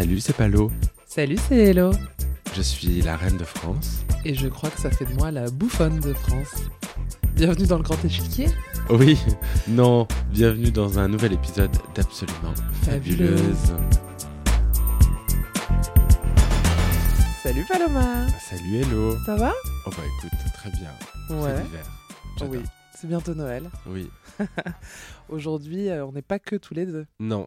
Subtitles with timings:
[0.00, 0.72] Salut, c'est Palo.
[1.06, 1.90] Salut, c'est Hello.
[2.56, 3.98] Je suis la reine de France.
[4.24, 6.54] Et je crois que ça fait de moi la bouffonne de France.
[7.34, 8.46] Bienvenue dans le grand échiquier.
[8.88, 9.18] Oui,
[9.68, 13.40] non, bienvenue dans un nouvel épisode d'Absolument Fabuleuse.
[13.40, 13.72] Fabuleuse.
[17.42, 18.26] Salut Paloma.
[18.38, 19.18] Salut, hello.
[19.26, 19.52] Ça va?
[19.84, 20.92] Oh bah écoute, très bien.
[21.28, 21.56] Ouais.
[21.56, 22.48] C'est l'hiver.
[22.48, 22.60] Oui.
[22.98, 23.68] C'est bientôt Noël.
[23.86, 24.08] Oui.
[25.28, 27.04] Aujourd'hui, euh, on n'est pas que tous les deux.
[27.18, 27.46] Non.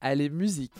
[0.00, 0.70] Allez, musique.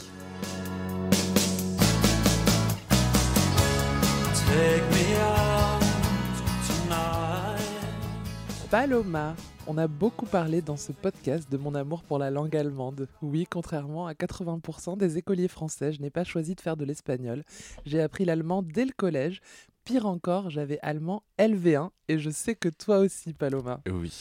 [8.75, 9.37] Paloma.
[9.69, 13.07] On a beaucoup parlé dans ce podcast de mon amour pour la langue allemande.
[13.23, 17.45] Oui, contrairement à 80% des écoliers français, je n'ai pas choisi de faire de l'espagnol.
[17.87, 19.41] J'ai appris l'allemand dès le collège.
[19.85, 23.81] Pire encore, j'avais allemand LV1 et je sais que toi aussi, Paloma.
[23.87, 24.13] Oui.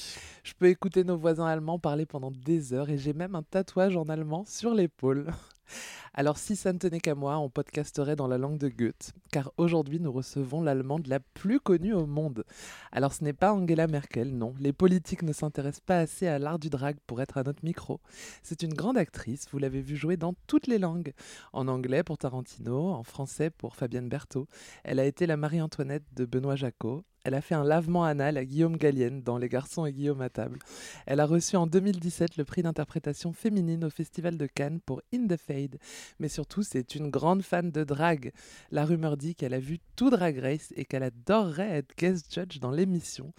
[0.44, 3.98] Je peux écouter nos voisins allemands parler pendant des heures et j'ai même un tatouage
[3.98, 5.28] en allemand sur l'épaule.
[6.14, 9.52] Alors si ça ne tenait qu'à moi, on podcasterait dans la langue de Goethe, car
[9.58, 12.44] aujourd'hui nous recevons l'allemande la plus connue au monde.
[12.92, 16.60] Alors ce n'est pas Angela Merkel, non, les politiques ne s'intéressent pas assez à l'art
[16.60, 18.00] du drag pour être à notre micro.
[18.44, 21.14] C'est une grande actrice, vous l'avez vu jouer dans toutes les langues.
[21.52, 24.48] En anglais pour Tarantino, en français pour Fabienne Berthaud.
[24.84, 27.04] Elle a été la Marie-Antoinette de Benoît Jacot.
[27.26, 30.30] Elle a fait un lavement anal à Guillaume Gallienne dans Les garçons et Guillaume à
[30.30, 30.60] table.
[31.06, 35.28] Elle a reçu en 2017 le prix d'interprétation féminine au Festival de Cannes pour In
[35.28, 35.78] the Fade.
[36.20, 38.34] Mais surtout, c'est une grande fan de drag.
[38.72, 42.60] La rumeur dit qu'elle a vu tout Drag Race et qu'elle adorerait être guest judge
[42.60, 43.32] dans l'émission.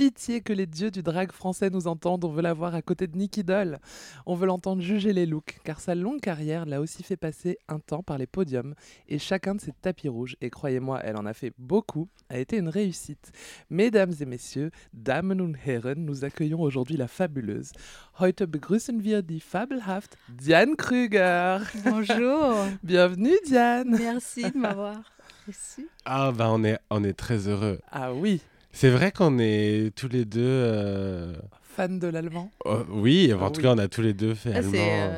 [0.00, 3.06] Pitié que les dieux du drag français nous entendent, on veut la voir à côté
[3.06, 3.78] de Nicky Doll.
[4.24, 7.80] On veut l'entendre juger les looks, car sa longue carrière l'a aussi fait passer un
[7.80, 8.74] temps par les podiums,
[9.08, 12.56] et chacun de ses tapis rouges, et croyez-moi, elle en a fait beaucoup, a été
[12.56, 13.30] une réussite.
[13.68, 17.72] Mesdames et messieurs, Damen und Herren, nous accueillons aujourd'hui la fabuleuse.
[18.18, 21.60] Heute begrüßen wir die fabelhaft Diane Krüger.
[21.84, 23.90] Bonjour, Bienvenue Diane.
[23.98, 25.02] merci de m'avoir
[25.46, 25.90] reçu.
[26.06, 27.78] Ah bah on est, on est très heureux.
[27.92, 28.40] Ah oui,
[28.72, 30.40] C'est vrai qu'on est tous les deux...
[30.42, 31.34] euh,
[31.76, 32.50] fan de l'allemand.
[32.64, 33.62] oh, oui, en Ah tout oui.
[33.62, 34.72] cas on a tous les deux fait Ah, allemand.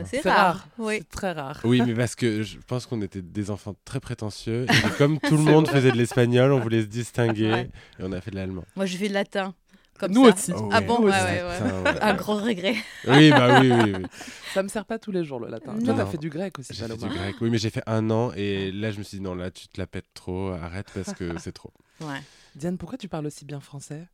[0.07, 0.37] c'est euh, rare.
[0.55, 0.69] rare.
[0.79, 0.97] Oui.
[0.99, 1.61] C'est très rare.
[1.65, 4.67] Oui, mais parce que je pense qu'on était des enfants très prétentieux.
[4.69, 5.77] Et comme tout le monde vrai.
[5.81, 7.51] faisait de l'espagnol, on voulait se distinguer.
[7.51, 7.71] Ouais.
[7.99, 8.65] Et on a fait de l'allemand.
[8.77, 9.55] Moi, je fais le latin.
[9.99, 10.35] Comme Nous ça.
[10.35, 10.53] aussi.
[10.57, 10.87] Oh Ah ouais.
[10.87, 11.59] bon, ouais, ouais, ouais.
[11.59, 12.01] Putain, ouais.
[12.03, 12.75] Un grand regret.
[13.07, 14.07] Oui, bah oui, oui, oui.
[14.53, 15.75] Ça me sert pas tous les jours le latin.
[15.75, 15.85] Non.
[15.85, 17.37] Toi, t'as fait du grec aussi, J'ai fait du grec.
[17.41, 19.69] Oui, mais j'ai fait un an et là je me suis dit non, là tu
[19.69, 21.73] te la pètes trop, arrête parce que c'est trop.
[22.01, 22.21] Ouais.
[22.57, 24.07] Diane, pourquoi tu parles aussi bien français?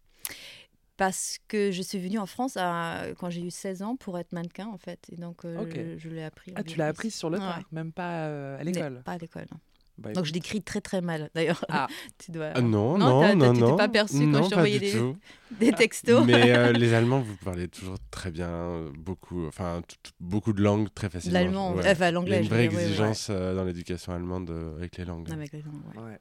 [0.97, 4.33] Parce que je suis venue en France à- quand j'ai eu 16 ans pour être
[4.33, 4.99] mannequin, en fait.
[5.13, 6.53] Et donc, euh, je, je l'ai appris.
[6.57, 7.45] Ah, tu l'as appris sur le Ouais.
[7.45, 9.03] tard, même pas euh, à Mais l'école?
[9.05, 9.47] Pas à l'école.
[9.53, 9.59] non.
[9.99, 11.65] Bah, Donc, je l'écris très très mal, d'ailleurs.
[11.69, 11.87] Ah.
[12.19, 12.51] tu dois...
[12.55, 15.15] Ah, non, Non, non, non, tu t'es pas perçu quand je pas du des-.
[15.59, 16.25] Des textos.
[16.25, 19.83] Mais euh, les Allemands, vous parlez toujours très bien, euh, beaucoup, enfin
[20.21, 21.39] beaucoup de langues très facilement.
[21.39, 21.81] L'allemand, Ouais.
[21.91, 22.41] enfin Il y a l'anglais.
[22.43, 22.85] une vraie dire, ouais.
[22.85, 25.31] exigence euh, dans l'éducation allemande euh, avec les langues.
[25.33, 26.19] Avec les langues, ouais.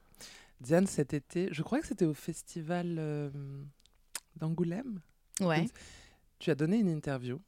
[0.60, 3.30] Diane, cet été, je crois que c'était au festival euh,
[4.36, 5.00] d'Angoulême.
[5.40, 5.66] Ouais.
[6.38, 7.40] Tu as donné une interview.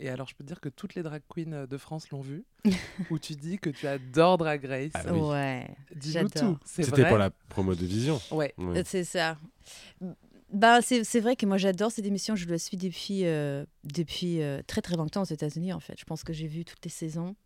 [0.00, 2.20] Et alors, je peux te dire que toutes les drag queens euh, de France l'ont
[2.20, 2.44] vu.
[3.10, 4.92] où tu dis que tu adores Drag Race.
[4.94, 5.20] Ah oui.
[5.20, 5.68] Ouais.
[5.94, 6.58] Dis-nous j'adore.
[6.58, 6.58] tout.
[6.64, 8.20] C'était pour la promo de Vision.
[8.30, 8.54] Ouais.
[8.58, 8.82] Ouais.
[8.84, 9.38] C'est ça.
[10.52, 14.40] Bah, c'est c'est vrai que moi j'adore cette émission, je la suis depuis, euh, depuis
[14.40, 15.94] euh, très très longtemps aux États-Unis en fait.
[15.98, 17.36] Je pense que j'ai vu toutes les saisons.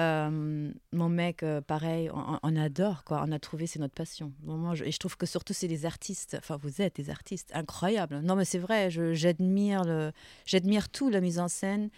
[0.00, 3.22] Euh, mon mec, euh, pareil, on, on adore quoi.
[3.26, 4.32] On a trouvé, c'est notre passion.
[4.74, 6.36] Je- et je trouve que surtout c'est des artistes.
[6.38, 8.20] Enfin, vous êtes des artistes incroyables.
[8.20, 8.88] Non, mais c'est vrai.
[8.90, 10.12] J'admire le,
[10.46, 11.90] j'admire tout la mise en scène.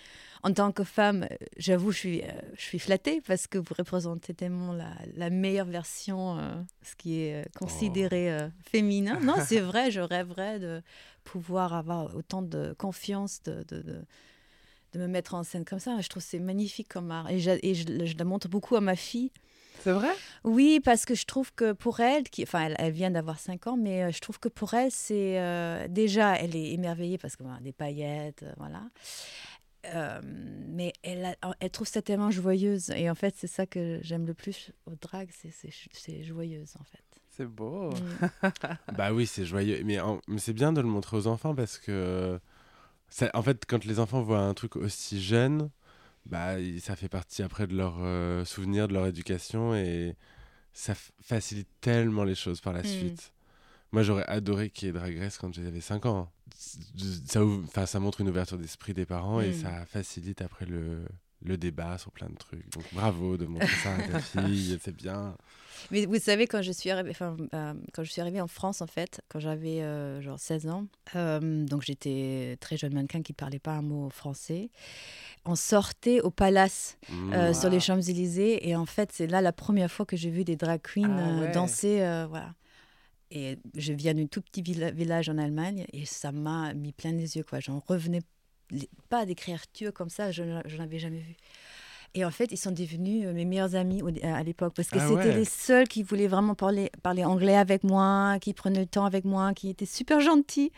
[0.42, 2.26] En tant que femme, j'avoue, je suis, euh,
[2.56, 6.38] je suis flattée parce que vous représentez tellement la, la meilleure version,
[6.82, 9.20] ce qui est considéré euh, féminin.
[9.20, 9.90] Non, c'est vrai.
[9.92, 10.82] Je rêverais de
[11.22, 14.04] pouvoir avoir autant de confiance, de, de, de,
[14.92, 16.00] de me mettre en scène comme ça.
[16.00, 17.30] Je trouve que c'est magnifique comme art.
[17.30, 17.50] Et, je,
[18.04, 19.30] je la montre beaucoup à ma fille.
[19.80, 20.10] C'est vrai?
[20.44, 23.66] Oui, parce que je trouve que pour elle, qui, enfin, elle, elle vient d'avoir 5
[23.66, 27.34] ans, mais euh, je trouve que pour elle, c'est euh, déjà, elle est émerveillée parce
[27.36, 28.82] que voilà, des paillettes, euh, voilà.
[29.86, 32.90] Euh, mais elle, a- elle trouve ça tellement joyeuse.
[32.90, 37.02] Et en fait, c'est ça que j'aime le plus au drag, c'est- joyeuse, en fait.
[37.30, 37.90] C'est beau.
[37.90, 38.48] Mm.
[38.96, 39.82] Bah oui, c'est joyeux.
[39.84, 39.98] Mais
[40.38, 42.38] c'est bien de le montrer aux enfants parce que,
[43.12, 45.70] ça- en fait, quand les enfants voient un truc aussi jeune,
[46.26, 50.16] bah, ça fait partie après de leurs euh, souvenirs, de leur éducation et
[50.72, 52.86] ça facilite tellement les choses par la Mm.
[52.86, 53.32] suite.
[53.92, 56.30] Moi, j'aurais adoré qu'il y ait Drag Race quand j'avais 5 ans.
[57.26, 59.62] Ça, ouvre- ça montre une ouverture d'esprit des parents et Mm.
[59.62, 61.04] ça facilite après le,
[61.44, 62.70] le débat sur plein de trucs.
[62.72, 65.36] Donc bravo de montrer ça à ta fille, c'est bien.
[65.90, 68.80] Mais vous savez, quand je suis arrivée, enfin, euh, quand je suis arrivée en France,
[68.80, 70.86] en fait, quand j'avais euh, genre 16 ans,
[71.16, 74.70] euh, donc j'étais très jeune mannequin qui parlait pas un mot français.
[75.44, 77.52] On sortait au Palace Mmh.
[77.54, 77.80] sur les.
[77.80, 81.16] Champs-Élysées et en fait, c'est là la première fois que j'ai vu des drag queens
[81.18, 81.52] Ah ouais.
[81.52, 81.96] danser,
[82.28, 82.54] voilà.
[83.30, 87.12] Et je viens d'un tout petit villa- village en Allemagne et ça m'a mis plein
[87.12, 87.60] les yeux, quoi.
[87.60, 88.20] J'en revenais
[89.08, 91.34] pas des créatures comme ça, je n'en avais jamais vu.
[92.14, 94.98] Et en fait, ils sont devenus euh, mes meilleurs amis au- à l'époque parce que
[95.00, 95.34] Ah c'était ouais.
[95.34, 99.24] les seuls qui voulaient vraiment parler, parler anglais avec moi, qui prenaient le temps avec
[99.24, 100.72] moi, qui étaient super gentils.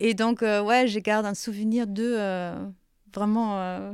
[0.00, 2.66] Et donc, euh, ouais, je garde un souvenir d'eux euh,
[3.14, 3.92] vraiment, euh,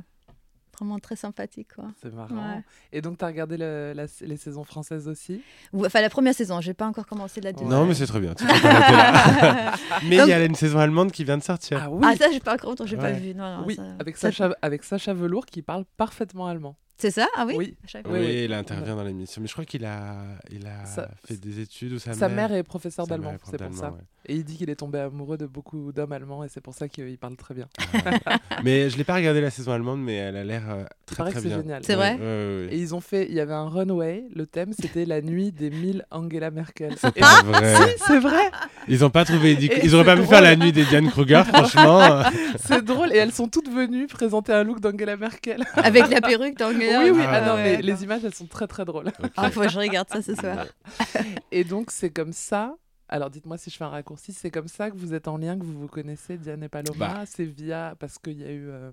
[0.79, 1.69] vraiment très sympathique.
[1.75, 1.87] Quoi.
[2.03, 2.35] C'est marrant.
[2.35, 2.63] Ouais.
[2.93, 5.43] Et donc, tu as regardé le- la- les saisons françaises aussi?
[5.73, 7.71] Ou- Enfin, la première saison, j'ai pas encore commencé la deuxième.
[7.71, 8.35] Non, mais c'est très bien.
[10.05, 11.81] mais il Donc- y a une saison allemande qui vient de sortir.
[11.85, 12.05] Ah oui?
[12.07, 13.13] Ah, ça, j'ai pas encore, j'ai pas Ouais.
[13.19, 13.35] vu.
[13.35, 16.77] Non, non, Oui, ça- avec ça- Sacha, avec Sacha Velour qui parle parfaitement allemand.
[17.01, 17.29] C'est ça?
[17.37, 17.77] Ah oui,
[18.09, 18.43] Oui.
[18.45, 19.41] Il intervient dans l'émission.
[19.41, 20.17] Mais je crois qu'il a,
[20.51, 23.73] il a Sa- fait des études ou sa, Sa mère est professeure d'allemand, c'est pour
[23.75, 23.93] ça.
[23.93, 23.99] ouais.
[24.27, 26.89] Et il dit qu'il est tombé amoureux de beaucoup d'hommes allemands et c'est pour ça
[26.89, 27.69] qu'il parle très bien.
[28.65, 31.31] mais je l'ai pas regardé la saison allemande, mais elle a l'air euh, très paraît
[31.33, 31.83] très que c'est génial.
[31.85, 32.69] C'est vrai Ouais, ouais, ouais.
[32.73, 35.71] Et ils ont fait, il y avait un runway, le thème c'était la nuit des
[35.71, 36.95] 1000 Angela Merkel.
[36.99, 37.97] C'est pas vrai.
[38.07, 38.51] C'est vrai,
[38.89, 39.53] Ils ont pas trouvé.
[39.83, 42.23] Ils auraient pas pu faire la nuit des Diane Kruger, franchement.
[42.59, 43.13] c'est drôle.
[43.13, 45.65] Et elles sont toutes venues présenter un look d'Angela Merkel.
[45.75, 47.03] Avec la perruque d'Angela.
[47.03, 49.09] oui, oui, Ah ah non, ouais, mais les images elles sont très très drôles.
[49.23, 49.31] Ok.
[49.37, 50.67] Ah, faut que je regarde ça ce soir.
[51.53, 52.75] Et donc c'est comme ça.
[53.09, 55.57] Alors dites-moi si je fais un raccourci, c'est comme ça que vous êtes en lien,
[55.59, 56.97] que vous vous connaissez, Diane et Paloma.
[56.99, 57.25] Bah.
[57.27, 58.91] C'est via parce qu'il y a eu, euh,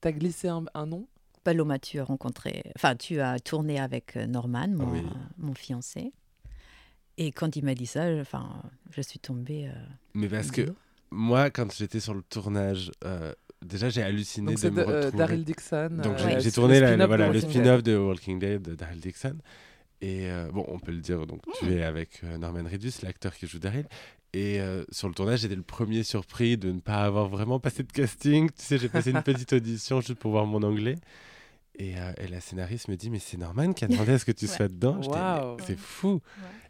[0.00, 1.06] t'as glissé un, un nom.
[1.44, 5.00] Paloma, tu as rencontré, enfin, tu as tourné avec euh, Norman, mon, Oui.
[5.00, 6.12] euh, mon fiancé.
[7.18, 9.68] Et quand il m'a dit ça, je- enfin, je suis tombée.
[9.68, 9.72] euh,
[10.14, 10.62] Mais parce que
[11.10, 13.32] moi, quand j'étais sur le tournage, euh,
[13.64, 15.18] déjà j'ai halluciné Donc de c'est me de- retrouver.
[15.18, 15.88] Daryl Dixon.
[16.02, 19.36] Donc euh, j'ai- tourné spin-off voilà, le spin-off de Walking Dead de Daryl Dixon.
[20.00, 23.34] Et euh, bon, on peut le dire, donc tu es avec euh, Norman Reedus, l'acteur
[23.34, 23.86] qui joue Daryl.
[24.34, 27.82] Et euh, sur le tournage, j'étais le premier surpris de ne pas avoir vraiment passé
[27.82, 28.48] de casting.
[28.50, 30.96] Tu sais, j'ai passé une petite audition juste pour voir mon anglais.
[31.78, 34.24] Et, euh, et la scénariste me dit, mais c'est Norman qui a demandé à ce
[34.24, 34.50] que tu Ouais.
[34.56, 35.00] sois dedans?
[35.06, 35.56] Waouh.
[35.66, 36.20] C'est fou.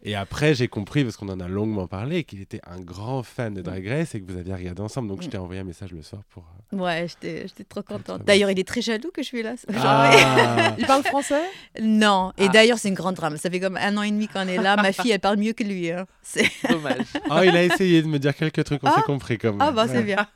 [0.04, 3.54] Et après, j'ai compris, parce qu'on en a longuement parlé, qu'il était un grand fan
[3.54, 5.08] de Drag Race et que vous aviez regardé ensemble.
[5.08, 5.30] Donc je Mm.
[5.30, 6.44] t'ai envoyé un message le soir pour...
[6.72, 8.24] euh, Ouais, j'étais j'étais trop contente.
[8.24, 9.54] D'ailleurs, il est très jaloux que je suis là.
[9.68, 11.42] Genre, Ah Il parle français?
[11.80, 12.48] Non, et Ah.
[12.48, 13.36] d'ailleurs, c'est une grande drame.
[13.36, 14.74] Ça fait comme un an et demi qu'on est là.
[14.76, 15.90] Ma fille, elle parle mieux que lui.
[15.90, 16.06] hein.
[16.22, 17.06] C'est- Dommage.
[17.30, 18.94] Oh, il a essayé de me dire quelques trucs, on Ah.
[18.96, 19.60] s'est compris quand même.
[19.60, 19.92] Ah, bah, Ouais.
[19.92, 20.26] c'est bien.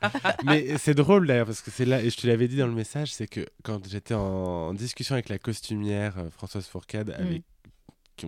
[0.45, 2.73] Mais c'est drôle d'ailleurs, parce que c'est là, et je te l'avais dit dans le
[2.73, 7.21] message, c'est que quand j'étais en, en discussion avec la costumière euh, Françoise Fourcade, Mm.
[7.25, 7.43] avec,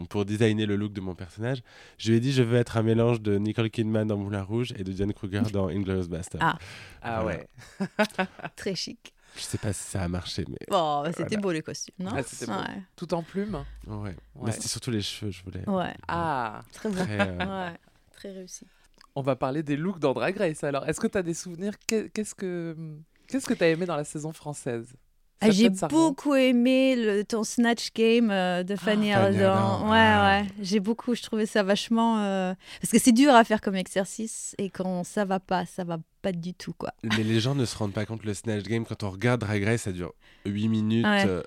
[0.09, 1.63] pour designer le look de mon personnage,
[1.97, 4.71] je lui ai dit je veux être un mélange de Nicole Kidman dans Moulin Rouge
[4.77, 6.41] et de Diane Kruger dans Inglourious Bastard.
[6.43, 6.57] Ah.
[7.01, 7.39] Ah Voilà.
[7.39, 7.87] ouais.
[8.55, 9.13] Très chic.
[9.35, 11.37] Je sais pas si ça a marché, mais Bon, c'était Voilà.
[11.41, 12.11] beau les costumes, non?
[12.15, 12.57] Ah, c'était beau.
[12.57, 12.81] Ouais.
[12.95, 13.63] Tout en plume?
[13.87, 13.95] ouais.
[13.95, 14.15] Ouais.
[14.43, 15.67] Mais c'était surtout les cheveux, je voulais.
[15.69, 16.61] Ouais, Ah.
[16.73, 16.89] très.
[16.89, 17.37] Très, euh,
[17.71, 17.77] Ouais,
[18.11, 18.65] très réussi.
[19.15, 20.63] On va parler des looks dans Drag Race.
[20.63, 21.73] Alors, est-ce que tu as des souvenirs?
[21.87, 22.75] Qu'est- Qu'est-ce que
[23.27, 24.93] qu'est-ce que tu as aimé dans la saison française?
[25.41, 29.53] Ah, j'ai beaucoup aimé le, ton Snatch Game euh, de Fanny Fanny Ardant.
[29.56, 30.41] Ardant, Ouais, ah.
[30.41, 30.47] ouais.
[30.62, 32.19] J'ai beaucoup, je trouvais ça vachement.
[32.24, 35.83] euh, Parce que c'est dur à faire comme exercice et quand ça va pas, ça
[35.86, 36.91] va pas du tout, quoi.
[37.03, 39.63] Mais les gens ne se rendent pas compte, le Snatch Game, quand on regarde Drag
[39.63, 40.13] Race, ça dure
[40.45, 41.06] 8 minutes.
[41.06, 41.24] Ouais.
[41.25, 41.41] euh,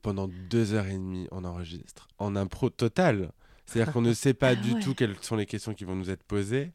[0.00, 2.08] pendant 2h30, on enregistre.
[2.18, 3.30] En impro total.
[3.66, 4.80] C'est-à-dire qu'on ne sait pas Ah du ouais.
[4.80, 6.72] tout quelles sont les questions qui vont nous être posées.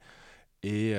[0.64, 0.92] Et,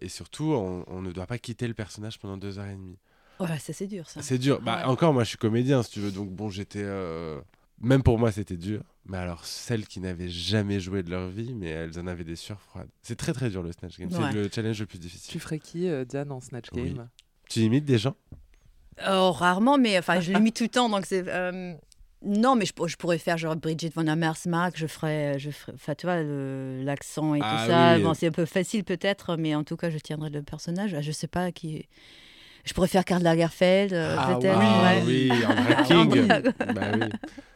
[0.00, 2.96] et surtout, on, on ne doit pas quitter le personnage pendant 2h30.
[3.40, 4.22] Ouais, ça c'est dur, ça.
[4.22, 4.60] C'est dur.
[4.62, 4.84] Bah, Ouais.
[4.84, 6.10] Encore, moi, je suis comédien, si tu veux.
[6.12, 6.82] Donc, bon, j'étais.
[6.82, 7.40] euh,
[7.80, 8.82] Même pour moi, c'était dur.
[9.06, 12.36] Mais alors, celles qui n'avaient jamais joué de leur vie, mais elles en avaient des
[12.36, 12.88] sueurs froides.
[13.02, 14.08] C'est très, très dur, le Snatch Game.
[14.12, 14.18] Ouais.
[14.30, 15.32] C'est le challenge le plus difficile.
[15.32, 16.92] Tu ferais qui, euh, Diane, en Snatch Oui.
[16.94, 17.08] Game?
[17.50, 18.14] Tu imites des gens?
[19.08, 21.24] Oh, rarement, mais enfin, je l'imite tout le temps, donc c'est.
[21.28, 21.74] euh,
[22.22, 25.94] Non, mais je, je pourrais faire genre Bridget Von Amersmark, je ferais, je ferais, enfin,
[25.94, 27.96] tu vois, l'accent et Ah tout ça.
[27.96, 28.02] oui.
[28.04, 30.94] Bon, c'est un peu facile peut-être, mais en tout cas, je tiendrai le personnage.
[30.94, 31.86] Ah, Je sais pas qui.
[32.64, 34.58] Je pourrais faire Karl Lagerfeld, euh, Ah peut-être.
[34.58, 34.64] oui.
[34.66, 35.02] Ah ouais.
[35.06, 37.08] oui, en Ah drag bah oui.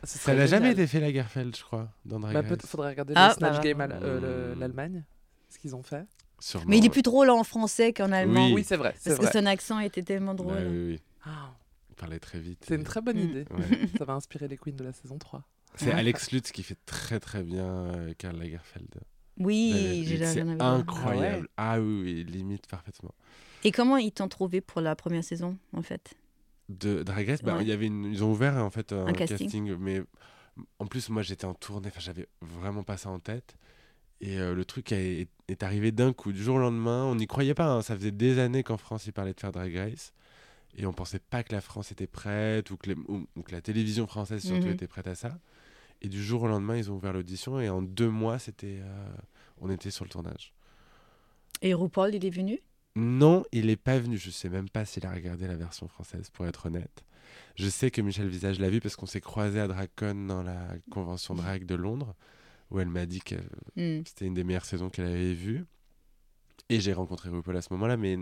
[0.05, 2.49] Ce Ça n'a jamais été fait la Garfeld, je crois, dans Drag Bah, Race.
[2.49, 3.89] peut-être faudrait regarder Ah, le Snatch bah, Game bah.
[4.03, 5.05] euh, le- l'Allemagne,
[5.49, 6.05] ce qu'ils ont fait.
[6.41, 6.91] Sûrement, Mais il est ouais.
[6.91, 8.47] plus drôle en français qu'en allemand.
[8.47, 8.53] Oui.
[8.55, 8.95] Oui, c'est vrai.
[9.05, 10.67] Parce que son accent était tellement Bah drôle.
[10.71, 11.01] oui, oui.
[11.25, 11.53] Ah,
[11.91, 12.63] Il parlait très vite.
[12.67, 13.29] c'est et- une très bonne Mm.
[13.31, 13.45] idée.
[13.51, 13.89] Ouais.
[13.99, 15.43] Ça va inspirer les queens de la saison 3.
[15.75, 18.89] C'est Alex Lutz qui fait très très bien euh, Karl Lagerfeld.
[19.39, 21.49] Oui, j'ai c'est j'en avais- incroyable.
[21.57, 23.15] Ah, oui, oui, il limite parfaitement.
[23.65, 26.15] Et comment ils t'ont trouvé pour la première saison, en fait?
[26.69, 27.63] De Drag Race, bah, Ouais.
[27.63, 28.05] il y avait une...
[28.05, 29.39] ils ont ouvert en fait un, Un casting.
[29.39, 29.77] casting.
[29.79, 30.03] mais
[30.79, 33.57] en plus moi j'étais en tournée, enfin j'avais vraiment pas ça en tête.
[34.21, 37.05] Et euh, le truc est, est arrivé d'un coup, du jour au lendemain.
[37.05, 37.67] On n'y croyait pas.
[37.73, 37.83] hein.
[37.83, 40.13] Ça faisait des années qu'en France ils parlaient de faire Drag Race.
[40.77, 43.53] Et on pensait pas que la France était prête ou que, les- ou- ou que
[43.53, 44.73] la télévision française surtout Mhm.
[44.75, 45.39] était prête à ça.
[46.03, 49.09] Et du jour au lendemain, ils ont ouvert l'audition et en deux mois, c'était, euh,
[49.61, 50.53] on était sur le tournage.
[51.63, 52.61] Et RuPaul, il est venu?
[52.99, 54.19] Non, il n'est pas venu.
[54.19, 57.05] Je sais même pas s'il a regardé la version française, pour être honnête.
[57.55, 60.75] Je sais que Michel Visage l'a vu parce qu'on s'est croisé à Dracon dans la
[60.91, 62.15] convention drag de Londres,
[62.71, 63.37] où elle m'a dit que
[63.77, 64.03] Hmm.
[64.05, 65.65] c'était une des meilleures saisons qu'elle avait vues.
[66.69, 68.15] Et j'ai rencontré RuPaul à ce moment-là, mais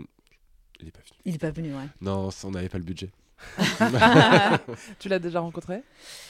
[0.79, 1.19] il n'est pas venu.
[1.25, 1.87] Il n'est pas venu, ouais.
[2.01, 3.11] Non, on n'avait pas le budget.
[4.99, 5.81] Tu l'as déjà rencontré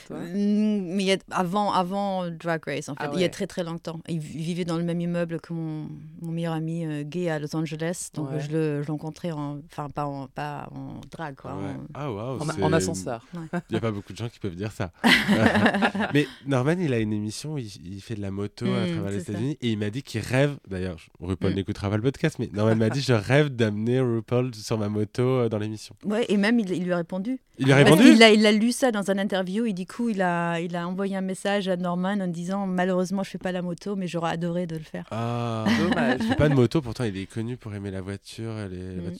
[0.07, 0.17] toi?
[0.19, 3.29] Mm, Mais il y a- avant, avant Drag Race, en fait, Ah il y a
[3.29, 3.99] très très longtemps.
[4.07, 5.89] Il vi- vivait dans le même immeuble que mon,
[6.21, 8.09] mon meilleur ami euh, gay à Los Angeles.
[8.13, 8.39] Donc Ouais.
[8.39, 11.51] je le je l'ai rencontré, en, enfin pas en, pas en drag, quoi.
[11.55, 11.71] Ouais.
[11.71, 12.39] en- Ah, waouh.
[12.61, 13.25] en, ascenseur.
[13.33, 14.91] Il n'y a pas beaucoup de gens qui peuvent dire ça.
[16.13, 18.91] Mais Norman, il a une émission où il, il fait de la moto à Mm,
[18.93, 19.17] travers les.
[19.17, 20.55] États-Unis et il m'a dit qu'il rêve.
[20.69, 21.55] D'ailleurs, RuPaul Mm.
[21.55, 25.21] n'écoutera pas le podcast, mais Norman m'a dit Je rêve d'amener RuPaul sur ma moto
[25.23, 25.95] euh, dans l'émission.
[26.05, 27.39] Ouais, et même il, il lui a répondu.
[27.57, 30.21] Il a répondu a, il a lu ça dans un interview et du coup il
[30.21, 33.61] a, il a envoyé un message à Norman en disant malheureusement je fais pas la
[33.61, 35.05] moto mais j'aurais adoré de le faire.
[35.11, 36.17] Ah, Dommage.
[36.21, 38.53] il fait pas de moto, pourtant il est connu pour aimer la voiture.
[38.69, 39.13] Les Mm.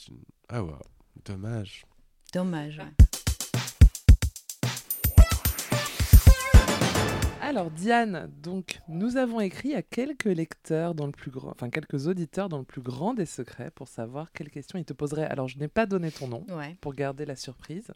[0.50, 0.76] Ah, waouh,
[1.26, 1.86] dommage.
[2.34, 2.78] Dommage.
[2.80, 3.07] ouais.
[7.48, 12.08] Alors Diane, donc nous avons écrit à quelques lecteurs dans le plus grand, enfin quelques
[12.08, 15.28] auditeurs dans le plus grand des secrets pour savoir quelles questions ils te poseraient.
[15.28, 16.76] Alors je n'ai pas donné ton nom Ouais.
[16.82, 17.88] pour garder la surprise.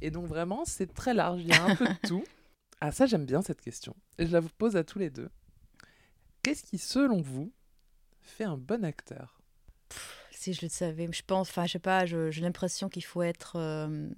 [0.00, 2.24] Et donc vraiment c'est très large, il y a un peu de tout.
[2.80, 3.94] Ah ça j'aime bien cette question.
[4.16, 5.28] Et je la vous pose à tous les deux.
[6.42, 7.52] Qu'est-ce qui selon vous
[8.22, 9.42] fait un bon acteur?
[10.30, 13.56] Si je le savais, je pense, enfin je sais pas, j'ai l'impression qu'il faut être
[13.56, 14.08] euh,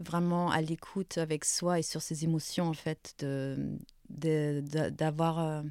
[0.00, 3.76] vraiment à l'écoute avec soi et sur ses émotions en fait, de
[4.10, 5.62] de- de- d'avoir euh,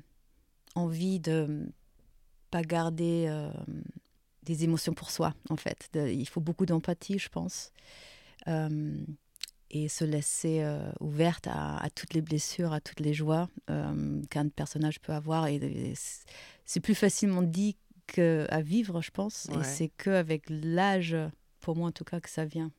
[0.76, 1.68] envie de
[2.52, 3.50] pas garder euh,
[4.44, 5.90] des émotions pour soi en fait.
[5.94, 7.72] De- il faut beaucoup d'empathie, je pense.
[8.48, 8.96] Euh,
[9.70, 13.50] et se laisser euh, ouverte à, à toutes les blessures, à toutes les joies
[14.30, 15.48] qu'un personnage peut avoir.
[15.48, 16.26] Et, et c'est-
[16.64, 17.76] c'est plus facilement dit
[18.08, 19.48] qu'à vivre, je pense.
[19.50, 19.60] Ouais.
[19.60, 21.18] Et c'est qu'avec l'âge,
[21.60, 22.72] pour moi en tout cas, que ça vient.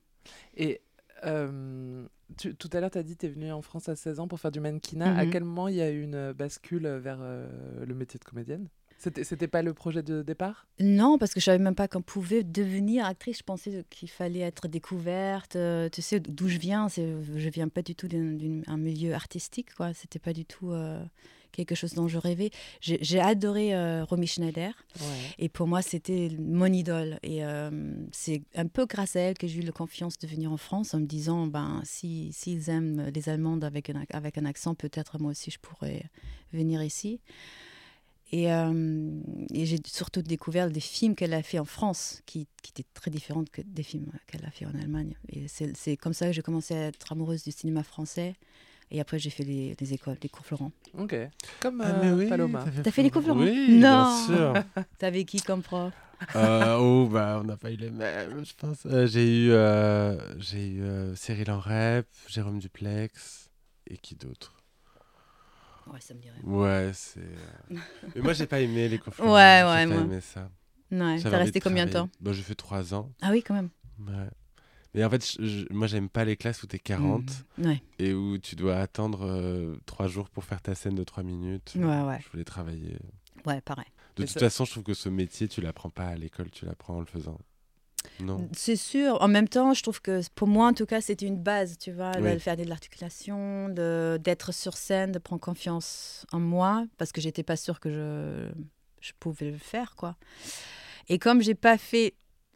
[0.57, 0.81] Et
[1.25, 2.05] euh,
[2.37, 4.21] tu- tout à l'heure, tu as dit que tu es venu en France à 16
[4.21, 5.17] ans pour faire du mannequinat.
[5.17, 5.31] À Mhm.
[5.31, 7.47] quel moment il y a eu une bascule vers euh,
[7.87, 8.69] le métier de comédienne?
[8.99, 10.67] C'était pas le projet de départ?
[10.81, 13.39] Non, parce que je savais même pas qu'on pouvait devenir actrice.
[13.39, 15.55] Je pensais qu'il fallait être découverte.
[15.55, 16.89] Euh, tu sais d'où je viens.
[16.89, 19.95] Je viens pas du tout d'un, d'un- un milieu artistique, quoi.
[19.95, 20.73] C'était pas du tout
[21.53, 22.51] quelque chose dont je rêvais.
[22.81, 24.73] J'ai, adoré euh, Romy Schneider.
[25.39, 27.19] Et pour moi, c'était mon idole.
[27.23, 27.71] Et euh,
[28.13, 30.95] c'est un peu grâce à elle que j'ai eu la confiance de venir en France
[30.95, 34.75] en me disant, ben, si, s'ils aiment les Allemandes avec un, ac- avec un accent,
[34.75, 36.05] peut-être moi aussi je pourrais
[36.53, 37.21] venir ici.
[38.31, 39.21] Et, euh,
[39.55, 43.11] et j'ai surtout découvert des films qu'elle a fait en France, qui, qui étaient très
[43.11, 45.15] différents que des films qu'elle a fait en Allemagne.
[45.31, 48.37] Et c'est, c'est comme ça que j'ai commencé à être amoureuse du cinéma français.
[48.91, 50.73] Et après, j'ai fait les, les écoles, les cours Florent.
[50.95, 51.15] Ok.
[51.61, 52.65] Comme Ah, euh, mais oui, Paloma.
[52.83, 53.81] T'as fait les cours Florent Oui, Non.
[53.81, 54.55] bien sûr.
[54.99, 55.93] T'avais qui comme prof?
[56.35, 58.87] Euh, oh, bah, on n'a pas eu les mêmes, je pense.
[58.87, 63.51] Euh, j'ai eu, euh, j'ai eu euh, Cyril Enrep, Jérôme Duplex,
[63.89, 64.55] et qui d'autre?
[65.87, 66.41] Ouais, ça me dirait.
[66.43, 67.21] Ouais, c'est.
[67.21, 67.77] euh,
[68.15, 70.03] Mais moi, j'ai pas aimé les cours Ouais, Florent, ouais, J'ai pas moi.
[70.05, 70.51] aimé ça.
[70.91, 72.09] Ouais, J'avais t'as envie resté de combien de temps?
[72.09, 72.13] Travailler.
[72.21, 73.13] bah, J'ai fait trois ans.
[73.23, 73.71] Ah oui, quand même.
[74.01, 74.29] Ouais.
[74.95, 78.15] Mais en fait, je- je- moi, j'aime pas les classes où t'es 40 Ouais, et
[78.15, 81.73] où tu dois attendre euh, trois jours pour faire ta scène de trois minutes.
[81.77, 82.19] ouais, ouais.
[82.25, 82.97] Je voulais travailler.
[83.47, 83.87] Ouais, pareil.
[84.17, 86.51] De Mais toute ça- façon, je trouve que ce métier, tu l'apprends pas à l'école,
[86.51, 87.39] tu l'apprends en le faisant.
[88.21, 88.49] Non.
[88.53, 89.21] C'est sûr.
[89.21, 91.93] En même temps, je trouve que pour moi, en tout cas, c'était une base, tu
[91.93, 92.33] vois, Oui.
[92.35, 97.21] de faire de l'articulation, de- d'être sur scène, de prendre confiance en moi, parce que
[97.21, 98.51] j'étais pas sûre que je,
[99.01, 100.17] je pouvais le faire, quoi.
[101.09, 102.15] Et comme j'ai pas fait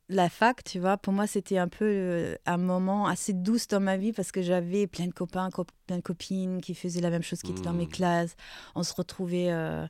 [0.09, 3.81] la fac, tu vois, pour moi, c'était un peu euh, un moment assez douce dans
[3.81, 7.11] ma vie parce que j'avais plein de copains, co- plein de copines qui faisaient la
[7.11, 7.91] même chose, qui étaient dans mes Mm.
[7.91, 8.37] classes.
[8.75, 9.87] On se retrouvait euh,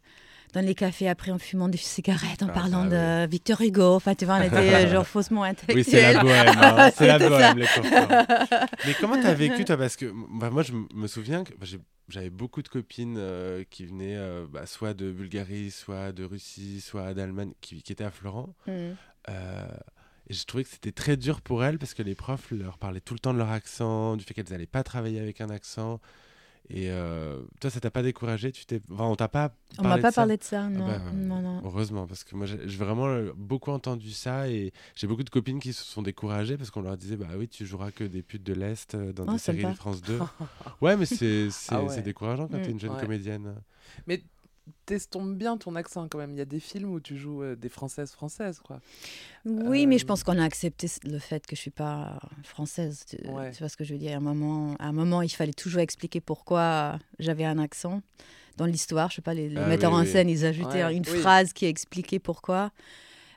[0.52, 3.94] dans les cafés après en fumant des cigarettes, en Ah, parlant de Victor Hugo.
[3.94, 5.84] Enfin, tu vois, on était euh, genre faussement Oui, intellectuels.
[6.04, 6.58] c'est la bohème.
[6.58, 6.90] hein.
[6.96, 8.08] c'est la bohème, les Florent.
[8.86, 9.76] Mais comment t'as vécu, toi?
[9.76, 11.66] Parce que bah, moi, je me souviens que bah,
[12.08, 16.80] j'avais beaucoup de copines euh, qui venaient euh, bah, soit de Bulgarie, soit de Russie,
[16.80, 18.54] soit d'Allemagne, qui, qui étaient à Florent.
[18.68, 18.92] Mm.
[20.32, 22.78] Euh, et je trouvais que c'était très dur pour elles parce que les profs leur
[22.78, 25.50] parlaient tout le temps de leur accent, du fait qu'elles n'allaient pas travailler avec un
[25.50, 26.00] accent.
[26.70, 28.52] Et euh, toi, ça t'a pas découragé?
[28.52, 28.80] Tu t'es...
[28.92, 30.22] Enfin, on t'a pas On m'a pas de ça?
[30.22, 30.86] parlé de ça, Ah non.
[30.86, 31.60] bah, non, non.
[31.64, 35.60] Heureusement, parce que moi j'ai vraiment euh, beaucoup entendu ça et j'ai beaucoup de copines
[35.60, 38.42] qui se sont découragées parce qu'on leur disait Bah oui, tu joueras que des putes
[38.44, 40.18] de l'Est euh, dans Oh, des séries de France 2.
[40.80, 42.02] ouais, mais c'est Ah ouais.
[42.02, 42.62] décourageant quand Mm.
[42.62, 43.00] t'es une jeune Ouais.
[43.00, 43.54] comédienne.
[44.06, 44.22] Mais
[44.86, 46.32] t'estompes bien ton accent quand même.
[46.32, 48.80] Il y a des films où tu joues euh, des françaises françaises, quoi.
[49.44, 53.04] Oui, mais je Euh, pense qu'on a accepté le fait que je suis pas française.
[53.08, 53.50] Tu, Ouais.
[53.52, 55.52] tu vois ce que je veux dire à un, moment, à un moment, il fallait
[55.52, 58.02] toujours expliquer pourquoi j'avais un accent.
[58.56, 60.06] Dans l'histoire, je sais pas, les, les Ah metteurs oui, en oui.
[60.10, 61.18] scène, ils ajoutaient Ouais, une oui.
[61.20, 62.70] phrase qui expliquait pourquoi.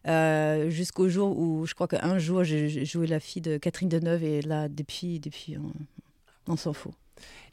[0.08, 4.24] Euh, Jusqu'au jour où, je crois qu'un jour, j'ai joué la fille de Catherine Deneuve
[4.24, 5.72] et là, depuis, depuis on,
[6.52, 6.92] on s'en fout.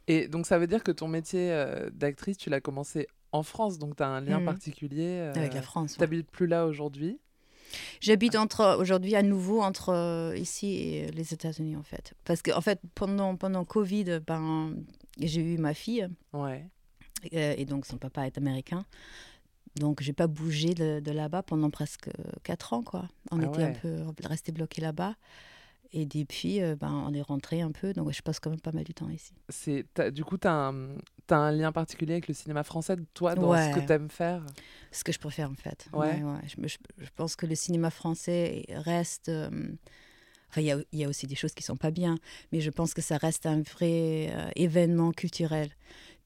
[0.08, 3.78] Et donc ça veut dire que ton métier euh, d'actrice, tu l'as commencé en France,
[3.78, 4.44] donc tu as un lien Mhm.
[4.44, 5.18] particulier.
[5.20, 5.92] euh, Avec la France.
[5.92, 5.98] ouais.
[5.98, 7.18] T'habites plus là aujourd'hui.
[8.00, 12.50] J'habite entre aujourd'hui à nouveau entre euh, ici et les États-Unis en fait, parce que
[12.52, 14.74] en fait pendant pendant Covid, ben
[15.18, 16.66] j'ai eu ma fille Ouais.
[17.32, 18.84] euh, et donc son papa est américain,
[19.76, 22.10] donc j'ai pas bougé de, de là-bas pendant presque
[22.42, 23.08] quatre ans quoi.
[23.30, 25.14] On Ah était un peu resté bloqué là-bas
[25.92, 28.72] et depuis euh, ben on est rentré un peu, donc je passe quand même pas
[28.72, 29.32] mal du temps ici.
[29.48, 30.96] C'est du coup, tu as, un
[31.30, 34.44] un lien particulier avec le cinéma français, toi, dans ce que tu aimes faire?
[34.90, 35.88] Ce que je préfère en fait.
[35.92, 36.22] Ouais.
[36.46, 39.28] Je, me- je- je pense que le cinéma français reste.
[39.28, 39.50] euh,
[40.50, 42.16] Enfin, il y a, il y a aussi des choses qui sont pas bien,
[42.52, 45.70] mais je pense que ça reste un vrai euh, événement culturel.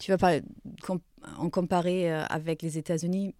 [0.00, 0.40] Tu vas pas
[0.82, 0.99] com-
[1.38, 3.37] en comparer euh, avec les États-Unis,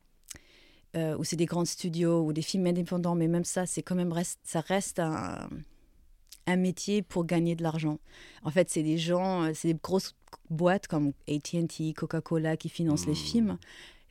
[0.97, 3.97] euh, où c'est des grands studios ou des films indépendants, mais même ça, c'est quand
[3.97, 5.49] même reste, ça reste un,
[6.47, 7.99] un métier pour gagner de l'argent.
[8.43, 10.15] En fait, c'est des gens, euh, c'est des grosses
[10.51, 13.17] boîtes comme AT&T, Coca-Cola qui financent les Mm.
[13.17, 13.59] films.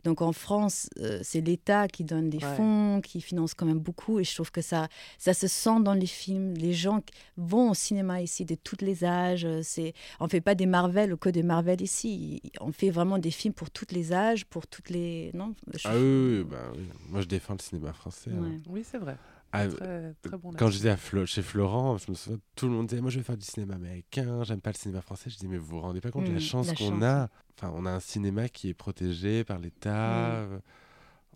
[0.03, 2.55] Donc en France, euh, c'est l'État qui donne des Ouais.
[2.55, 4.19] fonds, qui finance quand même beaucoup.
[4.19, 4.87] Et je trouve que ça,
[5.17, 6.53] ça se sent dans les films.
[6.53, 9.45] Les gens qui vont au cinéma ici de tous les âges.
[9.45, 12.39] euh, C'est, on fait pas des Marvel ou que des Marvel ici.
[12.61, 15.31] On fait vraiment des films pour tous les âges, pour toutes les.
[15.33, 15.55] Non?
[15.73, 16.83] je- Ah oui, oui, bah oui.
[17.09, 18.29] Moi, je défends le cinéma français.
[18.31, 18.57] hein.
[18.69, 19.17] Oui, c'est vrai.
[19.57, 22.87] Ah, Très, très bon quand j'étais Flo- chez Florent, je me souviens, tout le monde
[22.87, 25.29] disait Moi, je vais faire du cinéma américain, j'aime pas le cinéma français.
[25.29, 27.03] Je dis Mais vous vous rendez pas compte de Mm, la chance la qu'on chance.
[27.03, 27.29] a?
[27.57, 30.45] Enfin, on a un cinéma qui est protégé par l'État.
[30.45, 30.59] Mm.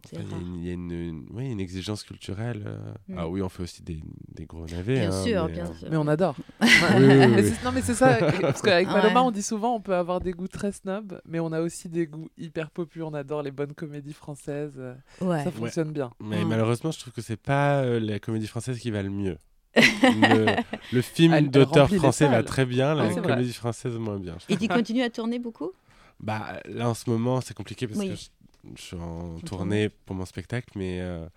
[0.06, 2.64] Enfin, il y a une- il y a une, une- oui, une exigence culturelle.
[2.66, 2.94] euh.
[3.08, 3.16] Mm.
[3.18, 4.02] Ah oui, on fait aussi des,
[4.34, 5.00] des gros navets.
[5.00, 5.88] Bien hein, sûr, mais, bien euh, sûr.
[5.92, 6.36] Mais on adore.
[6.62, 7.50] oui, oui, Mais oui.
[7.54, 8.18] c'est- non, mais c'est ça.
[8.42, 8.94] Parce qu'avec Ouais.
[9.02, 11.90] Paloma, on dit souvent on peut avoir des goûts très snob, mais on a aussi
[11.90, 13.08] des goûts hyper populaires.
[13.08, 14.76] On adore les bonnes comédies françaises.
[14.78, 15.44] euh, Ouais.
[15.44, 16.12] Ça fonctionne bien.
[16.20, 16.48] Mais Mm.
[16.48, 19.38] malheureusement, je trouve que c'est pas euh, la comédie française qui va le mieux.
[19.76, 20.56] le,
[20.92, 23.22] le film Elle- d'auteur français va très bien, la vrai.
[23.22, 24.36] comédie française moins bien.
[24.50, 25.72] Et tu continues à tourner beaucoup?
[26.20, 28.10] Bah là en ce moment c'est compliqué parce Oui.
[28.10, 28.28] que je,
[28.76, 31.28] je suis en tournée pour mon spectacle, mais euh,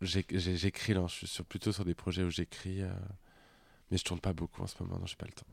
[0.00, 2.90] j'écris là, je suis sur, plutôt sur des projets où j'écris, euh,
[3.90, 5.46] mais je tourne pas beaucoup en ce moment, non j'ai pas le temps.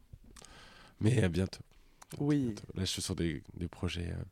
[0.99, 1.61] Mais euh, bientôt.
[2.17, 2.45] Oui.
[2.45, 2.63] bientôt.
[2.75, 4.23] Là je suis sur des, des projets euh,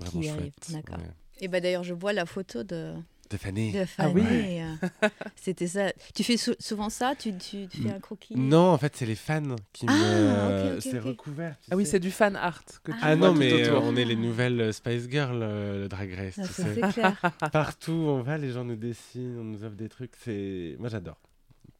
[0.00, 0.70] vraiment Qui chouettes.
[0.70, 0.98] d'accord.
[0.98, 1.10] ouais.
[1.40, 2.94] Et bah d'ailleurs, je vois la photo de,
[3.26, 3.72] Stéphanie.
[3.72, 4.22] de Ah oui.
[4.22, 4.60] Fanny.
[4.60, 4.74] euh,
[5.36, 5.92] C'était ça.
[6.14, 8.34] Tu fais sou- souvent ça tu, tu, tu fais un croquis?
[8.36, 10.70] Non, en fait c'est les fans qui Ah, me.
[10.72, 11.04] ok, ok, c'est ok.
[11.04, 11.56] recouvert.
[11.70, 13.76] Ah oui, c'est du fan art que tu Ah Ah vois non, tout mais euh,
[13.76, 13.84] autour.
[13.88, 16.38] on est les nouvelles euh, Spice Girls, euh, le Drag Race.
[16.38, 17.20] Ah, c'est clair.
[17.52, 20.12] Partout où on va, les gens nous dessinent, on nous offre des trucs.
[20.22, 21.18] C'est moi j'adore.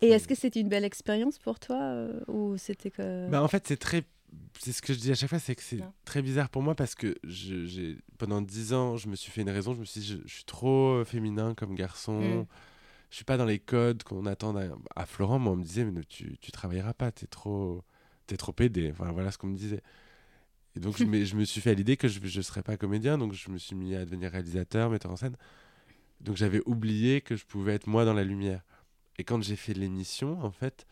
[0.02, 3.48] Et est-ce que c'était une belle expérience pour toi euh, ou c'était que Bah, en
[3.48, 4.02] fait, c'est très.
[4.58, 6.74] C'est ce que je dis à chaque fois, c'est que c'est très bizarre pour moi
[6.74, 9.74] parce que je, pendant dix ans, je me suis fait une raison.
[9.74, 12.40] Je me suis dit, je, je suis trop euh, féminin comme garçon.
[12.40, 12.46] Mm.
[13.10, 14.54] Je suis pas dans les codes qu'on attend.
[14.96, 17.82] À Florent, moi, on me disait, mais tu, tu travailleras pas, t'es trop,
[18.26, 18.54] t'es trop.
[18.90, 19.82] Enfin, voilà ce qu'on me disait.
[20.74, 22.76] Et donc, je, me- je me suis fait à l'idée que je ne serais pas
[22.76, 25.36] comédien, donc je me suis mis à devenir réalisateur, metteur en scène.
[26.20, 28.62] Donc, j'avais oublié que je pouvais être moi dans la lumière.
[29.18, 30.86] Et quand j'ai fait l'émission, en fait,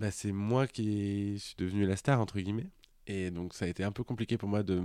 [0.00, 2.70] bah, c'est moi qui suis devenu la star, entre guillemets.
[3.06, 4.80] Et donc, ça a été un peu compliqué pour moi de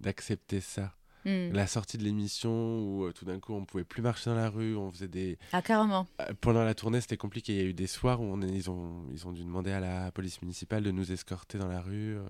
[0.00, 0.94] d'accepter ça.
[1.26, 1.52] Hmm.
[1.52, 4.48] La sortie de l'émission où euh, tout d'un coup on pouvait plus marcher dans la
[4.48, 6.06] rue, on faisait des Ah carrément.
[6.22, 8.70] euh, pendant la tournée c'était compliqué, il y a eu des soirs où on ils
[8.70, 12.16] ont ils ont dû demander à la police municipale de nous escorter dans la rue.
[12.16, 12.22] euh.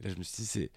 [0.00, 0.70] Et là je me suis dit c'est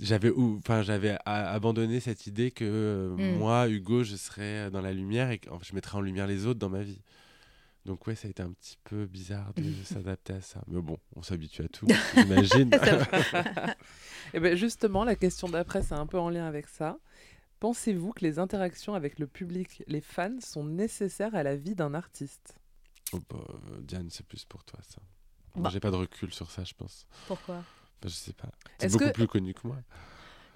[0.00, 3.38] j'avais enfin j'avais abandonné cette idée que euh, Mm.
[3.38, 6.60] moi Hugo je serais dans la lumière et que je mettrais en lumière les autres
[6.60, 7.00] dans ma vie.
[7.86, 10.60] Donc ouais, ça a été un petit peu bizarre de s'adapter à ça.
[10.66, 12.70] Mais bon, on s'habitue à tout, j'imagine.
[14.34, 16.98] Et ben justement, la question d'après, c'est un peu en lien avec ça.
[17.60, 21.94] Pensez-vous que les interactions avec le public, les fans, sont nécessaires à la vie d'un
[21.94, 22.58] artiste?
[23.12, 25.00] Oh, bah, euh, Diane, c'est plus pour toi ça.
[25.54, 25.70] Moi, Bah.
[25.72, 27.06] j'ai pas de recul sur ça, je pense.
[27.28, 27.56] Pourquoi?
[27.56, 28.50] Bah, je sais pas.
[28.78, 29.78] C'est Est-ce beaucoup que- plus connu que moi.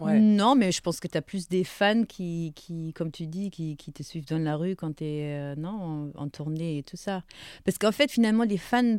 [0.01, 0.19] Ouais.
[0.19, 3.51] Non, mais je pense que tu as plus des fans qui, qui, comme tu dis,
[3.51, 6.83] qui, qui te suivent dans la rue quand tu es non, en, en tournée et
[6.83, 7.23] tout ça.
[7.65, 8.99] Parce qu'en fait, finalement, les fans,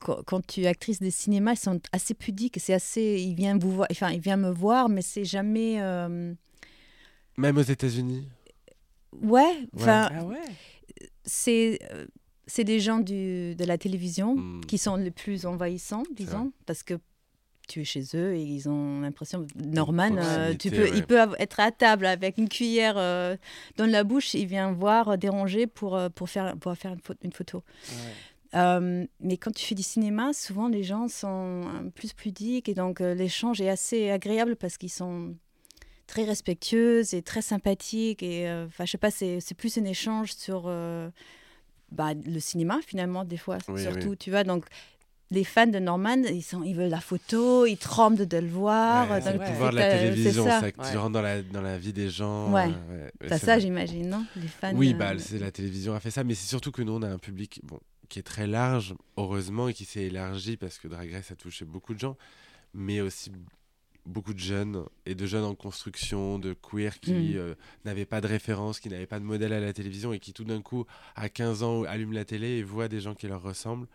[0.00, 2.58] quand, quand tu es actrice de cinéma, ils sont assez pudiques.
[2.60, 5.80] C'est assez, ils viennent vous voir, enfin, ils viennent me voir, mais c'est jamais.
[5.80, 6.32] euh,
[7.36, 8.28] Même aux États-Unis.
[9.22, 10.38] Ouais, enfin, Ah ouais
[11.24, 12.06] c'est euh,
[12.46, 14.60] c'est des gens du, de la télévision Hmm.
[14.66, 16.94] qui sont les plus envahissants, disons, parce que
[17.68, 19.46] tu es chez eux et ils ont l'impression.
[19.56, 20.92] Norman, euh, tu peux, ouais.
[20.96, 23.36] il peut être à table avec une cuillère euh,
[23.76, 27.16] dans la bouche, il vient voir, euh, déranger pour, pour faire, pour faire une, pho-
[27.22, 27.62] une photo.
[28.54, 32.98] Euh, mais quand tu fais du cinéma, souvent les gens sont plus pudiques et donc
[32.98, 35.36] l'échange est assez agréable parce qu'ils sont
[36.08, 38.24] très respectueux et très sympathiques.
[38.24, 40.62] Et enfin, je sais pas, c'est c'est plus un échange sur
[41.92, 44.16] bah, le cinéma finalement, des fois, Oui, surtout, oui.
[44.16, 44.42] tu vois.
[44.42, 44.64] Donc,
[45.32, 49.08] les fans de Norman, ils, sont, ils veulent la photo, ils tremblent de le voir.
[49.10, 49.46] Ouais, donc c'est le ouais.
[49.50, 50.60] pouvoir de la euh, c'est télévision, ça.
[50.60, 52.52] ça, que tu rentres dans la, dans la vie des gens.
[52.52, 52.64] Ouais.
[52.90, 53.60] euh, ouais, T'as c'est ça, vrai.
[53.60, 54.26] j'imagine, non?
[54.36, 54.72] Les fans.
[54.74, 57.02] Oui, euh, bah, c'est la télévision a fait ça, mais c'est surtout que nous, on
[57.02, 60.88] a un public bon, qui est très large, heureusement, et qui s'est élargi parce que
[60.88, 62.16] Drag Race a touché beaucoup de gens,
[62.74, 63.30] mais aussi
[64.06, 67.32] beaucoup de jeunes, et de jeunes en construction, de queer qui Mm.
[67.36, 70.32] euh, n'avaient pas de référence, qui n'avaient pas de modèle à la télévision, et qui
[70.32, 73.42] tout d'un coup, à 15 ans, allument la télé et voient des gens qui leur
[73.42, 73.86] ressemblent.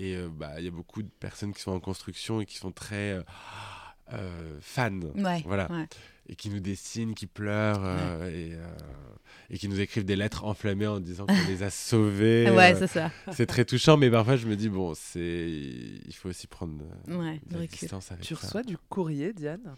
[0.00, 2.56] Et euh, bah, il y a beaucoup de personnes qui sont en construction et qui
[2.56, 3.22] sont très euh,
[4.12, 5.00] euh, fans.
[5.16, 5.86] Ouais, Voilà ouais.
[6.28, 8.66] et qui nous dessinent, qui pleurent euh, et, euh,
[9.50, 12.48] et qui nous écrivent des lettres enflammées en disant qu'on les a sauvés.
[12.50, 13.10] Ouais, c'est ça.
[13.32, 16.74] c'est très touchant, mais parfois je me dis bon, c'est il faut aussi prendre
[17.08, 18.46] Ouais, de la distance avec Tu ça.
[18.46, 19.74] reçois du courrier, Diane?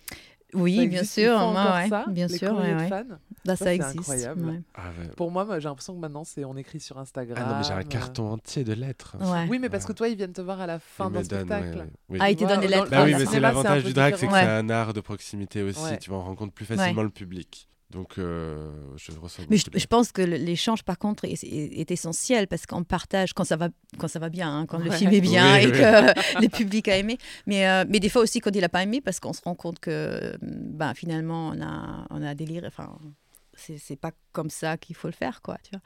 [0.54, 1.38] Oui, Ça bien sûr.
[1.38, 3.04] moi, ouais, ça, bien les sûr, ouais, de fans?
[3.44, 3.98] Bah, Ça, existe.
[3.98, 4.44] incroyable.
[4.44, 4.60] ouais.
[4.74, 5.08] Ah, ouais.
[5.16, 7.38] Pour moi, moi, j'ai l'impression que maintenant, c'est on écrit sur Instagram.
[7.40, 9.16] Ah non, mais j'ai un euh, carton entier de lettres.
[9.20, 9.46] Ouais.
[9.48, 11.78] Oui, mais parce que toi, ils viennent te voir à la fin d'un spectacle.
[11.78, 12.18] ouais, oui.
[12.20, 12.90] Ah, ils te donnent des lettres.
[12.90, 15.98] Bah oui, mais c'est l'avantage du drag, c'est que c'est un art de proximité aussi.
[16.00, 17.66] Tu vas en rencontres plus facilement le public.
[17.90, 22.46] Donc, euh, je reçois Mais je, pense que l'échange, par contre, est, est- est essentiel
[22.46, 25.20] parce qu'on partage quand ça va, quand ça va bien, hein, quand le film est
[25.20, 25.72] bien Oui, et oui.
[25.72, 27.18] que le public a aimé.
[27.46, 29.56] Mais, euh, mais des fois aussi quand il n'a pas aimé parce qu'on se rend
[29.56, 32.66] compte que ben, finalement, on a, on a déliré.
[32.68, 32.96] Enfin,
[33.56, 35.58] c'est pas comme ça qu'il faut le faire, quoi.
[35.64, 35.80] Tu vois.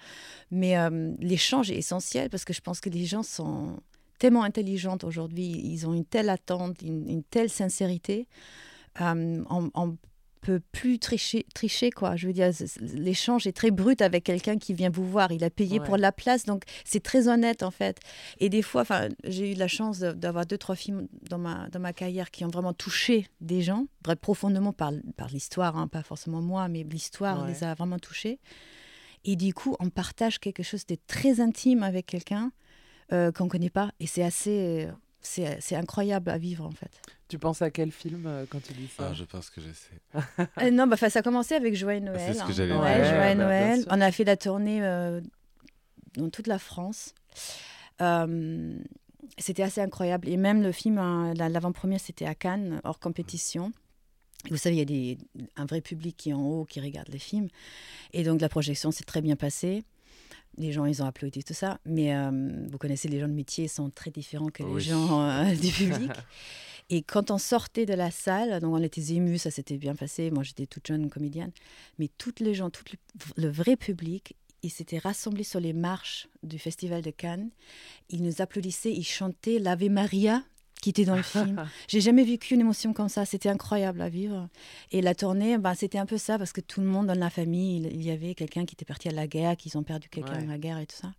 [0.50, 3.80] Mais euh, l'échange est essentiel parce que je pense que les gens sont
[4.18, 5.46] tellement intelligents aujourd'hui.
[5.64, 8.28] Ils ont une telle attente, une, une telle sincérité.
[9.00, 9.96] Euh, on, on
[10.44, 12.16] peut plus tricher, tricher quoi.
[12.16, 12.50] Je veux dire,
[12.94, 15.32] l'échange est très brut avec quelqu'un qui vient vous voir.
[15.32, 15.86] Il a payé Ouais.
[15.86, 17.98] pour la place, donc c'est très honnête en fait.
[18.38, 21.80] Et des fois, enfin, j'ai eu la chance d'avoir deux trois films dans ma dans
[21.80, 26.02] ma carrière qui ont vraiment touché des gens, très profondément par par l'histoire, hein, pas
[26.02, 27.48] forcément moi, mais l'histoire Ouais.
[27.52, 28.38] les a vraiment touchés.
[29.24, 32.52] Et du coup, on partage quelque chose de très intime avec quelqu'un
[33.12, 34.86] euh, qu'on connaît pas, et c'est assez
[35.26, 36.90] c'est c'est incroyable à vivre en fait.
[37.28, 39.70] Tu penses à quel film euh, quand tu dis ça Ah, je pense que je
[39.72, 40.20] sais.
[40.62, 42.20] Euh, non, bah, ça a commencé avec Joyeux Noël.
[42.26, 42.54] c'est ce que hein.
[42.54, 43.04] j'allais Ouais, dire.
[43.06, 43.84] Joyeux Ouais, bah, Noël.
[43.90, 45.20] On a fait la tournée euh,
[46.16, 47.14] dans toute la France.
[48.00, 48.76] Euh,
[49.38, 50.28] c'était assez incroyable.
[50.28, 53.72] Et même le film, hein, la- l'avant-première, c'était à Cannes, hors compétition.
[54.50, 55.18] Vous savez, il y a des,
[55.56, 57.48] un vrai public qui est en haut, qui regarde les films.
[58.12, 59.82] Et donc, la projection s'est très bien passée.
[60.58, 61.78] Les gens, ils ont applaudi, tout ça.
[61.84, 62.30] Mais euh,
[62.70, 66.10] vous connaissez, les gens de métier sont très différents que les gens euh, du public.
[66.90, 70.30] Et quand on sortait de la salle, donc on était émus, ça s'était bien passé.
[70.30, 71.50] Moi, j'étais toute jeune comédienne.
[71.98, 76.28] Mais toutes les gens, tout le, le vrai public, ils s'étaient rassemblés sur les marches
[76.42, 77.50] du Festival de Cannes.
[78.10, 80.42] Ils nous applaudissaient, ils chantaient l'Ave Maria
[80.84, 81.64] qui était dans le film.
[81.88, 83.24] J'ai jamais vécu une émotion comme ça.
[83.24, 84.48] C'était incroyable à vivre.
[84.92, 87.30] Et la tournée, ben, c'était un peu ça parce que tout le monde dans la
[87.30, 90.34] famille, il, y avait quelqu'un qui était parti à la guerre, qu'ils ont perdu quelqu'un
[90.34, 90.42] Ouais.
[90.42, 91.12] à la guerre et tout ça.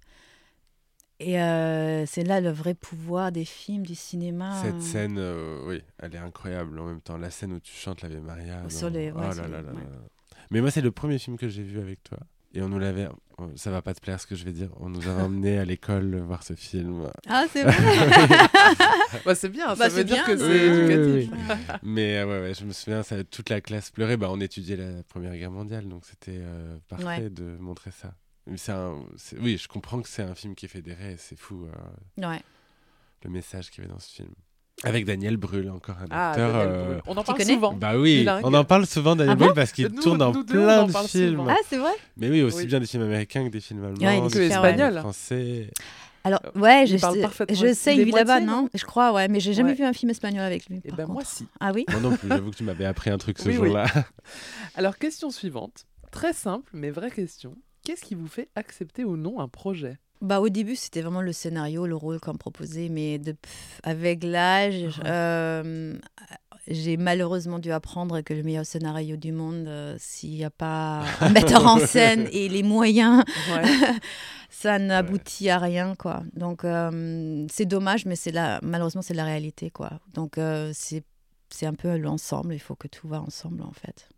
[1.19, 4.61] Et euh, c'est là le vrai pouvoir des films, du cinéma.
[4.61, 7.17] Cette scène, euh, oui, elle est incroyable en même temps.
[7.17, 8.61] La scène où tu chantes Maria.
[8.65, 9.63] Au ouais, oh là là là ouais.
[9.63, 9.97] là.
[10.51, 12.19] Mais moi, c'est le premier film que j'ai vu avec toi.
[12.53, 13.07] Et on nous l'avait.
[13.57, 14.69] Ça va pas te plaire ce que je vais dire.
[14.79, 17.11] On nous a emmenés à l'école voir ce film.
[17.27, 17.73] Ah, c'est vrai
[19.25, 21.31] Bah, c'est bien, ça Bah, veut dire bien, que c'est oui, éducatif.
[21.33, 24.15] oui, Mais euh, ouais, ouais, je me souviens, ça, toute la classe pleurait.
[24.17, 27.29] Bah, on étudiait la Première Guerre mondiale, donc c'était euh, parfait Ouais.
[27.29, 28.13] de montrer ça.
[28.69, 29.03] Un,
[29.39, 31.19] oui, je comprends que c'est un film qui fait des rêves.
[31.19, 32.41] C'est fou euh, Ouais.
[33.23, 34.29] le message qu'il y avait dans ce film.
[34.85, 36.51] Avec Daniel Brühl, encore un Ah, acteur.
[36.55, 36.99] Euh.
[37.07, 37.73] On en parle souvent.
[37.73, 38.41] Bah oui, Bilingue.
[38.45, 41.31] on en parle souvent Daniel Ah Brühl bon parce qu'il tourne dans plein de films.
[41.37, 41.47] souvent.
[41.49, 41.91] Ah, c'est vrai?
[42.17, 42.65] Mais oui, aussi Oui.
[42.67, 44.69] bien des films américains que des films allemands, Ouais, des super, films ouais.
[44.71, 44.99] espagnol.
[44.99, 45.69] français.
[46.23, 49.53] Alors, Euh, ouais, je je sais, il vit là-bas, non Je crois, ouais, mais j'ai
[49.53, 49.75] jamais Ouais.
[49.75, 50.81] vu un film espagnol avec lui.
[50.83, 51.45] Et par ben moi si.
[51.59, 51.85] Ah oui?
[51.91, 53.67] Moi non plus, j'avoue que tu m'avais appris un truc ce Oui, oui.
[53.67, 53.85] jour-là.
[54.75, 55.85] Alors, question suivante.
[56.11, 57.55] Très simple, mais vraie question.
[57.83, 59.97] Qu'est-ce qui vous fait accepter ou non un projet?
[60.21, 63.79] Bah, au début, c'était vraiment le scénario, le rôle qu'on me proposait, mais de, pff,
[63.83, 65.97] avec l'âge, euh,
[66.67, 71.03] j'ai malheureusement dû apprendre que le meilleur scénario du monde, euh, s'il n'y a pas
[71.19, 73.23] un metteur en scène et les moyens,
[74.49, 76.23] ça n'aboutit à rien, quoi.
[76.33, 79.99] Donc, euh, c'est dommage, mais c'est la, malheureusement, c'est la réalité, quoi.
[80.13, 80.39] Donc,
[80.73, 81.03] c'est
[81.49, 84.09] c'est un peu l'ensemble, il faut que tout va ensemble, en fait.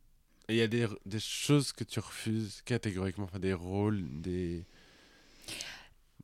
[0.49, 4.65] Et il y a des, des choses que tu refuses catégoriquement, enfin des rôles, des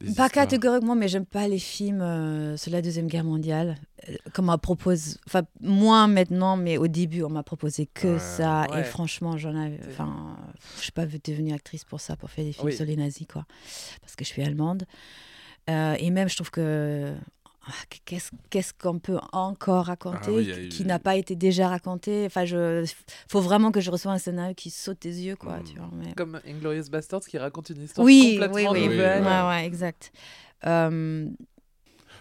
[0.04, 0.32] Pas histoires.
[0.32, 3.78] catégoriquement, mais j'aime pas les films euh, sur la Deuxième Guerre mondiale.
[4.10, 8.18] Euh, Comme on m'a propose, enfin, moins maintenant, mais au début, on m'a proposé que
[8.20, 8.68] ça.
[8.72, 8.82] Ouais.
[8.82, 9.80] Et franchement, j'en avais.
[9.88, 10.38] Enfin,
[10.78, 12.76] je suis pas devenue actrice pour ça, pour faire des films Oui.
[12.76, 13.46] sur les nazis, quoi.
[14.02, 14.84] Parce que je suis allemande.
[15.70, 17.14] Euh, et même, je trouve que.
[17.68, 17.72] Ah,
[18.06, 22.26] Qu'est-ce qu'est-ce qu'on peut encore raconter Ah oui, qui n'a pas été déjà raconté?
[22.26, 22.84] Enfin, je
[23.30, 25.60] faut vraiment que je reçoive un scénario qui saute des yeux, quoi.
[25.60, 25.64] Mm.
[25.64, 28.94] Tu vois, mais- Comme Inglorious Bastards qui raconte une histoire Oui, complètement oui, oui, Oui,
[28.96, 29.24] nouvelle.
[29.24, 29.30] ouais.
[29.30, 30.12] Ouais, ouais, exact.
[30.66, 31.28] Euh,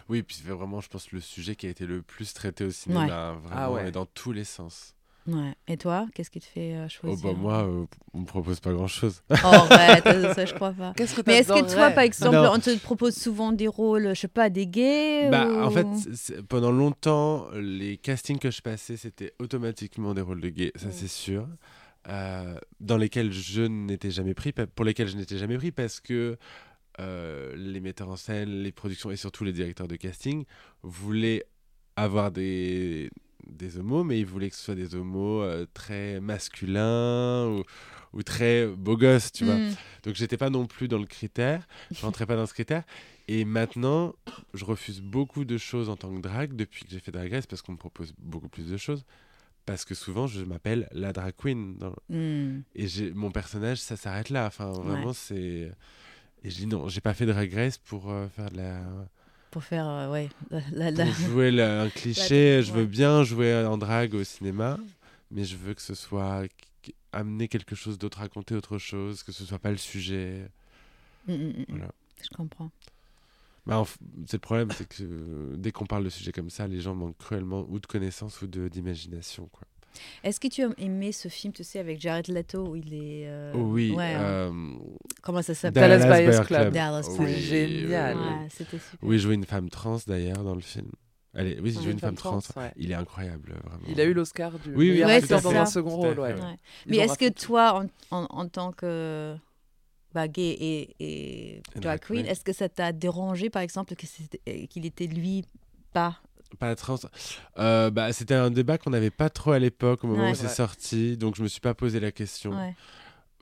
[0.08, 2.70] Oui, puis c'est vraiment, je pense, le sujet qui a été le plus traité au
[2.70, 3.88] cinéma, vraiment, Ah ouais.
[3.88, 4.94] et dans tous les sens.
[5.26, 5.54] Ouais.
[5.68, 8.60] Et toi, qu'est-ce qui te fait euh, Oh, choisir bah, moi, euh, on me propose
[8.60, 9.22] pas grand-chose.
[9.30, 9.34] Oh,
[9.70, 10.04] arrête,
[10.34, 10.92] ça, je crois pas.
[10.96, 12.52] Qu'est-ce que Mais est-ce que toi, par exemple, Non.
[12.54, 15.86] on te propose souvent des rôles, je sais pas, des gays Bah, ou- en fait,
[16.48, 21.08] pendant longtemps, les castings que je passais, c'était automatiquement des rôles de gays, ça c'est
[21.08, 21.46] sûr.
[22.08, 26.36] Euh, dans lesquels je n'étais jamais pris, pour lesquels je n'étais jamais pris parce que
[27.00, 30.44] euh, les metteurs en scène, les productions et surtout les directeurs de casting
[30.82, 31.44] voulaient
[31.94, 33.08] avoir des,
[33.48, 37.62] des homos, mais ils voulaient que ce soit des homos euh, très masculins ou,
[38.12, 39.56] ou très beaux gosses, tu vois.
[39.56, 39.74] Mm.
[40.04, 42.84] Donc j'étais pas non plus dans le critère, je rentrais pas dans ce critère.
[43.28, 44.14] Et maintenant,
[44.54, 47.46] je refuse beaucoup de choses en tant que drag depuis que j'ai fait Drag Race
[47.46, 49.04] parce qu'on me propose beaucoup plus de choses.
[49.64, 51.76] Parce que souvent, je m'appelle la drag queen.
[51.78, 52.62] dans- Mm.
[52.74, 54.46] Et mon personnage, ça s'arrête là.
[54.46, 55.70] Enfin, vraiment, c'est.
[56.44, 58.80] Et je dis non, j'ai pas fait Drag Race pour euh, faire de la.
[59.52, 62.56] Pour faire, euh, ouais, la, la- la- Pour jouer la- un cliché.
[62.56, 62.86] La- Je veux ouais.
[62.86, 64.78] bien jouer en drag au cinéma,
[65.30, 66.42] mais je veux que ce soit
[67.12, 70.48] amener quelque chose d'autre, raconter autre chose, que ce soit pas le sujet.
[71.28, 71.64] Mm, mm, mm.
[71.68, 71.92] Voilà.
[72.22, 72.70] Je comprends.
[73.66, 76.66] Bah, f- c'est le problème, c'est que euh, dès qu'on parle de sujets comme ça,
[76.66, 79.48] les gens manquent cruellement ou de connaissances ou de d'imagination.
[79.52, 79.68] Quoi.
[80.24, 83.26] Est-ce que tu as aimé ce film, tu sais, avec Jared Leto, où il est...
[83.26, 84.20] euh, oui, ouais, hein.
[84.22, 84.52] euh,
[85.22, 85.82] Comment ça s'appelle?
[85.82, 86.46] Dallas Dallas Buyers Club.
[86.46, 86.72] Club.
[86.72, 88.16] Dallas Oui, Génial.
[88.16, 88.22] oui.
[88.22, 88.98] Ouais, c'était super.
[89.02, 90.90] Oui, jouer une femme trans d'ailleurs dans le film.
[91.34, 92.40] Allez, oui, Une jouer une femme, trans.
[92.40, 92.72] trans, ouais.
[92.76, 93.84] Il est incroyable, vraiment.
[93.88, 96.34] Il a eu l'Oscar du Oui, oui, meilleur Ouais, acteur c'est dans un second rôle.
[96.86, 99.34] Mais est-ce que toi, en, en, en tant que
[100.12, 105.06] bah, gay et, et drag queen, est-ce que ça t'a dérangé, par exemple, qu'il était
[105.06, 105.44] lui
[105.94, 106.20] pas
[106.58, 106.96] Pas trans.
[107.58, 110.32] Euh, bah, C'était un débat qu'on n'avait pas trop à l'époque, au moment Ouais.
[110.32, 112.52] où c'est sorti, donc je me suis pas posé la question.
[112.52, 112.74] Ouais,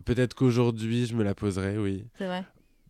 [0.04, 2.04] Peut-être qu'aujourd'hui, je me la poserai, oui.
[2.18, 2.44] c'est vrai.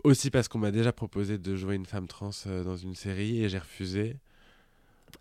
[0.05, 3.43] Aussi parce qu'on m'a déjà proposé de jouer une femme trans euh, dans une série
[3.45, 4.17] et j'ai refusé.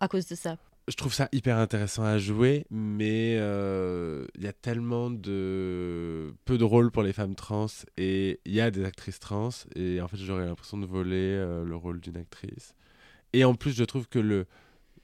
[0.00, 0.56] À cause de ça.
[0.88, 6.56] je trouve ça hyper intéressant à jouer, mais euh, il y a tellement de peu
[6.58, 7.66] de rôles pour les femmes trans
[7.98, 11.76] et il y a des actrices trans et en fait j'aurais l'impression de voler le
[11.76, 12.74] rôle d'une actrice.
[13.34, 14.46] Et en plus je trouve que le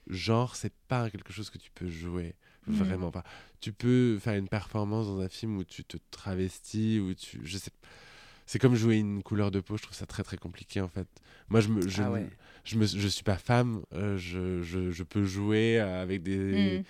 [0.09, 2.35] genre c'est pas quelque chose que tu peux jouer,
[2.67, 2.75] Mhm.
[2.75, 3.23] vraiment pas.
[3.61, 7.57] Tu peux faire une performance dans un film où tu te travestis ou tu je
[7.57, 7.71] sais
[8.45, 11.07] c'est comme jouer une couleur de peau, je trouve ça très très compliqué en fait.
[11.49, 12.29] Moi je me je, Ah ouais.
[12.63, 16.83] je, me, je suis pas femme, euh, je, je, je peux jouer avec des, Mm.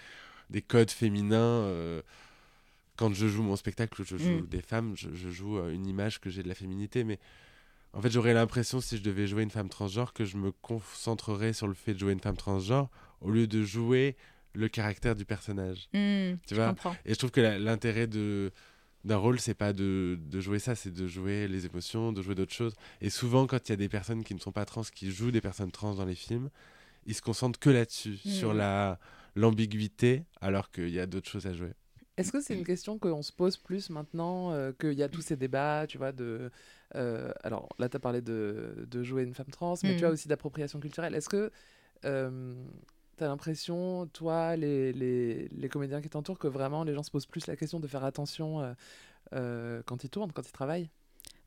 [0.53, 1.37] des codes féminins.
[1.63, 2.01] euh,
[2.95, 4.47] quand je joue mon spectacle, je joue Mm.
[4.47, 7.03] des femmes, je, je joue euh, une image que j'ai de la féminité.
[7.03, 7.19] Mais
[7.93, 11.53] en fait, j'aurais l'impression, si je devais jouer une femme transgenre, que je me concentrerais
[11.53, 12.89] sur le fait de jouer une femme transgenre
[13.21, 14.15] au lieu de jouer
[14.53, 15.87] le caractère du personnage.
[15.93, 16.95] Hmm, Tu je vois comprends.
[17.05, 18.51] Et je trouve que l'intérêt de
[19.03, 22.35] d'un rôle, c'est pas de, de jouer ça, c'est de jouer les émotions, de jouer
[22.35, 22.73] d'autres choses.
[22.99, 25.31] Et souvent, quand il y a des personnes qui ne sont pas trans, qui jouent
[25.31, 26.49] des personnes trans dans les films,
[27.05, 28.29] ils se concentrent que là-dessus, Mm.
[28.29, 28.99] sur la
[29.35, 31.71] l'ambiguïté, alors qu'il y a d'autres choses à jouer.
[32.17, 35.21] Est-ce que c'est une question qu'on se pose plus maintenant euh, qu'il y a tous
[35.21, 36.49] ces débats, tu vois, de...
[36.95, 40.09] euh, alors là, tu as parlé de, de jouer une femme trans, mais tu as
[40.09, 41.13] aussi d'appropriation culturelle.
[41.15, 41.51] Est-ce que
[42.01, 42.07] tu
[43.23, 47.25] as l'impression, toi, les, les, les comédiens qui t'entourent, que vraiment les gens se posent
[47.25, 48.73] plus la question de faire attention euh,
[49.33, 50.89] euh, quand ils tournent, quand ils travaillent?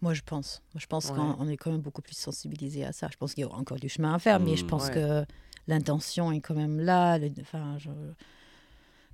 [0.02, 0.62] Moi, je pense.
[0.74, 1.16] Moi, Je pense Ouais.
[1.16, 3.08] qu'on on est quand même beaucoup plus sensibilisé à ça.
[3.12, 4.68] Je pense qu'il y a encore du chemin à faire, mais je Mm.
[4.68, 4.94] pense Ouais.
[4.94, 5.24] que
[5.66, 7.18] l'intention est quand même là.
[7.18, 7.90] le- Enfin, je...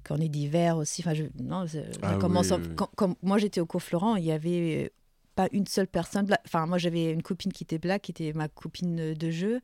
[0.05, 1.03] Quand on est divers aussi.
[1.03, 1.25] Enfin, je...
[1.43, 1.65] non,
[2.03, 2.75] Ah commence oui, en- oui.
[2.77, 4.93] Quand, quand moi, j'étais au cours Florent, il y avait
[5.35, 6.29] pas une seule personne.
[6.47, 9.61] Enfin, moi, j'avais une copine qui était black, qui était ma copine de jeu.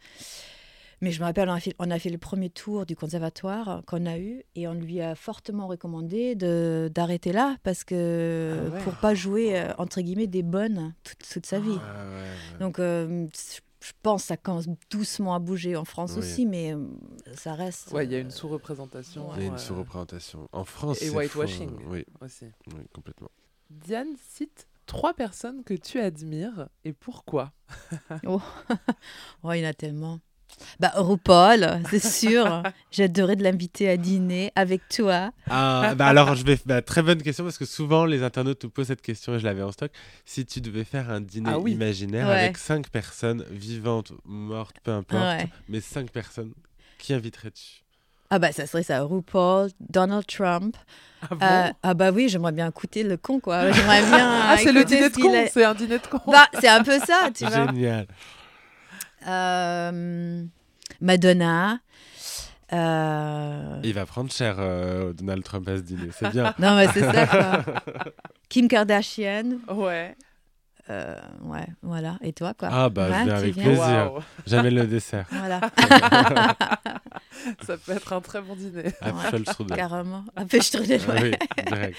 [1.02, 3.82] Mais je me rappelle, on a, fait, on a fait le premier tour du conservatoire
[3.86, 8.72] qu'on a eu et on lui a fortement recommandé de- d'arrêter là parce que Ah
[8.72, 8.84] ouais.
[8.84, 11.76] pour pas jouer, euh, entre guillemets, des bonnes toute, toute sa vie.
[11.80, 12.58] Ah ouais, ouais.
[12.60, 13.26] Donc, euh,
[13.80, 16.18] je pense que ça commence doucement à bouger en France Oui.
[16.20, 16.86] aussi, mais euh,
[17.34, 17.90] ça reste.
[17.90, 19.28] Ouais, il y a une sous-représentation.
[19.34, 20.48] il y a une sous-représentation.
[20.52, 21.70] En France, et whitewashing.
[21.70, 21.86] hein.
[21.88, 22.44] Oui, aussi.
[22.68, 23.30] oui, complètement.
[23.70, 27.52] Diane, cite trois personnes que tu admires et pourquoi?
[28.24, 28.40] Oh,
[29.52, 30.20] il y en a tellement.
[30.80, 32.62] Bah, RuPaul, c'est sûr.
[32.90, 35.30] J'adorais de l'inviter à dîner avec toi.
[35.50, 36.58] Ah, bah alors, je vais.
[36.66, 39.44] bah, très bonne question parce que souvent les internautes nous posent cette question et je
[39.44, 39.90] l'avais en stock.
[40.24, 41.72] Si tu devais faire un dîner Ah oui.
[41.72, 42.34] imaginaire Ouais.
[42.44, 45.48] avec cinq personnes, vivantes, mortes, peu importe, Ouais.
[45.68, 46.52] mais cinq personnes,
[46.98, 47.82] qui inviterais-tu?
[48.34, 50.74] Ah bah ça serait ça, RuPaul, Donald Trump.
[51.20, 51.44] Ah bon?
[51.46, 53.70] Euh, ah bah oui, j'aimerais bien écouter le con quoi.
[53.70, 54.42] J'aimerais bien.
[54.48, 56.18] Ah, c'est le dîner de con, a- c'est un dîner de con.
[56.26, 57.66] Bah, c'est un peu ça, tu vois.
[57.66, 58.06] Génial.
[59.26, 60.44] Euh,
[61.00, 61.78] Madonna.
[62.72, 66.54] Euh, Il va prendre cher euh, Donald Trump à ce dîner, c'est bien.
[66.58, 67.64] Non mais c'est ça quoi.
[68.48, 69.58] Kim Kardashian.
[69.68, 70.16] Ouais.
[70.90, 72.16] Euh, ouais, voilà.
[72.22, 72.68] Et toi quoi?
[72.72, 73.64] Ah bah, je Hein, viens avec viens?
[73.64, 74.12] plaisir.
[74.46, 75.26] J'amène le dessert.
[75.30, 75.60] Voilà,
[77.64, 78.92] Ça peut être un très bon dîner.
[79.00, 79.76] Apfelstrudel.
[79.76, 80.24] carrément.
[80.36, 81.38] Un peu strudel, Ah ouais.
[81.58, 81.98] oui, direct.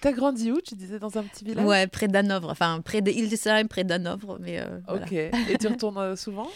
[0.00, 1.64] T'as grandi où Tu disais dans un petit village?
[1.64, 2.50] Ouais, près d'Hanovre.
[2.50, 4.38] Enfin, près de Hildesheim, près d'Hanovre.
[4.40, 5.04] Mais euh, voilà.
[5.04, 5.12] Ok.
[5.12, 6.48] Et tu retournes euh, souvent?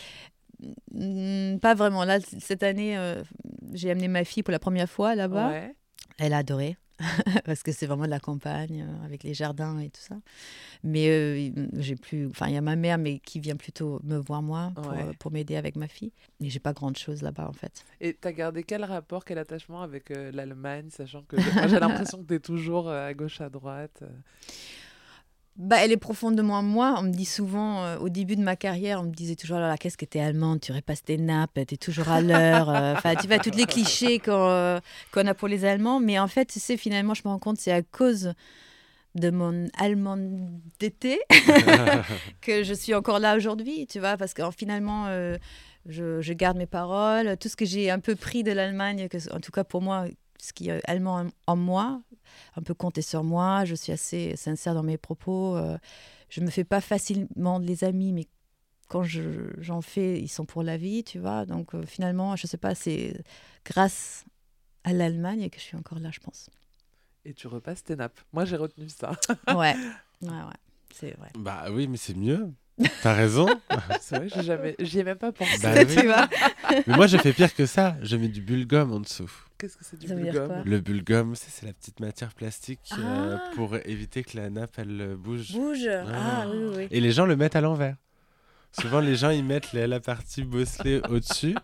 [0.92, 2.04] Mm, Pas vraiment.
[2.04, 3.22] Là, cette année, euh,
[3.72, 5.48] j'ai amené ma fille pour la première fois là-bas.
[5.48, 5.74] Ouais.
[6.18, 6.76] Elle a adoré.
[7.44, 10.16] Parce que c'est vraiment de la campagne, euh, avec les jardins et tout ça.
[10.84, 12.26] Mais euh, j'ai plus.
[12.28, 15.02] Enfin, il y a ma mère, mais qui vient plutôt me voir moi pour, Ouais.
[15.02, 16.12] euh, pour m'aider avec ma fille.
[16.40, 17.84] Mais j'ai pas grand chose là-bas, en fait.
[18.00, 21.40] Et t'as gardé quel rapport, quel attachement avec euh, l'Allemagne, sachant que j'ai
[21.80, 24.02] l'impression que t'es toujours euh, à gauche, à droite.
[25.56, 26.94] Bah, elle est profondément en moi.
[26.98, 29.76] On me dit souvent, euh, au début de ma carrière, on me disait toujours, là,
[29.76, 32.70] qu'est-ce que t'es allemande, tu repasses tes nappes, t'es toujours à l'heure.
[32.70, 34.80] euh, Enfin, tu vois, tous les clichés qu'on euh,
[35.12, 36.00] qu'on a pour les Allemands.
[36.00, 38.32] Mais en fait, tu sais, finalement, je me rends compte, c'est à cause
[39.16, 40.16] de mon allemand
[40.78, 41.18] d'été
[42.40, 45.06] que je suis encore là aujourd'hui, tu vois, parce que finalement,
[45.86, 47.36] je, je garde mes paroles.
[47.38, 50.04] Tout ce que j'ai un peu pris de l'Allemagne, en tout cas pour moi,
[50.42, 52.02] ce qui est allemand en, en moi,
[52.56, 53.64] un peu compter sur moi.
[53.64, 55.56] Je suis assez sincère dans mes propos.
[55.56, 55.78] euh,
[56.28, 58.26] je me fais pas facilement les amis, mais
[58.88, 61.46] quand je- j'en fais, ils sont pour la vie, tu vois.
[61.46, 63.22] Donc euh, finalement, je sais pas, c'est
[63.64, 64.24] grâce
[64.84, 66.48] à l'Allemagne que je suis encore là, je pense.
[67.24, 68.18] Et tu repasses tes nappes.
[68.32, 69.12] Moi, j'ai retenu ça.
[69.48, 69.74] Ouais,
[70.22, 70.58] ouais, ouais,
[70.94, 71.30] c'est vrai.
[71.38, 72.50] Bah oui, mais c'est mieux.
[73.02, 73.46] T'as raison.
[74.00, 74.74] C'est vrai, j'ai jamais...
[74.78, 75.58] j'y ai même pas pensé.
[75.62, 75.86] Bah oui.
[75.96, 76.28] tu vois
[76.86, 77.96] Mais moi, je fais pire que ça.
[78.02, 79.30] Je mets du bulgum en dessous.
[79.58, 83.50] Qu'est-ce que c'est du bulgum Le bulgum, c'est c'est la petite matière plastique euh, Ah.
[83.54, 85.52] pour éviter que la nappe, elle euh, bouge.
[85.52, 85.86] Bouge.
[85.88, 86.88] Ah oui, oui, oui.
[86.90, 87.96] Et les gens le mettent à l'envers.
[88.80, 91.54] Souvent, les gens, ils mettent la, la partie bosselée au-dessus.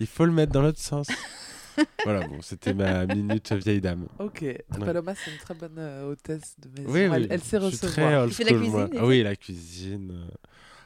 [0.00, 1.06] Il faut le mettre dans l'autre sens.
[2.04, 4.06] Voilà, bon, c'était ma minute vieille dame.
[4.18, 4.44] Ok.
[4.80, 6.90] Paloma, c'est une très bonne euh, hôtesse de maison.
[6.92, 7.26] Oui, elle, oui.
[7.30, 8.22] elle sait je suis très recevoir.
[8.24, 8.82] old fais la cuisine moi.
[8.84, 10.26] et Ah tout oui, la cuisine.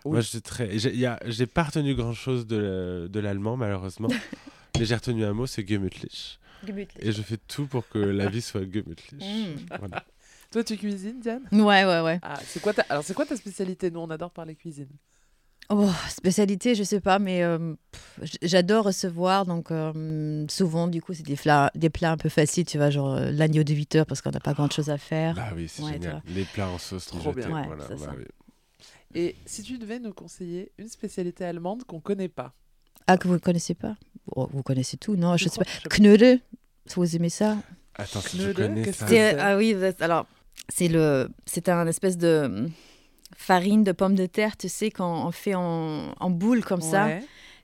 [0.04, 0.12] Oui.
[0.12, 0.78] Moi, je suis très.
[0.78, 4.08] J'ai y a- j'ai pas retenu grand-chose de, la- de l'allemand, malheureusement.
[4.78, 6.38] Mais j'ai retenu un mot, c'est gemütlich.
[7.00, 9.20] Et je fais tout pour que la vie soit gemütlich.
[9.24, 9.76] Mm.
[9.78, 10.04] Voilà.
[10.50, 11.44] Toi, tu cuisines, Diane?
[11.52, 12.18] Ouais, ouais, ouais.
[12.22, 12.82] ah, c'est quoi ta...
[12.88, 13.90] Alors, c'est quoi ta spécialité?
[13.90, 14.88] Nous, on adore parler cuisine.
[15.68, 17.74] Oh, spécialité, je sais pas, mais euh,
[18.42, 19.46] j'adore recevoir.
[19.46, 22.90] Donc, euh, souvent, du coup, c'est des plats, des plats un peu faciles, tu vois,
[22.90, 25.36] genre euh, l'agneau de 8 heures parce qu'on n'a pas grand chose à faire.
[25.36, 26.22] Bah oui, c'est Ouais, génial.
[26.26, 27.30] Les plats en sauce Trop.
[27.32, 28.24] Ouais, voilà, bah oui.
[29.14, 32.52] Et si tu devais nous conseiller une spécialité allemande qu'on connaît pas?
[33.06, 33.96] Ah, que vous ne connaissez pas?
[34.36, 35.70] Oh, Vous connaissez tout, non Je sais crois- pas.
[35.90, 36.40] je sais Knödel,
[36.94, 37.56] vous aimez ça
[37.96, 39.04] Attends, si je Knödel, connais qu'est-ce ça.
[39.06, 39.38] que C'est- c'est?
[39.40, 40.26] Ah oui, êtes- alors,
[40.68, 42.70] c'est le, c'est un espèce de hum,
[43.36, 47.10] farine de pommes de terre, tu sais, quand on fait en, en boule comme ça.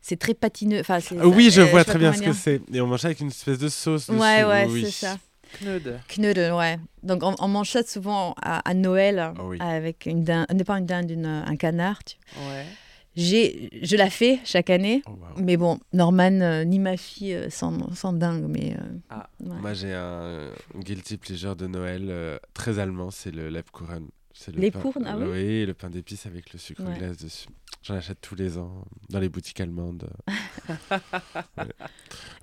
[0.02, 0.78] C'est très patineux.
[0.80, 2.61] Enfin, c'est- Ah oui, je euh, vois sais très bien ce que c'est.
[2.72, 4.20] Et on mange ça avec une espèce de sauce dessus.
[4.20, 4.85] Ouais, ouais, oui.
[4.85, 5.18] c'est ça.
[5.61, 6.00] Knödel.
[6.09, 6.78] Knödel, ouais.
[7.02, 9.59] Donc on, on mange ça souvent à, à Noël Ah oui.
[9.61, 12.02] avec une dinde, pas une dinde, une- un canard.
[12.04, 12.66] tu- Ouais.
[13.14, 15.42] J'ai, je la fais chaque année, Oh, wow.
[15.42, 19.30] mais bon, Norman euh, ni ma fille euh, sont, sont dingues, mais euh, Ah.
[19.40, 19.56] ouais.
[19.59, 24.09] Moi, j'ai un guilty pleasure de Noël euh, très allemand, c'est le Lebkuchen.
[24.35, 26.98] C'est le Lebkuchen, pain- ah oui Oui, le pain d'épices avec le sucre Ouais.
[26.98, 27.48] glace dessus.
[27.87, 30.09] J'en achète tous les ans dans les boutiques allemandes.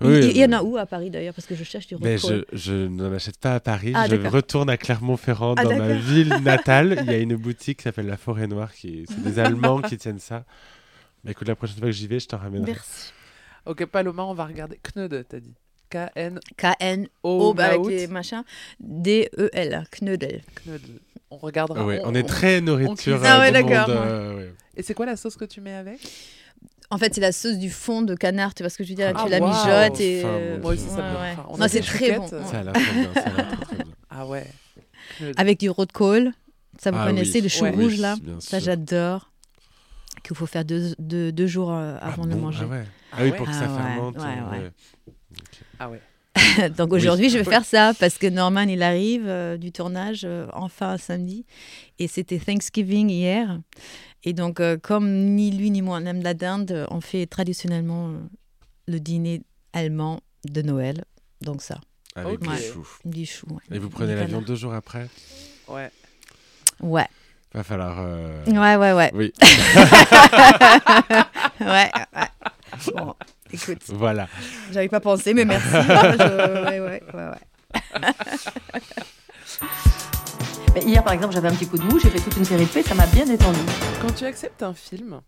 [0.00, 0.20] Ouais.
[0.20, 2.16] Oui, il y en a où à Paris d'ailleurs Parce que je cherche du mais
[2.16, 2.44] rocol.
[2.52, 5.94] je, je n'en achète pas à Paris, Ah, je retourne à Clermont-Ferrand, Ah, dans ma
[5.94, 6.96] ville natale.
[7.06, 9.96] Il y a une boutique qui s'appelle La Forêt Noire, qui c'est des Allemands qui
[9.96, 10.44] tiennent ça.
[11.22, 12.72] Bah, écoute, la prochaine fois que j'y vais, je t'en ramènerai.
[12.72, 13.12] Merci.
[13.66, 14.78] Ok, Paloma, on va regarder.
[14.82, 15.54] Knödel, t'as dit.
[15.90, 16.40] K-N-O.
[16.56, 18.42] K-N-O, bah, les machins.
[18.80, 20.42] D-E-L, Knödel.
[20.64, 20.98] Knödel.
[21.30, 21.80] On regardera.
[21.80, 23.16] Ah ouais, on- on est très nourriture.
[23.22, 23.86] euh, Ah ouais, d'accord.
[23.88, 24.52] euh, ouais.
[24.76, 26.00] Et c'est quoi la sauce que tu mets avec?
[26.90, 28.94] En fait, c'est la sauce du fond de canard, tu vois ce que je veux
[28.94, 29.50] dire Ah, Tu la waouh.
[29.50, 30.20] mijotes et.
[30.24, 31.36] Enfin, euh, Moi aussi, ça me ouais, ouais.
[31.38, 32.26] enfin, Non, c'est très bon.
[32.28, 33.84] Ça a l'air très bien.
[34.10, 34.46] Ah ouais.
[35.36, 36.32] Avec du rotkohl.
[36.78, 37.42] Ça, vous Ah connaissez, oui.
[37.42, 37.70] le chou Ouais.
[37.70, 39.30] rouge là Ça, j'adore.
[40.22, 42.42] Qu'il faut faire deux, deux, deux jours euh, Ah avant de le bon?
[42.42, 42.64] manger.
[42.64, 42.84] Ah, ouais.
[43.12, 44.16] Ah Ah oui, pour que Ah ça fermente.
[44.16, 44.58] ouais, euh, ouais.
[44.58, 44.72] ouais.
[45.78, 46.00] Ah ouais.
[46.76, 50.46] Donc aujourd'hui, je vais faire ça parce que Norman, il arrive euh, du tournage euh,
[50.52, 51.44] enfin samedi.
[51.98, 53.58] Et c'était Thanksgiving hier.
[54.24, 58.08] Et donc, euh, comme ni lui ni moi on aime la dinde, on fait traditionnellement
[58.08, 58.18] euh,
[58.88, 61.04] le dîner allemand de Noël.
[61.42, 61.78] Donc ça,
[62.14, 62.56] Avec Ouais.
[62.58, 62.86] chou.
[63.04, 63.46] du chou.
[63.50, 63.76] ouais.
[63.76, 65.08] Et vous prenez Du l'avion deux jours après
[65.68, 65.90] Ouais.
[66.80, 67.06] Ouais,
[67.52, 67.96] Va falloir.
[68.00, 69.10] euh, ouais, ouais, ouais.
[69.14, 69.32] Oui,
[71.60, 72.28] ouais, ouais.
[72.94, 73.14] Bon,
[73.52, 74.26] écoute, voilà.
[74.72, 75.68] j'avais pas pensé, mais merci.
[75.72, 78.12] Je- Ouais, ouais, ouais, ouais.
[80.74, 82.64] Mais Hier, par exemple, j'avais un petit coup de mou, j'ai fait toute une série
[82.64, 83.58] de faits, ça m'a bien détendu.
[84.00, 85.20] Quand tu acceptes un film,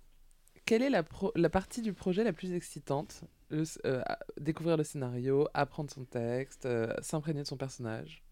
[0.64, 3.22] quelle est la, pro- la partie du projet la plus excitante?
[3.50, 4.02] Le euh,
[4.40, 8.22] Découvrir le scénario, apprendre son texte, euh, s'imprégner de son personnage?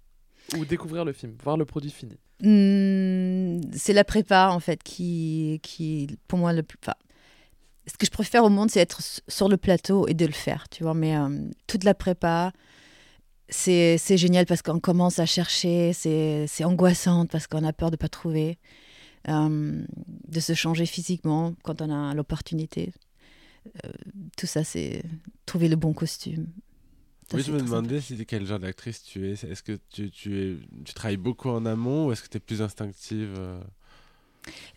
[0.56, 2.18] Ou découvrir le film, voir le produit fini?
[2.42, 6.76] Hmm, c'est la prépa en fait qui, qui pour moi le plus.
[6.82, 6.94] enfin,
[7.86, 10.68] ce que je préfère au monde, c'est être sur le plateau et de le faire,
[10.68, 10.94] tu vois.
[10.94, 11.28] Mais euh,
[11.66, 12.52] toute la prépa,
[13.54, 18.08] c'est génial parce qu'on commence à chercher, c'est angoissant parce qu'on a peur de pas
[18.08, 18.58] trouver,
[19.28, 19.84] euh,
[20.28, 22.92] de se changer physiquement quand on a l'opportunité.
[23.84, 23.90] Euh,
[24.36, 25.02] tout ça, c'est
[25.46, 26.46] trouver le bon costume.
[27.30, 29.32] Ça, oui, je me demandais si quel genre d'actrice tu es.
[29.32, 32.40] Est-ce que tu, tu, es, tu travailles beaucoup en amont ou est-ce que tu es
[32.40, 33.60] plus instinctive euh?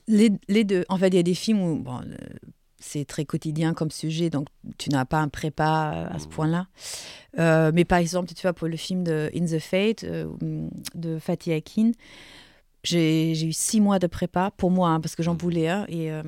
[0.07, 0.85] Les, les deux.
[0.87, 2.01] En fait, il y a des films où bon,
[2.79, 4.47] c'est très quotidien comme sujet, donc
[4.77, 6.31] tu n'as pas un prépa euh, à ce Mhm.
[6.31, 6.67] point-là.
[7.39, 10.27] Euh, mais par exemple, tu vois, pour le film de In the Fate euh,
[10.95, 11.91] de Fatih Akin,
[12.83, 15.39] j'ai j'ai eu six mois de prépa pour moi, hein, parce que j'en Mhm.
[15.39, 15.85] voulais un.
[15.89, 16.21] Et euh,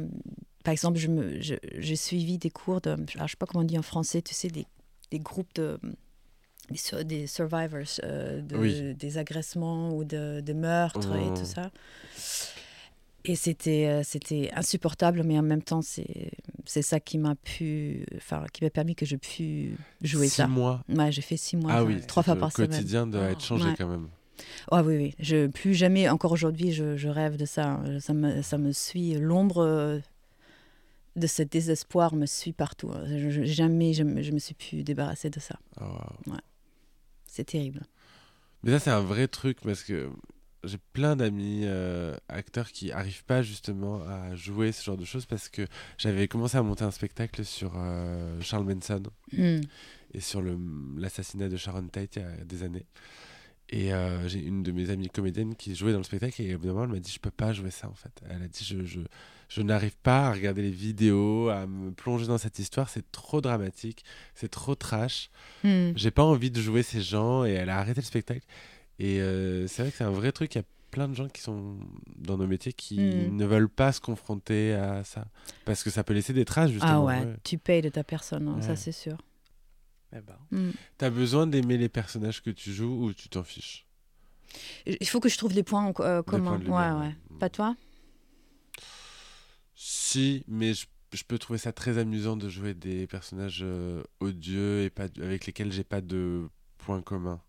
[0.63, 3.63] par exemple, je me- je- j'ai suivi des cours de, je ne sais pas comment
[3.63, 4.65] on dit en français, tu sais, des,
[5.11, 5.79] des groupes de.
[6.69, 8.93] Des, sur- des survivors de- Oui.
[8.93, 11.71] des agressements ou de, de meurtres et tout ça.
[13.25, 16.31] Et c'était euh, c'était insupportable, mais en même temps, c'est
[16.65, 20.47] c'est ça qui m'a pu, enfin, qui m'a permis que je puisse jouer Six ça.
[20.47, 20.83] mois.
[20.87, 22.69] Ouais, j'ai fait six mois, Ah oui, trois fois le par semaine.
[22.71, 23.75] quotidien doit être changé Ouais.
[23.77, 24.07] quand même.
[24.71, 25.15] Ah oui, oui.
[25.19, 27.81] Je, plus jamais, encore aujourd'hui, je, je rêve de ça.
[27.99, 29.15] Ça me, ça me suit.
[29.15, 29.99] L'ombre euh,
[31.17, 32.89] de ce désespoir me suit partout.
[33.05, 35.59] Je- jamais je, je me suis pu débarrasser de ça.
[35.81, 35.83] Oh,
[36.27, 36.37] wow.
[37.25, 37.81] C'est terrible.
[38.63, 40.09] Mais ça, c'est un vrai truc parce que
[40.63, 45.25] j'ai plein d'amis euh, acteurs qui arrivent pas justement à jouer ce genre de choses
[45.25, 45.65] parce que
[45.97, 49.61] j'avais commencé à monter un spectacle sur euh, Charles Manson Hmm.
[50.13, 50.41] et sur
[50.97, 52.85] l'assassinat de Sharon Tate il y a des années.
[53.71, 56.85] Et euh, j'ai une de mes amies comédiennes qui jouait dans le spectacle et évidemment
[56.85, 58.11] elle m'a dit je peux pas jouer ça en fait.
[58.27, 58.99] Elle a dit je, je,
[59.47, 63.41] je n'arrive pas à regarder les vidéos, à me plonger dans cette histoire, c'est trop
[63.41, 64.03] dramatique,
[64.33, 65.29] c'est trop trash.
[65.63, 65.91] Hmm.
[65.95, 68.45] J'ai pas envie de jouer ces gens et elle a arrêté le spectacle.
[68.99, 70.53] Et euh, c'est vrai que c'est un vrai truc.
[70.55, 71.77] Il y a plein de gens qui sont
[72.17, 73.35] dans nos métiers qui Mm.
[73.35, 75.25] ne veulent pas se confronter à ça.
[75.65, 77.05] Parce que ça peut laisser des traces, Ah justement.
[77.05, 79.17] ouais, tu payes de ta personne, hein, ça c'est sûr.
[80.15, 80.37] Eh ben.
[80.51, 80.71] Hmm.
[80.97, 83.85] T'as besoin d'aimer les personnages que tu joues ou tu t'en fiches?
[84.87, 86.57] Il faut que je trouve des points euh, communs.
[86.57, 87.15] de ouais.
[87.39, 87.75] Pas toi?
[89.75, 94.83] Si, mais je, je peux trouver ça très amusant de jouer des personnages euh, odieux
[94.83, 97.41] et pas, avec lesquels j'ai pas de points communs.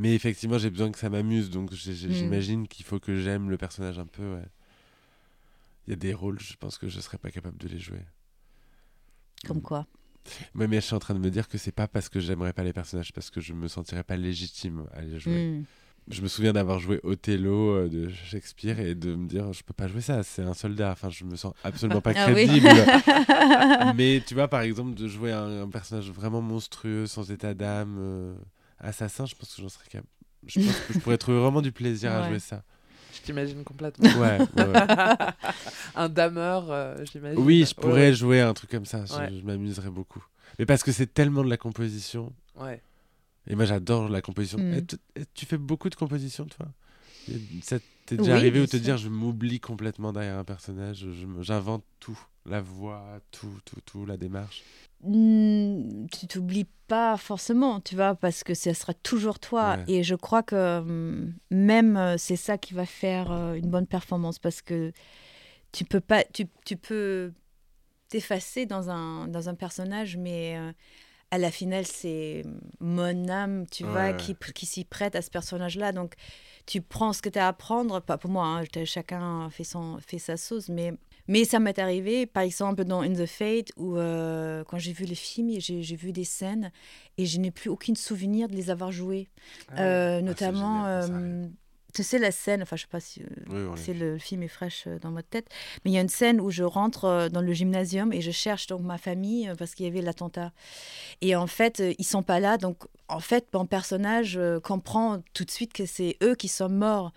[0.00, 1.76] Mais effectivement, j'ai besoin que ça m'amuse, donc Mm.
[2.10, 4.34] j'imagine qu'il faut que j'aime le personnage un peu.
[4.34, 4.46] ouais.
[5.86, 8.00] Il y a des rôles, je pense que je serais pas capable de les jouer.
[9.46, 9.62] Comme Mm.
[9.62, 9.86] quoi
[10.54, 12.52] Ouais, mais je suis en train de me dire que c'est pas parce que j'aimerais
[12.54, 15.50] pas les personnages, parce que je me sentirais pas légitime à les jouer.
[15.50, 15.64] Hmm.
[16.08, 19.74] Je me souviens d'avoir joué Othello euh, de Shakespeare et de me dire je peux
[19.74, 20.92] pas jouer ça, c'est un soldat.
[20.92, 22.46] Enfin, je me sens absolument pas Ah oui.
[22.46, 22.68] crédible.
[23.96, 27.96] Mais tu vois, par exemple, de jouer un, un personnage vraiment monstrueux, sans état d'âme,
[27.98, 28.34] euh,
[28.80, 30.08] assassin, je pense que j'en serais capable.
[30.46, 32.62] Je pense que je pourrais trouver vraiment du plaisir à jouer ça.
[33.12, 34.08] Je t'imagine complètement.
[34.20, 34.86] Ouais, ouais, ouais.
[35.94, 37.42] un dameur, euh, j'imagine.
[37.42, 39.04] Oui, je Ouais, pourrais jouer un truc comme ça.
[39.04, 39.28] Je, Ouais.
[39.38, 40.24] je m'amuserais beaucoup.
[40.58, 42.32] Mais parce que c'est tellement de la composition.
[42.56, 42.80] Ouais.
[43.46, 44.58] Et moi, j'adore la composition.
[44.58, 44.74] Mm.
[44.74, 46.66] Et tu, et tu fais beaucoup de composition, toi?
[47.62, 51.06] Ça t'est déjà Oui, arrivé ou te dire je m'oublie complètement derrière un personnage,
[51.40, 54.62] j'invente tout, la voix, tout, tout, tout, la démarche.
[55.02, 59.76] Tu t'oublies pas forcément, tu vois, parce que ce sera toujours toi.
[59.76, 59.94] Ouais.
[59.94, 63.86] Et je crois que hum, même euh, c'est ça qui va faire euh, une bonne
[63.86, 64.92] performance, parce que
[65.72, 67.32] tu peux pas, tu, tu peux
[68.08, 70.72] t'effacer dans un dans un personnage, mais euh,
[71.30, 72.44] à la finale c'est
[72.80, 75.92] mon âme, tu vois, qui qui s'y prête à ce personnage-là.
[75.92, 76.14] Donc
[76.70, 79.98] tu prends ce que tu as à apprendre, pas pour moi, hein, chacun fait son
[79.98, 80.94] fait sa sauce, mais
[81.26, 85.04] mais ça m'est arrivé, par exemple, dans In the Fate, où euh, quand j'ai vu
[85.04, 86.70] les films, j'ai vu des scènes
[87.18, 89.28] et je n'ai plus aucun souvenir de les avoir jouées.
[89.68, 89.82] Ah.
[89.82, 91.46] Euh, c'est notamment, euh,
[91.92, 94.42] tu sais la scène, enfin je sais pas si euh, Oui, c'est le, le film
[94.42, 95.48] est fraîche euh, dans votre tête,
[95.84, 98.30] mais il y a une scène où je rentre euh, dans le gymnasium et je
[98.30, 100.52] cherche donc ma famille parce qu'il y avait l'attentat.
[101.20, 105.50] Et en fait, ils sont pas là, donc en fait, mon personnage comprend tout de
[105.50, 107.12] suite que c'est eux qui sont morts.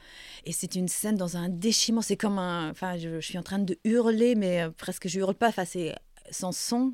[0.46, 3.44] Et c'est une scène dans un déchirement, c'est comme un, enfin, je, je suis en
[3.44, 5.96] train de hurler, mais presque je hurle pas, enfin c'est
[6.32, 6.94] sans son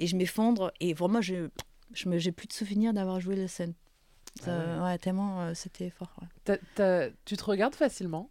[0.00, 1.48] et je m'effondre et vraiment je,
[1.92, 3.74] je me, j'ai plus de souvenir d'avoir joué la scène.
[4.46, 6.12] Ah ouais, tellement euh, c'était fort.
[6.20, 6.58] ouais.
[7.24, 8.28] Tu te regardes facilement?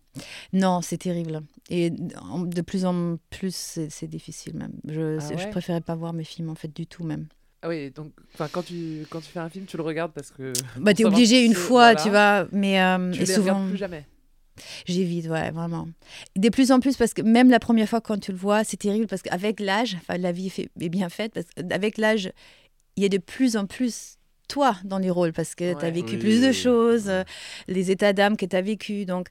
[0.52, 1.42] Non, c'est terrible.
[1.70, 4.74] Et de plus en plus, c'est difficile même.
[4.88, 7.28] Je, Ah je préférais pas voir mes films en fait du tout même.
[7.62, 8.12] Ah oui, donc
[8.52, 11.46] quand, tu, quand tu fais un film, tu le regardes parce que Bah t'es obligé
[11.46, 12.02] une fois, voilà.
[12.04, 14.06] tu vois, mais euh, tu et les souvent plus jamais.
[14.86, 15.88] j'évite, ouais, vraiment.
[16.36, 18.76] De plus en plus parce que même la première fois quand tu le vois, c'est
[18.76, 20.52] terrible parce qu'avec l'âge, enfin la vie
[20.82, 22.34] est bien faite parce qu'avec l'âge,
[22.98, 24.18] il y a de plus en plus
[24.48, 25.92] toi dans les rôles parce que tu as Ouais.
[25.92, 27.12] vécu Oui, plus de oui, choses, oui.
[27.12, 27.24] euh,
[27.68, 29.06] les états d'âme que tu as vécu.
[29.06, 29.28] Donc,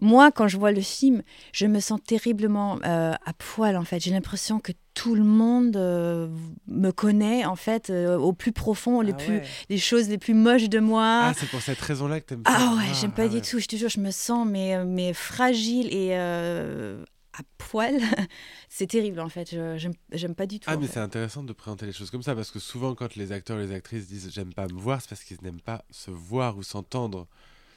[0.00, 4.00] moi, quand je vois le film, je me sens terriblement euh, à poil, en fait.
[4.00, 6.28] J'ai l'impression que tout le monde euh,
[6.68, 9.42] me connaît, en fait, euh, au plus profond, les, Ah plus, ouais.
[9.68, 11.20] les choses les plus moches de moi.
[11.24, 13.40] Ah, c'est pour cette raison-là que t'aimes Ah pas ouais, j'aime pas Ah du ouais.
[13.42, 13.58] tout.
[13.58, 17.02] Je te jure, je me sens mais, mais fragile et euh,
[17.38, 17.94] à poil.
[18.68, 19.50] c'est terrible en fait.
[19.50, 20.68] Je- J'aime pas du tout.
[20.70, 23.32] Ah, mais c'est intéressant de présenter les choses comme ça parce que souvent, quand les
[23.32, 26.10] acteurs et les actrices disent j'aime pas me voir, c'est parce qu'ils n'aiment pas se
[26.10, 27.26] voir ou s'entendre.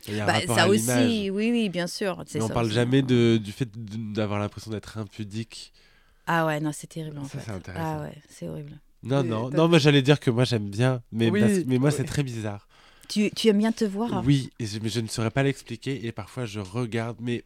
[0.08, 2.24] Bah, ça aussi, oui, oui, bien sûr.
[2.34, 2.76] Mais on ça parle aussi.
[2.76, 3.70] jamais de, du fait
[4.14, 5.74] d'avoir l'impression d'être impudique.
[6.26, 7.46] Ah ouais, non, c'est terrible en Ça, fait.
[7.46, 7.98] c'est intéressant.
[8.00, 8.80] Ah ouais, c'est horrible.
[9.04, 11.78] Non, Mais non, non, moi j'allais dire que moi j'aime bien, mais, Oui, parce- mais
[11.80, 11.96] moi oui.
[11.98, 12.68] c'est très bizarre.
[13.08, 14.24] Tu, tu aimes bien te voir?
[14.26, 17.44] Oui, et je- mais je ne saurais pas l'expliquer et parfois je regarde, mais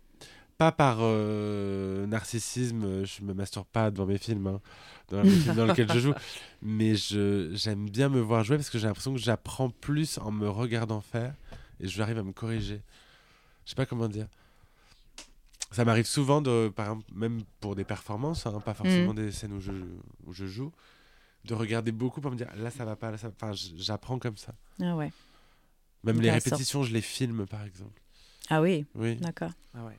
[0.58, 4.62] pas par euh, narcissisme, euh, je me masturbe pas devant mes films, hein,
[5.10, 6.14] dans les films dans lesquels je joue,
[6.62, 10.32] mais je j'aime bien me voir jouer parce que j'ai l'impression que j'apprends plus en
[10.32, 11.34] me regardant faire
[11.80, 12.82] et je arrive à me corriger.
[13.66, 14.28] Je sais pas comment dire.
[15.72, 19.54] Ça m'arrive souvent, de, par exemple, même pour des performances, hein, pas forcément des scènes
[19.54, 19.72] où je,
[20.28, 20.72] où je joue,
[21.46, 23.74] de regarder beaucoup pour me dire là ça va pas, là ça va Enfin, j-
[23.78, 24.54] j'apprends comme ça.
[24.82, 25.12] Ah ouais.
[26.04, 28.00] Même les répétitions, je les filme par exemple.
[28.50, 29.16] Ah oui, Oui.
[29.16, 29.52] d'accord.
[29.74, 29.98] Ah ouais.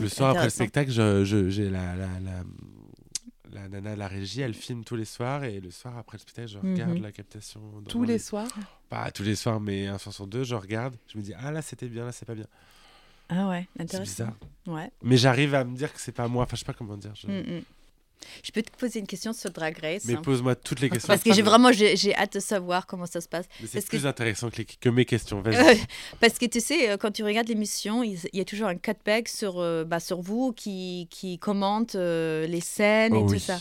[0.00, 2.42] Le soir après le spectacle, je- je- j'ai la, la, la,
[3.52, 6.20] la nana de la régie, elle filme tous les soirs et le soir après le
[6.20, 7.02] spectacle, je regarde Mhm.
[7.02, 7.60] la captation.
[7.88, 8.48] Tous les soirs
[8.88, 10.94] Pas tous les soirs, mais un soir sur deux, je regarde.
[11.12, 12.46] Je me dis, ah là c'était bien, là c'est pas bien.
[13.30, 14.24] Ah ouais, C'est intéressant.
[14.24, 14.34] bizarre.
[14.66, 14.90] Ouais.
[15.02, 16.44] Mais j'arrive à me dire que c'est pas moi.
[16.44, 17.14] Enfin, je sais pas comment dire.
[17.14, 17.62] je- Mm, mm.
[18.42, 20.22] Je peux te poser une question sur Drag Race Mais hein.
[20.22, 21.08] pose-moi toutes les questions.
[21.08, 23.46] Parce que j'ai vraiment j'ai hâte de savoir comment ça se passe.
[23.60, 25.42] Mais c'est que- plus intéressant que, les- que mes questions.
[25.46, 25.74] Euh,
[26.20, 29.28] Parce que tu sais, euh, quand tu regardes l'émission, il y a toujours un cutback
[29.28, 33.58] sur, euh, bah, sur vous qui, qui commente euh, les scènes et Oh tout ça.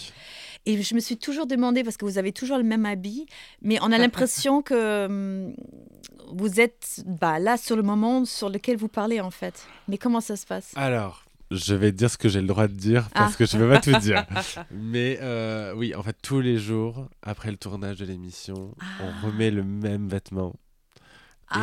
[0.66, 3.26] Et je me suis toujours demandé, parce que vous avez toujours le même habit,
[3.62, 5.56] mais on a l'impression que hum,
[6.34, 9.66] vous êtes bah, là sur le moment sur lequel vous parlez en fait.
[9.88, 10.72] Mais comment ça se passe?
[10.76, 13.38] Alors, je vais dire ce que j'ai le droit de dire parce Ah.
[13.38, 14.26] que je ne peux pas tout dire.
[14.72, 19.50] Mais euh, oui, en fait, tous les jours, après le tournage de l'émission, on remet
[19.52, 20.54] le même vêtement
[21.50, 21.60] Ah.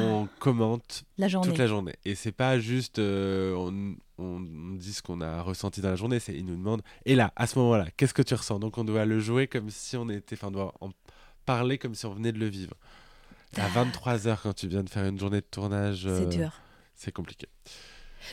[0.00, 1.94] et on commente La toute la journée.
[2.04, 4.40] Et c'est pas juste euh, on, on
[4.76, 7.46] dit ce qu'on a ressenti dans la journée, c'est ils nous demandent et là, à
[7.46, 8.58] ce moment-là, qu'est-ce que tu ressens?
[8.58, 10.90] Donc on doit le jouer comme si on était, enfin, on doit en
[11.46, 12.74] parler comme si on venait de le vivre.
[13.56, 16.16] À 23 heures quand tu viens de faire une journée de tournage, Ah.
[16.16, 16.52] C'est euh, dur.
[16.96, 17.46] c'est compliqué.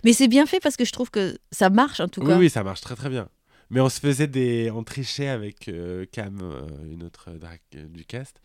[0.03, 2.37] Mais c'est bien fait parce que je trouve que ça marche en tout Oui, cas.
[2.37, 3.29] oui, ça marche très très bien.
[3.69, 4.71] Mais on se faisait des.
[4.73, 8.41] On trichait avec euh, Cam, euh, une autre drag euh, du cast.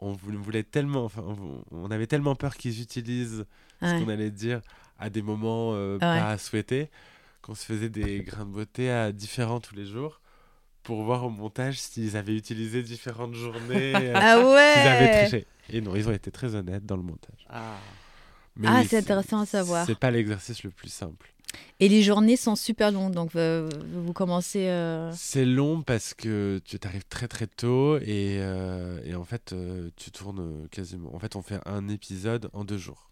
[0.00, 1.04] On voulait, tellement.
[1.04, 1.24] Enfin,
[1.70, 3.44] on, avait tellement peur qu'ils utilisent
[3.80, 4.00] ce Ouais.
[4.02, 4.60] qu'on allait dire
[4.98, 5.98] à des moments euh, Ouais.
[6.00, 6.90] pas souhaités
[7.42, 10.20] qu'on se faisait des grains de beauté à différents tous les jours
[10.82, 15.46] pour voir au montage s'ils avaient utilisé différentes journées, Ah s'ils avaient ouais triché.
[15.70, 17.46] Et non, ils ont été très honnêtes dans le montage.
[17.48, 17.76] Ah.
[18.58, 19.86] Mais Ah, c'est intéressant à savoir.
[19.86, 21.32] C'est pas l'exercice le plus simple.
[21.80, 24.68] Et les journées sont super longues, donc euh, vous commencez.
[24.68, 29.52] euh, C'est long parce que tu t'arrives très très tôt et, euh, et en fait
[29.54, 31.14] euh, tu tournes quasiment.
[31.14, 33.08] En fait on fait un épisode en deux jours.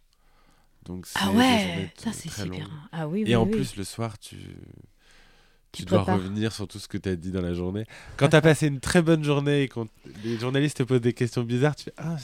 [0.84, 2.68] Donc Ah ouais, ça c'est super.
[2.92, 3.30] Ah oui, oui.
[3.30, 3.52] Et en oui.
[3.52, 4.36] plus le soir tu
[5.72, 6.16] Tu tu dois prépares.
[6.22, 7.84] revenir sur tout ce que tu as dit dans la journée.
[8.18, 9.86] Quand tu as passé une très bonne journée et quand
[10.24, 12.16] les journalistes te posent des questions bizarres, tu fais ah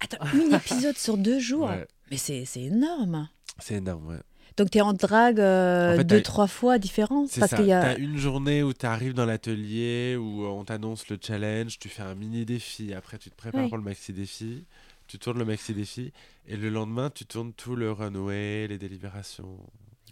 [0.00, 1.68] Attends, un épisode sur deux jours?
[1.68, 3.28] Ouais, Mais c'est c'est énorme.
[3.58, 4.20] c'est énorme ouais.
[4.56, 7.56] Donc tu es en drague euh, En fait, deux, trois fois différentes C'est Parce ça.
[7.56, 7.80] qu'il y a.
[7.82, 11.88] T'as une journée où tu arrives dans l'atelier, où euh, on t'annonce le challenge, tu
[11.88, 13.68] fais un mini défi, après tu te prépares Oui.
[13.68, 14.64] pour le maxi défi,
[15.06, 16.12] tu tournes le maxi défi,
[16.48, 19.56] et le lendemain tu tournes tout le runway, les délibérations,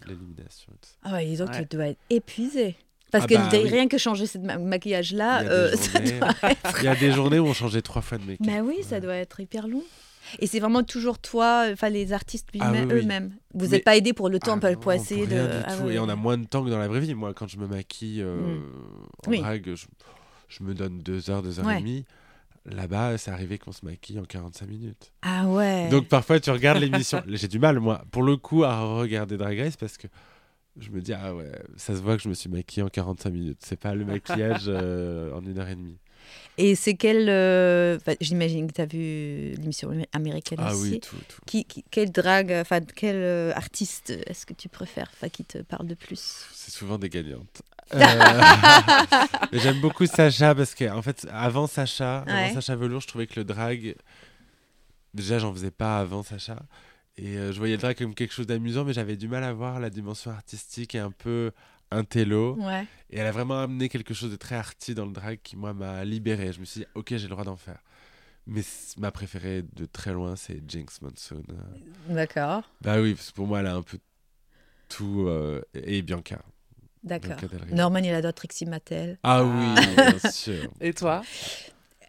[0.07, 0.71] l'élimination.
[1.03, 1.65] Ah ouais, donc Ouais.
[1.67, 2.75] tu dois être épuisé.
[3.11, 3.67] Parce Ah que bah oui.
[3.69, 6.77] rien que changer ce ma- maquillage-là, Il y a euh, des ça journées- doit être.
[6.79, 8.45] Il y a des journées où on changeait trois fois de make-up.
[8.47, 9.83] Mais oui, ça doit être hyper long.
[10.39, 12.79] Et c'est vraiment toujours toi, enfin les artistes Ah oui.
[12.91, 13.33] eux-mêmes.
[13.55, 15.31] Vous n'êtes pas aidé pour le temps Ah non, pour essayer de.
[15.33, 15.89] du Ah tout.
[15.89, 17.15] Et on a moins de temps que dans la vraie vie.
[17.15, 18.59] Moi, quand je me maquille euh,
[19.25, 19.39] en Oui.
[19.39, 19.85] drague, je,
[20.47, 21.77] je me donne deux heures, deux heures Ouais.
[21.77, 22.05] et demie.
[22.65, 25.11] Là-bas, c'est arrivé qu'on se maquille en 45 minutes.
[25.23, 25.89] Ah ouais.
[25.89, 27.23] Donc parfois, tu regardes l'émission.
[27.27, 30.07] J'ai du mal, moi, pour le coup, à regarder Drag Race parce que
[30.77, 33.29] je me dis, ah ouais, ça se voit que je me suis maquillé en 45
[33.31, 33.59] minutes.
[33.63, 35.97] C'est pas le maquillage euh, en une heure et demie.
[36.57, 37.27] Et c'est quel.
[37.29, 40.91] euh, enfin, J'imagine que tu as vu l'émission américaine Ah aussi.
[40.93, 41.41] oui, tout, tout.
[41.45, 45.59] Qui, qui- quel drag, enfin quel euh, artiste est-ce que tu préfères, enfin qui te
[45.59, 46.45] parle de plus?
[46.53, 47.61] C'est souvent des gagnantes.
[47.95, 48.41] Euh,
[49.53, 52.53] J'aime beaucoup Sacha parce que en fait, avant Sacha, avant Ouais.
[52.53, 53.95] Sacha Velour, je trouvais que le drag,
[55.15, 56.57] déjà, j'en faisais pas avant Sacha,
[57.17, 59.53] et euh, je voyais le drag comme quelque chose d'amusant, mais j'avais du mal à
[59.53, 61.51] voir la dimension artistique et un peu
[61.91, 62.55] intello.
[62.59, 62.85] Ouais.
[63.09, 65.73] Et elle a vraiment amené quelque chose de très arty dans le drag qui moi
[65.73, 66.53] m'a libéré.
[66.53, 67.79] Je me suis dit, ok, j'ai le droit d'en faire.
[68.47, 68.61] Mais
[68.97, 71.43] ma préférée de très loin, c'est Jinx Monsoon.
[72.07, 72.63] D'accord.
[72.81, 73.99] Bah oui, parce que pour moi, elle a un peu
[74.87, 75.25] tout.
[75.27, 76.41] euh, et Bianca.
[77.03, 77.37] D'accord.
[77.71, 79.19] Norman, il adore Trixie Mattel.
[79.23, 80.69] Ah oui, bien sûr.
[80.81, 81.21] Et toi?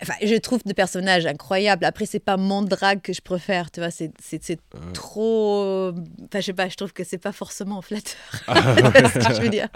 [0.02, 1.84] Enfin, je trouve le personnage incroyable.
[1.84, 3.90] Après, c'est pas mon drag que je préfère, tu vois.
[3.90, 5.88] C'est, c'est, c'est Euh, trop.
[6.24, 8.16] Enfin, je sais pas, je trouve que c'est pas forcément flatteur.
[8.46, 9.68] ah Tu vois ce que je veux dire?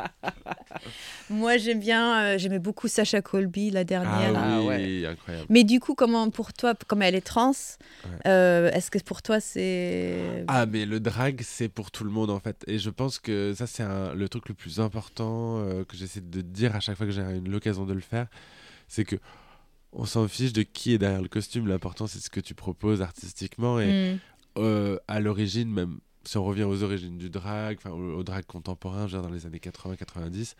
[1.30, 4.32] Moi, j'aime bien, euh, j'aimais beaucoup Sacha Colby, la dernière.
[4.36, 4.66] Ah Ah oui,
[5.02, 5.06] ouais.
[5.06, 5.46] incroyable.
[5.48, 7.50] Mais du coup, comment pour toi, comme elle est trans,
[8.04, 8.10] Ouais.
[8.26, 10.44] euh, est-ce que pour toi c'est.
[10.48, 12.64] Ah, mais le drag, c'est pour tout le monde en fait.
[12.66, 16.40] Et je pense que ça, c'est le truc le plus important euh, que j'essaie de
[16.40, 18.26] dire à chaque fois que j'ai une- l'occasion de le faire.
[18.88, 19.16] C'est que
[19.94, 21.66] on s'en fiche de qui est derrière le costume.
[21.68, 23.80] L'important, c'est ce que tu proposes artistiquement.
[23.80, 24.18] Et Hmm.
[24.58, 28.44] euh, à l'origine, même si on revient aux origines du drag, enfin au, au drag
[28.46, 30.54] contemporain, genre dans les années 80-90,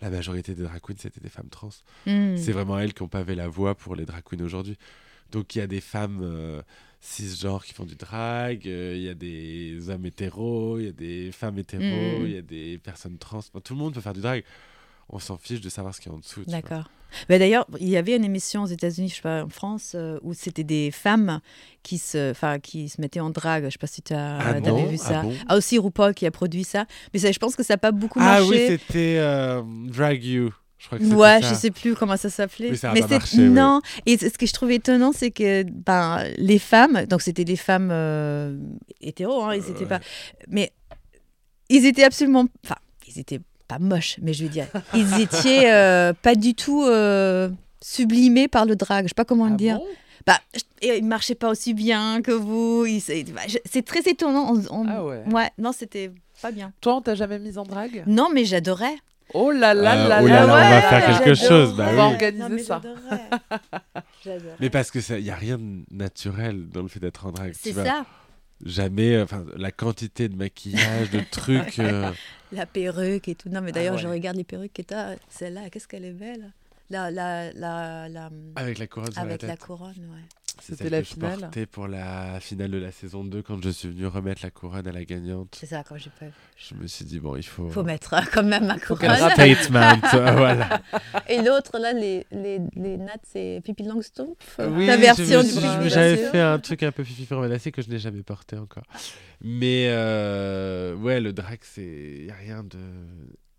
[0.00, 1.70] la majorité des drag queens, c'était des femmes trans.
[2.06, 2.36] Hmm.
[2.36, 4.76] C'est vraiment elles qui ont pavé la voie pour les drag queens aujourd'hui.
[5.32, 6.62] Donc il y a des femmes euh,
[7.00, 10.92] cisgenres qui font du drag, euh, il y a des hommes hétéros, il y a
[10.92, 12.26] des femmes hétéros, Mm.
[12.26, 13.38] il y a des personnes trans.
[13.38, 14.44] Enfin, tout le monde peut faire du drag.
[15.08, 16.42] On s'en fiche de savoir ce qu'il y a en dessous.
[16.46, 16.90] D'accord.
[17.28, 20.18] Mais D'ailleurs, il y avait une émission aux États-Unis, je sais pas, en France, euh,
[20.22, 21.40] où c'était des femmes
[21.84, 23.66] qui se, qui se mettaient en drague.
[23.66, 25.22] Je sais pas si tu as Ah vu Ah ça.
[25.22, 25.32] bon?
[25.48, 26.84] Ah, aussi RuPaul qui a produit ça.
[27.14, 28.48] Mais ça, je pense que ça n'a pas beaucoup Ah marché.
[28.50, 30.50] oui, c'était euh, Drag You.
[30.78, 31.48] Je crois que Ouais, ça.
[31.50, 32.72] je sais plus comment ça s'appelait.
[32.72, 33.48] Oui, Mais c'est- oui.
[33.48, 33.80] non.
[34.04, 37.88] Et ce que je trouvais étonnant, c'est que ben les femmes, donc c'était des femmes
[37.92, 38.58] euh,
[39.00, 39.86] hétéros, hein, ils étaient Ouais.
[39.86, 40.00] pas,
[40.48, 40.72] mais
[41.70, 42.76] ils étaient absolument, enfin,
[43.08, 47.48] ils étaient pas moches, mais je veux dire, ils étaient euh, pas du tout euh,
[47.82, 49.04] sublimés par le drag.
[49.04, 49.76] Je sais pas comment Ah le dire.
[49.78, 49.84] bon?
[50.26, 50.38] Bah,
[50.82, 52.84] ils marchaient pas aussi bien que vous.
[53.00, 54.52] C'est bah, c'est très étonnant.
[54.54, 55.22] On- on- Ah ouais.
[55.32, 56.10] ouais, non, c'était
[56.42, 56.72] pas bien.
[56.80, 58.02] Toi, on t'a jamais mise en drague?
[58.06, 58.96] Non, mais j'adorais.
[59.34, 61.28] Oh là là Euh, là oh là là là, on va là faire là quelque
[61.30, 61.48] là.
[61.48, 62.12] chose, bah On va oui.
[62.14, 62.80] organiser Non, mais ça.
[64.60, 67.52] Mais parce que il n'y a rien de naturel dans le fait d'être en drag.
[67.52, 68.04] tu C'est vois.
[68.64, 71.78] Jamais, enfin, la quantité de maquillage, de trucs.
[71.78, 72.10] euh,
[72.52, 73.48] La perruque et tout.
[73.50, 74.02] Non, mais d'ailleurs, Ah ouais.
[74.02, 75.16] je regarde les perruques que t'as.
[75.28, 76.52] Celle-là, qu'est-ce qu'elle est belle.
[76.88, 79.64] La, la, la, la- avec la couronne avec la la tête.
[79.66, 80.22] couronne, ouais.
[80.60, 81.38] C'était la que je finale.
[81.40, 84.86] portais pour la finale de la saison 2 quand je suis venu remettre la couronne
[84.88, 85.54] à la gagnante.
[85.58, 86.26] C'est ça, quand j'ai pas.
[86.56, 87.68] Je me suis dit, bon, il faut.
[87.68, 89.08] Faut mettre hein, quand même ma couronne.
[89.10, 90.80] rate- Statement, euh, voilà.
[91.28, 94.34] Et l'autre, là, les, les, les nattes, c'est Pippi Longstocking.
[94.70, 97.90] Oui, la je version je- J'avais fait un truc un peu fifi menacé que je
[97.90, 98.84] n'ai jamais porté encore.
[99.42, 101.82] Mais euh, ouais, le drag, c'est.
[101.82, 102.78] Il n'y a rien de,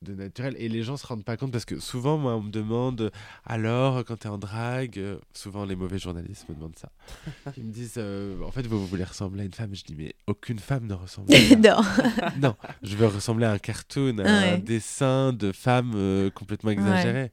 [0.03, 0.55] de naturel.
[0.59, 3.11] Et les gens se rendent pas compte parce que souvent, moi, on me demande
[3.45, 6.91] alors, quand tu es en drag, euh, souvent les mauvais journalistes me demandent ça.
[7.57, 9.95] Ils me disent euh, en fait, vous, vous voulez ressembler à une femme Je dis
[9.95, 11.81] mais aucune femme ne ressemble à une non.
[12.37, 14.53] non, je veux ressembler à un cartoon, à Ouais.
[14.53, 17.31] un dessin de femme euh, complètement exagéré.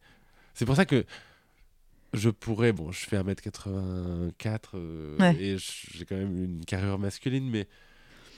[0.55, 1.05] C'est pour ça que
[2.13, 5.37] je pourrais, bon, je fais 1m84 euh, Ouais.
[5.39, 7.67] et j'ai quand même une carrure masculine, mais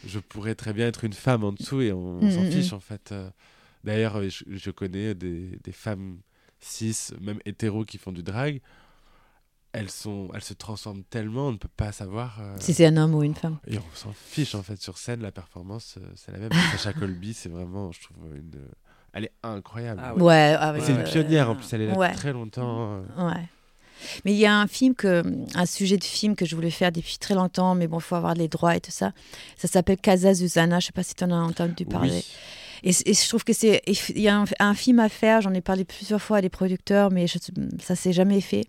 [0.07, 2.51] je pourrais très bien être une femme en dessous et on, on s'en Mm, mm,
[2.53, 3.12] fiche en fait.
[3.87, 6.18] D'ailleurs, euh, je, je connais des, des femmes
[6.61, 8.61] cis, même hétéros, qui font du drag.
[9.72, 12.39] Elles, sont, elles se transforment tellement, on ne peut pas savoir.
[12.41, 13.59] euh, Si c'est un homme ou une femme.
[13.66, 16.51] et on s'en fiche en fait sur scène, la performance euh, c'est la même.
[16.72, 18.53] Sacha Colby, c'est vraiment, je trouve, une.
[19.12, 20.01] Elle est incroyable.
[20.05, 20.57] Ah Ouais, ouais.
[20.59, 22.09] ah ouais, c'est une pionnière en plus, elle est là ouais.
[22.09, 23.03] depuis très longtemps.
[23.18, 23.28] euh.
[23.30, 23.43] Ouais.
[24.24, 25.22] Mais il y a un film que,
[25.55, 28.14] un sujet de film que je voulais faire depuis très longtemps, mais bon, il faut
[28.14, 29.12] avoir les droits et tout ça.
[29.57, 30.80] Ça s'appelle Casa Susana.
[30.80, 32.11] Je sais pas si tu en as entendu parler.
[32.16, 32.24] Oui.
[32.87, 35.41] Et, je trouve que c'est, il y a un, film à faire.
[35.41, 38.66] J'en ai parlé plusieurs fois à des producteurs, mais ça s'est jamais fait.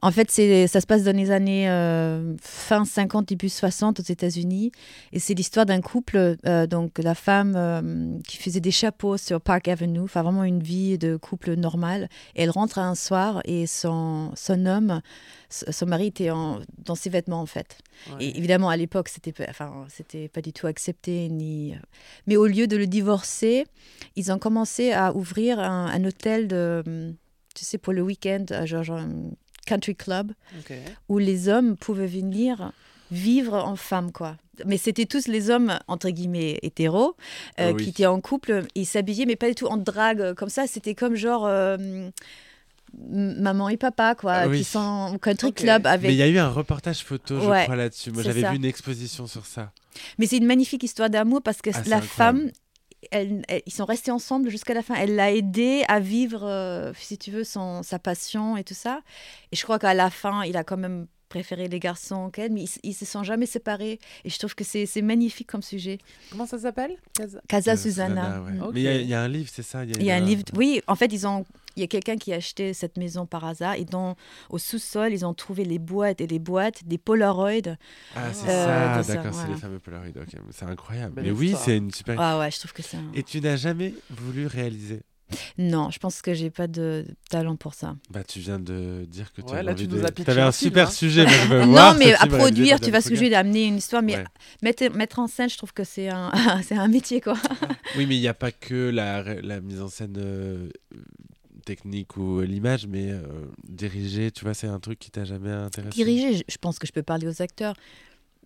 [0.00, 4.72] En fait, ça se passe dans les années euh, fin 50, début 60 aux États-Unis.
[5.12, 9.40] Et c'est l'histoire d'un couple, euh, donc la femme euh, qui faisait des chapeaux sur
[9.40, 12.08] Park Avenue, enfin vraiment une vie de couple normal.
[12.34, 15.00] Et elle rentre un soir et son, son homme,
[15.50, 17.76] son mari était en- dans ses vêtements en fait.
[18.16, 18.24] Ouais.
[18.24, 19.84] Et évidemment, à l'époque, c'était enfin,
[20.32, 21.28] pas du tout accepté.
[21.28, 21.74] Ni...
[22.26, 23.66] Mais au lieu de le divorcer,
[24.16, 26.82] ils ont commencé à ouvrir un, un hôtel de,
[27.54, 28.98] tu sais, pour le week-end, euh, genre,
[29.66, 30.32] country club,
[31.08, 32.72] où les hommes pouvaient venir
[33.10, 34.36] vivre en femme, quoi.
[34.66, 37.14] Mais c'était tous les hommes, entre guillemets, hétéros,
[37.60, 37.84] euh, Ah oui.
[37.84, 38.64] qui étaient en couple.
[38.74, 40.66] Ils s'habillaient, mais pas du tout en drague, euh, comme ça.
[40.66, 41.44] C'était comme genre...
[41.46, 42.10] euh,
[42.94, 44.58] maman et papa, quoi, Ah oui.
[44.58, 47.48] qui sont au country club avec Mais il y a eu un reportage photo, je
[47.48, 48.10] Ouais, crois, là-dessus.
[48.12, 49.72] Moi, j'avais vu une exposition sur ça.
[50.18, 52.38] Mais c'est une magnifique histoire d'amour parce que Ah, c'est la incroyable.
[52.40, 52.50] femme,
[53.10, 54.94] elle- elle- ils sont restés ensemble jusqu'à la fin.
[54.94, 59.00] Elle l'a aidé à vivre, euh, si tu veux, son, sa passion et tout ça.
[59.50, 62.64] Et je crois qu'à la fin, il a quand même préféré les garçons qu'elle, mais
[62.64, 63.98] ils, ils se sont jamais séparés.
[64.24, 65.96] Et je trouve que c'est c'est magnifique comme sujet.
[66.30, 66.96] Comment ça s'appelle?
[67.18, 67.72] Casa- Casa
[68.34, 68.60] Euh, ouais.
[68.60, 68.70] Ok.
[68.74, 69.82] Mais il y a- il y, a un livre, c'est ça?
[69.84, 70.42] Il y a un livre.
[70.54, 71.46] Oui, en fait, ils ont.
[71.76, 74.16] Il y a quelqu'un qui a acheté cette maison par hasard et dans,
[74.50, 77.50] au sous-sol, ils ont trouvé les boîtes et les boîtes, des Polaroids.
[78.14, 79.54] Ah, c'est Euh, ça, d'accord, c'est voilà.
[79.54, 80.08] les fameux Polaroids.
[80.08, 81.14] ok, mais C'est incroyable.
[81.14, 82.20] Belle mais oui, c'est une super.
[82.20, 83.10] Ah ouais, je trouve que c'est un...
[83.14, 85.00] Et tu n'as jamais voulu réaliser?
[85.56, 87.96] Non, je pense que j'ai pas de talent pour ça.
[88.10, 90.04] Bah, tu viens de dire que tu Ouais, avais là, tu nous de...
[90.04, 90.90] as avais un super hein.
[90.90, 91.24] sujet.
[91.24, 93.24] mais je veux Non, voir mais à produire, tu vas ce que je Fogel.
[93.24, 94.24] veux dire, amener une histoire, mais Ouais.
[94.62, 96.30] mettre, mettre en scène, je trouve que c'est un,
[96.62, 97.38] c'est un métier, quoi.
[97.96, 100.68] Oui, mais il n'y a pas que la mise en scène euh,
[101.62, 103.22] technique ou l'image, mais euh,
[103.64, 106.04] diriger, tu vois, c'est un truc qui t'a jamais intéressé?
[106.04, 107.74] Diriger, je- pense que je peux parler aux acteurs,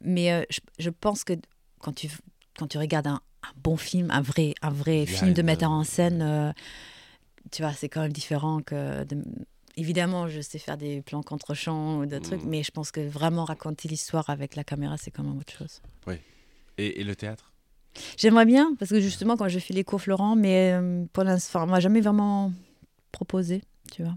[0.00, 1.34] mais euh, je, je pense que
[1.80, 2.08] quand tu,
[2.58, 5.84] quand tu regardes un, un bon film, un vrai, un vrai film de metteur en
[5.84, 6.52] scène, euh,
[7.50, 9.04] tu vois, c'est quand même différent que...
[9.04, 9.22] de-
[9.78, 12.48] Évidemment, je sais faire des plans contre-champs ou des trucs, Mm.
[12.48, 15.82] mais je pense que vraiment raconter l'histoire avec la caméra, c'est quand même autre chose.
[16.78, 17.52] Et, et le théâtre?
[18.16, 21.64] J'aimerais bien, parce que justement, quand je fais les cours Florent, mais euh, pour l'instant,
[21.64, 22.52] on m'a jamais vraiment
[23.16, 24.16] proposé, tu vois.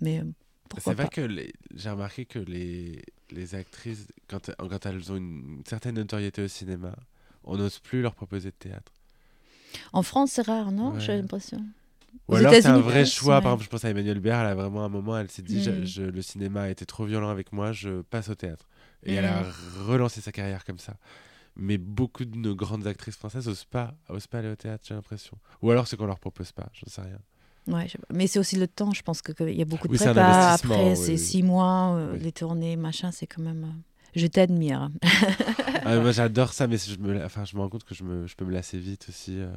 [0.00, 0.24] Mais euh,
[0.68, 5.10] pourquoi C'est vrai pas que les- j'ai remarqué que les, les actrices, quand, quand elles
[5.12, 6.94] ont une certaine notoriété au cinéma,
[7.44, 8.92] on n'ose plus leur proposer de théâtre.
[9.92, 11.00] En France, c'est rare, non Ouais.
[11.00, 11.58] J'ai l'impression.
[12.28, 13.40] Ou Aux alors c'est un vrai choix.
[13.40, 15.66] Par exemple, je pense à Emmanuel Béard, elle a vraiment un moment, elle s'est dit
[15.68, 15.84] Mm.
[15.84, 18.68] je- le cinéma a été trop violent avec moi, je passe au théâtre.
[19.04, 19.28] Et elle Mm.
[19.28, 19.42] a
[19.88, 20.96] relancé sa carrière comme ça.
[21.56, 24.94] Mais beaucoup de nos grandes actrices françaises osent pas, osent pas aller au théâtre, j'ai
[24.94, 25.36] l'impression.
[25.62, 27.18] Ou alors c'est qu'on leur propose pas, je sais rien.
[27.68, 29.92] Ouais, je mais c'est aussi le temps, je pense que- qu'il y a beaucoup de
[29.92, 30.52] Oui, prépa.
[30.54, 31.18] Après, oui, c'est oui.
[31.18, 32.18] six mois, euh, Oui.
[32.20, 33.64] les tournées, machin, c'est quand même.
[33.64, 33.80] euh,
[34.16, 34.90] Je t'admire.
[35.84, 38.26] Ah, moi j'adore ça, mais je me, enfin, je me rends compte que je, me,
[38.26, 39.38] je peux me lasser vite aussi.
[39.38, 39.50] euh,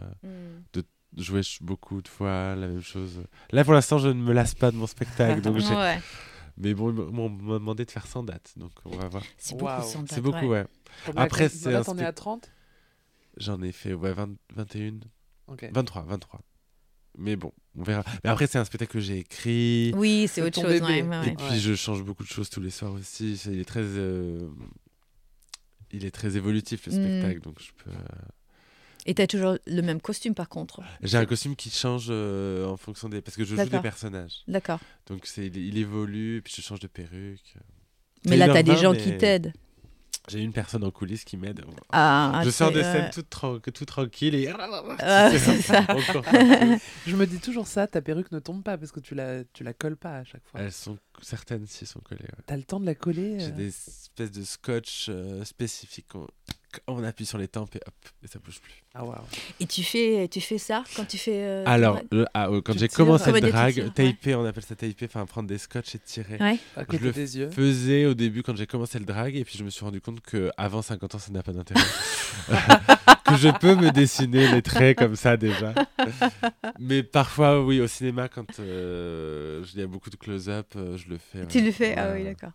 [1.17, 3.21] jouer ch- beaucoup de fois la même chose.
[3.51, 5.41] Là pour l'instant, je ne me lasse pas de mon spectacle.
[5.41, 5.99] donc j'ai- Ouais,
[6.57, 9.23] Mais bon, m'ont- m'ont demandé de faire 100 dates, donc on va voir.
[9.37, 9.83] c'est beaucoup Waouh.
[9.83, 10.61] sans date, C'est beaucoup, ouais.
[10.61, 10.65] ouais.
[11.05, 12.49] Combien- Après, c'est à 30
[13.37, 14.99] J'en ai fait ouais, 20 21,
[15.47, 15.69] Ok.
[15.73, 16.39] 23, 23.
[17.17, 18.03] Mais bon, on verra.
[18.23, 19.93] Mais après, c'est un spectacle que j'ai écrit.
[19.95, 20.81] Oui, c'est autre chose.
[20.81, 23.39] ouais, ouais, Et puis, je change beaucoup de choses tous les soirs aussi.
[23.45, 24.49] Il est très, euh,
[25.91, 26.95] il est très évolutif le Mm.
[26.95, 27.91] spectacle, donc je peux.
[29.07, 30.81] Et t'as toujours le même costume, par contre.
[31.03, 34.43] J'ai un costume qui change euh, en fonction des, parce que je joue des personnages.
[34.47, 34.79] D'accord.
[35.07, 37.55] Donc c'est, il, il évolue, puis je change de perruque.
[38.25, 39.53] Mais là, t'as des 1h20, gens mais qui t'aident.
[40.27, 41.63] J'ai une personne en coulisses qui m'aide.
[41.91, 43.09] Ah, je sors c'est- de scène ouais.
[43.11, 44.47] toute, tran- toute tranquille et.
[44.99, 45.85] Ah, ça.
[47.05, 49.63] Je me dis toujours ça, ta perruque ne tombe pas parce que tu la, tu
[49.63, 50.61] la colles pas à chaque fois.
[50.61, 52.23] Elles sont certaines si sont collées.
[52.23, 52.43] ouais.
[52.47, 56.07] T'as le temps de la coller J'ai euh, des espèces de scotch euh, spécifiques.
[56.87, 58.73] On appuie sur les tempes et hop, et ça bouge plus.
[58.93, 59.15] Ah waouh.
[59.59, 61.43] Et tu fais, tu fais ça quand tu fais.
[61.43, 63.89] euh, Alors, le- ah, euh, quand j'ai commencé le drag, ouais.
[63.89, 66.37] taper, on appelle ça taper, enfin prendre des scotch et tirer.
[66.39, 66.57] Ouais.
[66.75, 67.49] À Je côté le des yeux.
[67.49, 70.21] faisais au début quand j'ai commencé le drag et puis je me suis rendu compte
[70.21, 71.79] que avant 50 ans ça n'a pas d'intérêt
[73.25, 75.73] que je peux me dessiner les traits comme ça déjà
[76.79, 81.09] mais parfois oui au cinéma quand euh, il y a beaucoup de close-up euh, je
[81.09, 82.51] le fais Tu le fais Ah oui, d'accord.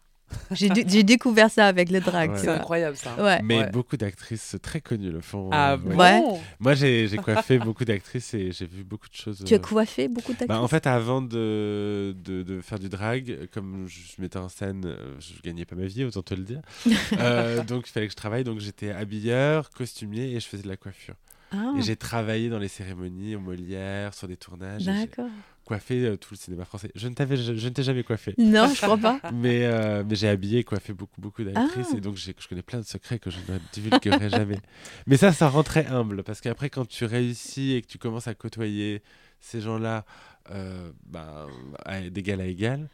[0.53, 2.31] J'ai dé- j'ai découvert ça avec le drag.
[2.33, 2.39] Ouais.
[2.39, 3.15] C'est incroyable ça.
[3.23, 3.41] Ouais.
[3.43, 3.71] mais Ouais.
[3.71, 8.35] beaucoup d'actrices très connues le font Ah euh, bon moi j'ai j'ai coiffé beaucoup d'actrices
[8.35, 10.87] et j'ai vu beaucoup de choses Tu as euh, coiffé beaucoup d'actrices Bah, en fait,
[10.87, 15.65] avant de, de, de faire du drag, comme je mettais en scène, euh, je gagnais
[15.65, 16.61] pas ma vie, autant te le dire.
[17.19, 18.45] Euh, donc, il fallait que je travaille.
[18.45, 21.15] Donc, j'étais habilleur, costumier et je faisais de la coiffure.
[21.53, 24.85] Ah, Et j'ai travaillé dans les cérémonies, au Molière, sur des tournages.
[24.85, 25.29] D'accord.
[25.71, 26.91] Coiffé euh, tout le cinéma français.
[26.97, 28.35] Je ne, t'avais, je, je ne t'ai jamais coiffé.
[28.39, 29.21] Non, je crois pas.
[29.33, 31.87] Mais, euh, mais j'ai habillé coiffé beaucoup, beaucoup d'actrices.
[31.93, 31.97] Ah.
[31.97, 34.59] Et donc, je connais plein de secrets que je ne divulguerai jamais.
[35.07, 36.25] Mais ça, ça rend très humble.
[36.25, 39.01] Parce qu'après, quand tu réussis et que tu commences à côtoyer
[39.39, 40.05] ces gens-là
[40.51, 41.47] euh, bah,
[41.85, 42.89] à- d'égal à égal,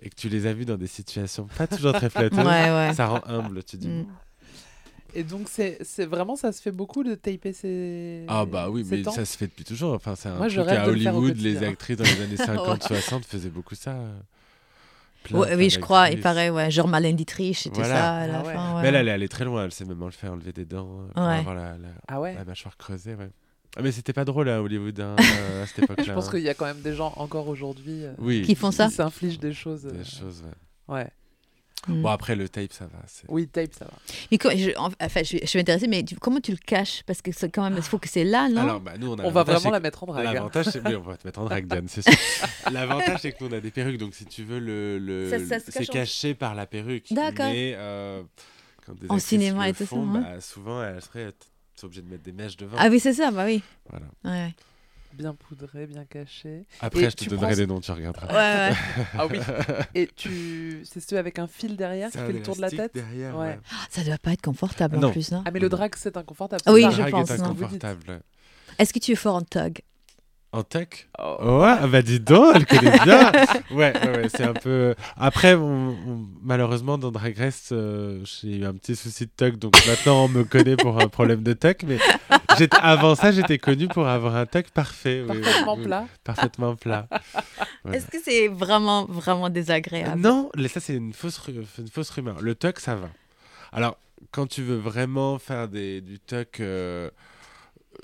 [0.00, 2.94] et que tu les as vus dans des situations pas toujours très flatteuses, Ouais, ouais.
[2.94, 3.62] ça rend humble.
[3.64, 3.88] Tu dis.
[3.88, 4.06] Mm.
[5.14, 8.24] Et donc, c'est c'est vraiment, ça se fait beaucoup de taper ces.
[8.28, 9.94] Ah bah oui, mais temps ça se fait depuis toujours.
[9.94, 13.22] Enfin, c'est un Moi, truc à de le Hollywood, les actrices dans les années 50-60
[13.24, 13.92] faisaient beaucoup ça.
[13.92, 14.18] euh.
[15.24, 16.22] Plein, Ouais, oui, je crois, il d'actrices.
[16.22, 16.70] paraît, ouais.
[16.70, 17.94] Genre Marlène Dietrich et tout Voilà.
[17.94, 18.52] ça à la Ah ouais.
[18.54, 18.74] fin.
[18.76, 18.82] ouais.
[18.82, 19.64] Mais elle, elle est allée très loin.
[19.64, 21.38] Elle sait même le faire enlever des dents euh, pour Ouais.
[21.38, 23.14] avoir la, la- Ah ouais la mâchoire creusée.
[23.14, 23.30] Ouais.
[23.76, 26.04] Ah, mais c'était pas drôle à Hollywood hein, euh, à cette époque-là.
[26.04, 26.30] Je pense hein.
[26.32, 28.94] qu'il y a quand même des gens encore aujourd'hui euh, Oui, Qui font ça qui
[28.94, 29.86] s'infligent des choses.
[29.86, 30.42] euh, des choses.
[30.88, 31.08] ouais.
[31.88, 32.02] Mm.
[32.02, 32.98] Bon, après, le tape, ça va.
[33.06, 33.92] c'est- Oui, tape, ça va.
[34.30, 37.02] Mais quoi, je, en- enfin, je, je suis intéressée, mais tu- comment tu le caches?
[37.06, 38.62] Parce que c'est quand même, il faut que c'est là, non?
[38.62, 40.26] Alors, bah, nous, on, a On va vraiment la mettre en drague.
[40.26, 40.32] hein.
[40.32, 42.12] L'avantage, c'est oui, on va te mettre en drague, Diane, c'est sûr.
[42.72, 45.38] L'avantage, c'est que nous, on a des perruques, donc si tu veux, le, le, Ça-
[45.38, 47.12] ça se c'est caché par la perruque.
[47.12, 47.50] D'accord.
[47.50, 48.22] Mais euh,
[48.86, 50.20] quand des En cinéma le et tout ça, font, ouais.
[50.20, 51.32] bah, souvent, elles seraient
[51.82, 52.76] obligées de mettre des mèches devant.
[52.78, 53.62] Ah oui, c'est ça, bah oui.
[53.88, 54.06] Voilà.
[54.24, 54.54] Ouais,
[55.18, 56.64] Bien poudré, bien caché.
[56.80, 58.26] Après, Et je te donnerai prends- des noms, tu regarderas.
[58.28, 58.76] ouais, ouais.
[59.18, 59.38] Ah oui.
[59.94, 60.82] Et tu.
[60.84, 63.46] C'est celui avec un fil derrière qui fait le tour de la tête derrière, Ouais.
[63.48, 63.58] ouais.
[63.90, 66.62] Ça doit pas être confortable en plus, non Ah, mais le drag, c'est inconfortable.
[66.66, 67.44] Ah oui, je pense, est non.
[67.46, 68.20] inconfortable.
[68.78, 69.80] Est-ce que tu es fort en tug?
[70.50, 71.36] En tuck Oh.
[71.60, 73.30] Ouais, ah bah dis donc, elle connaît bien.
[73.70, 74.94] ouais, ouais, ouais, c'est un peu.
[75.16, 79.58] Après, on- on- malheureusement, dans Drag Race, euh, j'ai eu un petit souci de tuck,
[79.58, 81.82] donc maintenant on me connaît pour un problème de tuck.
[81.86, 81.98] Mais
[82.80, 85.22] avant ça, j'étais connu pour avoir un tuck parfait.
[85.28, 86.06] oui, oui, Parfaitement oui, plat.
[86.24, 87.08] Parfaitement plat.
[87.84, 87.98] Voilà.
[87.98, 90.20] Est-ce que c'est vraiment, vraiment désagréable?
[90.20, 91.40] Non, les- ça c'est une fausse,
[91.78, 92.40] une fausse rumeur.
[92.40, 93.08] Le tuck, ça va.
[93.72, 93.96] Alors,
[94.32, 97.08] quand tu veux vraiment faire des, du tuck euh,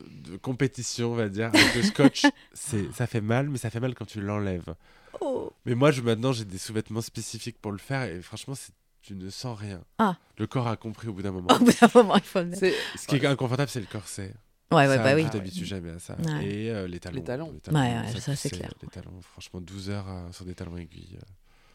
[0.07, 3.81] de compétition, on va dire, avec le scotch, c'est, ça fait mal, mais ça fait
[3.81, 4.75] mal quand tu l'enlèves.
[5.21, 5.53] Oh.
[5.65, 8.73] Mais moi, je, maintenant, j'ai des sous-vêtements spécifiques pour le faire et franchement, c'est-
[9.03, 9.85] tu ne sens rien.
[9.99, 10.17] Ah.
[10.39, 11.49] Le corps a compris au bout d'un moment.
[11.55, 12.67] Au bout d'un moment, il faut le mettre.
[12.97, 14.33] Ce qui est inconfortable, c'est le corset.
[14.73, 15.25] Ouais, ouais, Ça, bah oui.
[15.25, 16.17] Tu t'habitues jamais à ça.
[16.17, 16.45] Ouais.
[16.47, 17.17] Et euh, les talons.
[17.17, 17.53] Les talons.
[17.71, 18.73] Ouais, ouais, ça, c'est c'est- clair.
[18.83, 21.19] Les talons, franchement, 12 heures euh, sur des talons aiguilles,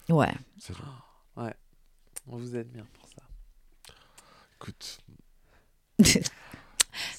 [0.10, 0.34] euh, Ouais.
[0.58, 1.52] c'est long.
[2.28, 3.22] On vous admire pour ça.
[4.56, 5.00] Écoute.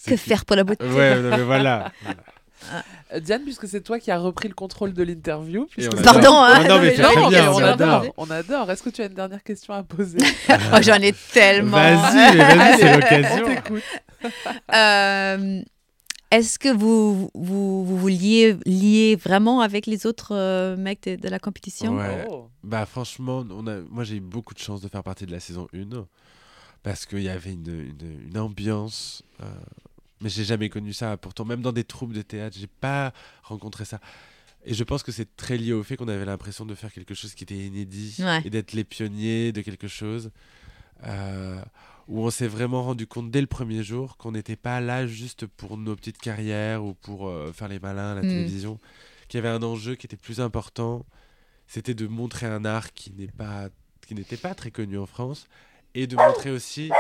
[0.07, 1.93] que faire pour la beauté Ouais, mais voilà.
[2.03, 2.15] voilà.
[3.13, 5.67] Euh, Diane, puisque c'est toi qui as repris le contrôle de l'interview.
[6.05, 6.63] Pardon, hein.
[6.69, 8.05] Non, mais Non, bien, on, on adore.
[8.17, 8.71] On adore.
[8.71, 10.19] Est-ce que tu as une dernière question à poser
[10.51, 11.77] Oh, J'en ai tellement.
[11.79, 13.47] Vas-y, c'est l'occasion.
[14.75, 15.63] Euh,
[16.31, 21.17] Est-ce que vous vous, vous vous liez, liez vraiment avec les autres euh, mecs de,
[21.17, 21.97] de la compétition?
[21.97, 22.27] Ouais.
[22.31, 22.49] Oh.
[22.63, 23.81] Bah franchement, on a...
[23.91, 26.05] moi j'ai eu beaucoup de chance de faire partie de la saison 1
[26.83, 29.23] parce qu'il y avait une, une, une ambiance.
[29.43, 29.47] euh,
[30.21, 31.17] Mais j'ai jamais connu ça.
[31.17, 33.13] Pourtant, même dans des troupes de théâtre, j'ai pas
[33.43, 34.01] rencontré ça.
[34.67, 37.15] Et je pense que c'est très lié au fait qu'on avait l'impression de faire quelque
[37.15, 38.43] chose qui était inédit Ouais.
[38.45, 40.31] et d'être les pionniers de quelque chose.
[41.05, 41.61] euh,
[42.09, 45.47] où on s'est vraiment rendu compte dès le premier jour qu'on n'était pas là juste
[45.47, 48.29] pour nos petites carrières ou pour euh, faire les malins à la Mm.
[48.29, 48.81] télévision,
[49.29, 51.07] qu'il y avait un enjeu qui était plus important,
[51.69, 53.69] c'était de montrer un art qui n'est pas
[54.07, 55.47] qui n'était pas très connu en France
[55.95, 56.91] et de montrer aussi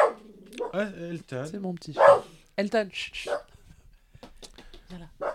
[0.72, 1.46] Elton.
[1.50, 2.24] C'est mon petit chat.
[2.56, 2.88] Elton.
[2.92, 3.30] chut, chut.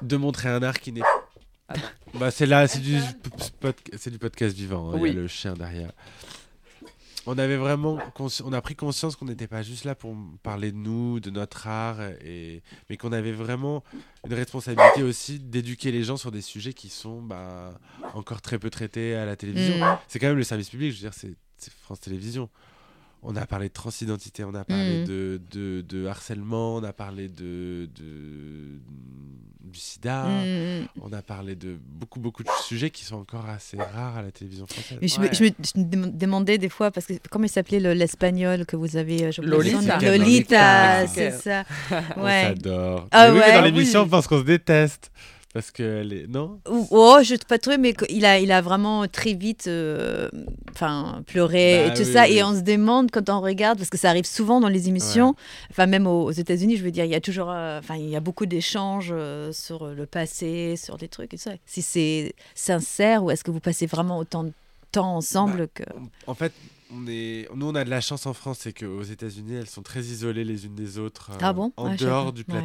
[0.01, 1.01] de montrer un art qui n'est
[1.69, 1.73] Ah
[2.13, 2.99] bah c'est là c'est du
[3.97, 5.09] c'est du podcast vivant hein, il Oui.
[5.09, 5.91] y a le chien derrière
[7.27, 10.71] on avait vraiment consci- on a pris conscience qu'on n'était pas juste là pour parler
[10.71, 13.83] de nous de notre art et mais qu'on avait vraiment
[14.27, 17.73] une responsabilité aussi d'éduquer les gens sur des sujets qui sont bah,
[18.13, 19.97] encore très peu traités à la télévision Mm.
[20.07, 22.49] c'est quand même le service public je veux dire c'est c'est France Télévisions
[23.27, 25.05] on a parlé de transidentité, on a parlé Mhm.
[25.07, 28.79] de, de, de harcèlement, on a parlé de, de
[29.63, 30.87] du sida, Mm.
[31.01, 34.31] on a parlé de beaucoup beaucoup de sujets qui sont encore assez rares à la
[34.31, 34.99] télévision française.
[35.01, 35.33] Mais je, me, Ouais.
[35.33, 38.65] je me- je me dem- demandais des fois, parce que comment il s'appelait le- l'espagnol
[38.65, 39.47] que vous avez euh, nom.
[39.49, 39.99] Lolita.
[39.99, 41.07] Lolita, Lolita.
[41.07, 41.63] c'est ça.
[42.15, 42.43] On Ouais.
[42.55, 43.07] s'adore.
[43.11, 44.05] Ah ouais, dans l'émission, oui.
[44.05, 45.11] on pense qu'on se déteste
[45.55, 46.59] parce que les non?
[46.91, 50.29] Oh, je ne pas trouvé, mais il a, il a vraiment très vite euh,
[50.73, 52.23] enfin, pleuré Bah et tout oui, ça.
[52.25, 52.33] oui.
[52.33, 55.33] Et on se demande quand on regarde, parce que ça arrive souvent dans les émissions,
[55.71, 58.09] enfin même aux, aux États-Unis, je veux dire, il y a toujours, euh, enfin il
[58.09, 61.51] y a beaucoup d'échanges euh, sur le passé, sur des trucs et ça.
[61.65, 64.51] Si c'est sincère ou est-ce que vous passez vraiment autant de
[64.91, 65.83] temps ensemble que...
[66.27, 66.51] On- En fait,
[66.91, 69.83] on est, nous on a de la chance en France, c'est qu'aux États-Unis, elles sont
[69.83, 71.71] très isolées les unes des autres Ah bon?
[71.77, 72.59] en Ouais, dehors du Ouais.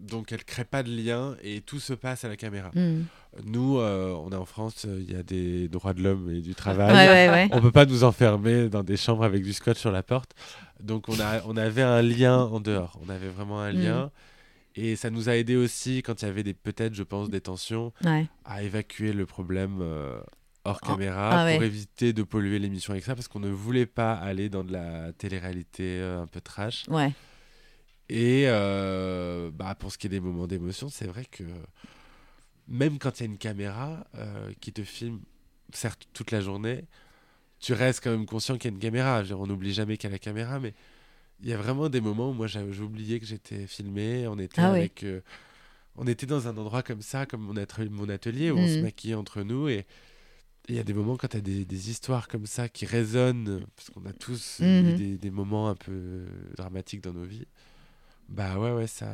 [0.00, 2.70] Donc elles créent pas de lien et tout se passe à la caméra.
[2.74, 3.02] Hmm.
[3.44, 6.40] Nous, euh, on est en France, euh, il y a des droits de l'homme et
[6.40, 6.92] du Ouais, travail.
[7.08, 7.48] ouais, ouais.
[7.52, 10.32] On peut pas nous enfermer dans des chambres avec du scotch sur la porte.
[10.80, 12.98] Donc on, a, on avait un lien en dehors.
[13.04, 13.76] On avait vraiment un Mm.
[13.82, 14.10] lien.
[14.76, 17.40] Et ça nous a aidé aussi quand il y avait des peut-être, je pense, des
[17.40, 18.26] tensions, ouais.
[18.44, 20.20] à évacuer le problème euh,
[20.64, 21.66] hors Ah, caméra ah pour ouais.
[21.66, 25.12] éviter de polluer l'émission avec ça parce qu'on ne voulait pas aller dans de la
[25.14, 26.84] télé-réalité euh, un peu trash.
[26.88, 27.12] ouais.
[28.08, 31.44] Et euh, bah, pour ce qui est des moments d'émotion, c'est vrai que
[32.66, 35.20] même quand il y a une caméra euh, qui te filme,
[35.72, 36.84] certes toute la journée,
[37.60, 39.22] tu restes quand même conscient qu'il y a une caméra.
[39.22, 40.74] Dire, on n'oublie jamais qu'il y a la caméra, mais
[41.42, 44.26] il y a vraiment des moments où moi j'oubliais que j'étais filmé.
[44.28, 44.80] On était Ah oui.
[44.80, 45.20] avec, euh,
[45.96, 48.76] on était dans un endroit comme ça, comme mon, atelier, mon atelier où on se
[48.76, 48.82] Mhm.
[48.84, 49.86] maquillait entre nous et
[50.68, 53.64] il y a des moments quand tu as des, des histoires comme ça qui résonnent,
[53.74, 56.26] parce qu'on a tous eu des, des moments un peu
[56.58, 57.46] dramatiques dans nos vies.
[58.28, 59.06] Bah ouais, ouais, ça.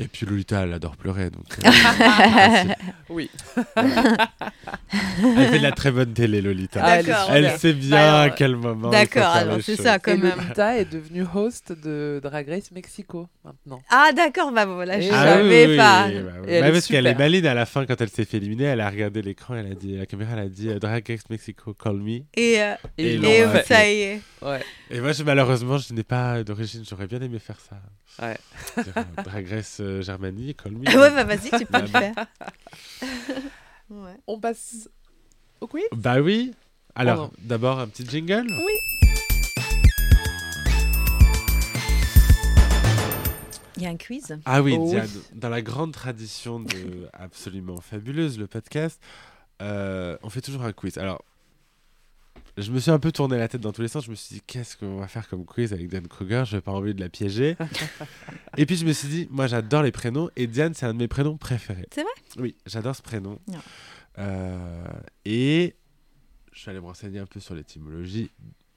[0.00, 1.44] Et puis Lolita, elle adore pleurer, donc.
[1.64, 2.74] euh.
[3.10, 3.30] Oui.
[3.76, 6.80] elle fait de la très bonne télé, Lolita.
[6.84, 6.98] Ah,
[7.30, 8.90] elle sait bien Bah, à quel moment.
[8.90, 10.36] D'accord, alors c'est ça quand Et même.
[10.36, 13.82] Lolita est devenue host de Drag Race Mexico maintenant.
[13.90, 16.06] Ah d'accord, bah voilà, je Ah savais oui, oui, pas.
[16.08, 16.46] oui, bah oui.
[16.60, 18.80] Bah, est parce qu'elle est maline à la fin quand elle s'est fait éliminer, elle
[18.80, 21.74] a regardé l'écran, elle a dit, la caméra, elle a dit euh, Drag Race Mexico,
[21.74, 22.20] call me.
[22.34, 24.20] Et, euh, Et et ça y est.
[24.42, 24.60] Ouais.
[24.90, 27.76] Et moi, je- malheureusement, je n'ai pas d'origine, j'aurais bien aimé faire ça.
[28.24, 28.36] Ouais.
[28.78, 30.86] Euh, Drag Race euh, Germanie, call me.
[30.86, 32.14] ouais, bah vas-y, tu peux le faire.
[33.90, 34.16] ouais.
[34.26, 34.88] On passe
[35.60, 35.84] au quiz?
[35.92, 36.54] Bah oui.
[36.94, 38.46] Alors, d'abord, un petit jingle
[43.78, 44.36] Il y a un quiz.
[44.44, 44.90] Ah oui, Oh oui.
[44.90, 49.00] Diane, dans la grande tradition de Absolument Fabuleuse, le podcast,
[49.62, 50.98] euh, on fait toujours un quiz.
[50.98, 51.24] Alors,
[52.60, 54.04] je me suis un peu tourné la tête dans tous les sens.
[54.04, 56.42] Je me suis dit, qu'est-ce qu'on va faire comme quiz avec Diane Kruger?
[56.46, 57.56] Je n'ai pas envie de la piéger.
[58.56, 60.28] et puis, je me suis dit, moi, j'adore les prénoms.
[60.36, 61.86] Et Diane, c'est un de mes prénoms préférés.
[61.92, 62.10] C'est vrai?
[62.38, 63.38] Oui, j'adore ce prénom.
[64.18, 64.84] Euh,
[65.24, 65.76] et
[66.52, 68.30] je suis allé me renseigner un peu sur l'étymologie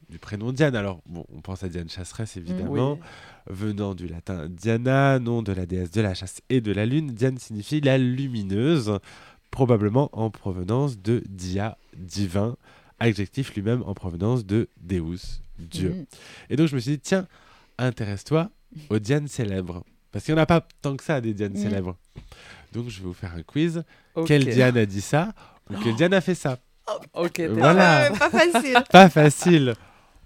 [0.09, 0.75] du prénom Diane.
[0.75, 2.99] Alors, bon, on pense à Diane Chasseresse, évidemment Oui.
[3.47, 7.07] venant du latin Diana, nom de la déesse de la chasse et de la lune.
[7.07, 8.99] Diane signifie la lumineuse,
[9.49, 12.55] probablement en provenance de dia, divin,
[13.01, 15.89] adjectif lui-même en provenance de Deus, Dieu.
[15.89, 16.05] Mhm.
[16.49, 17.27] Et donc je me suis dit, tiens,
[17.77, 18.49] intéresse-toi
[18.89, 19.83] aux Dianes célèbres.
[20.11, 21.61] Parce qu'il n'y en a pas tant que ça des Dianes Mhm.
[21.63, 21.97] célèbres.
[22.73, 23.83] Donc je vais vous faire un quiz.
[24.15, 24.27] Ok.
[24.27, 25.33] Quelle Diane a dit ça
[25.69, 26.59] ou quelle Diane a fait ça?
[27.13, 28.11] Ok, t'es- Voilà.
[28.17, 28.77] Pas facile.
[28.91, 29.75] Pas facile.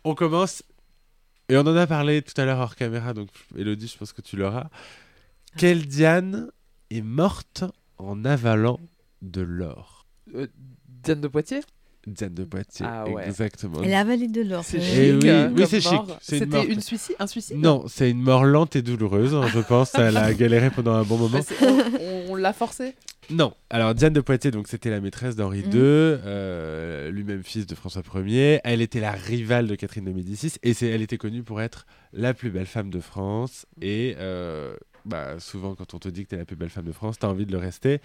[0.03, 0.63] On commence.
[1.49, 4.21] Et on en a parlé tout à l'heure hors caméra, donc Elodie, je pense que
[4.21, 4.67] tu l'auras.
[5.57, 6.49] Quelle Diane
[6.89, 7.63] est morte
[7.99, 8.79] en avalant
[9.21, 10.07] de l'or?
[10.33, 10.47] Euh,
[10.87, 11.61] Diane de Poitiers?
[12.07, 13.27] Diane de Poitiers, Ah ouais.
[13.27, 13.81] exactement.
[13.83, 14.63] Elle a avalé de l'or.
[14.63, 15.23] C'est chic.
[15.23, 15.91] oui, c'est chic.
[15.93, 19.59] une C'était une suicide, un suicide Non, c'est une mort lente et douloureuse, hein, je
[19.59, 19.93] pense.
[19.95, 21.39] Elle a galéré pendant un bon moment.
[21.61, 22.93] On, on l'a forcé
[23.29, 23.53] Non.
[23.69, 25.61] Alors Diane de Poitiers, donc c'était la maîtresse d'Henri.
[25.61, 28.59] II, euh, lui-même fils de François Ier.
[28.63, 31.85] Elle était la rivale de Catherine de Médicis et c'est, elle était connue pour être
[32.13, 33.65] la plus belle femme de France.
[33.81, 34.75] Et euh,
[35.05, 37.27] bah, souvent, quand on te dit que t'es la plus belle femme de France, t'as
[37.27, 38.01] envie de le rester.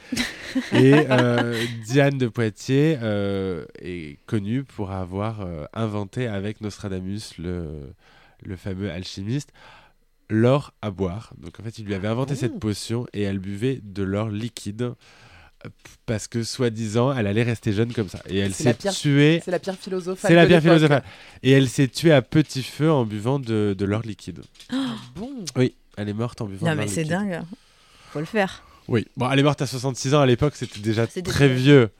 [0.72, 7.92] et euh, Diane de Poitiers euh, est connue pour avoir euh, inventé avec Nostradamus, le,
[8.44, 9.50] le fameux alchimiste,
[10.28, 11.32] l'or à boire.
[11.38, 12.38] Donc en fait, il lui avait inventé Oh.
[12.40, 14.92] cette potion et elle buvait de l'or liquide
[16.06, 18.22] parce que soi-disant, elle allait rester jeune comme ça.
[18.28, 19.42] Et elle s'est tuée.
[19.44, 20.20] C'est la pire philosophe.
[20.22, 21.02] C'est la pire philosophe.
[21.42, 24.40] Et elle s'est tuée à petit feu en buvant de, de l'or liquide.
[25.14, 25.30] Bon?
[25.56, 27.40] Oui, elle est morte en buvant Non mais c'est dingue.
[28.12, 28.62] Faut le faire.
[28.88, 31.90] Oui, bon, elle est morte à 66 ans à l'époque, c'était déjà très vieux.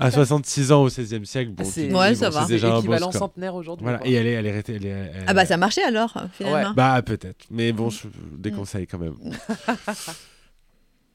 [0.00, 2.46] À 66 ans au 16e siècle, bon, Ah, c'est Ouais, ça bon, va.
[2.46, 3.12] déjà un score.
[3.12, 3.82] centenaire aujourd'hui.
[3.82, 6.16] Voilà, et elle est, elle est restée- elle est- elle- Ah bah ça marchait alors
[6.32, 6.72] finalement.
[6.74, 9.16] Bah peut-être, mais bon, je déconseille quand même.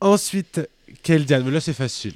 [0.02, 0.62] Ensuite,
[1.02, 2.16] quelle Diane, mais là c'est facile.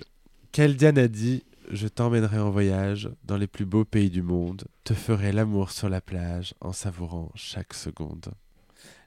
[0.52, 4.64] Quelle Diane a dit Je t'emmènerai en voyage dans les plus beaux pays du monde,
[4.86, 8.28] te ferai l'amour sur la plage en savourant chaque seconde.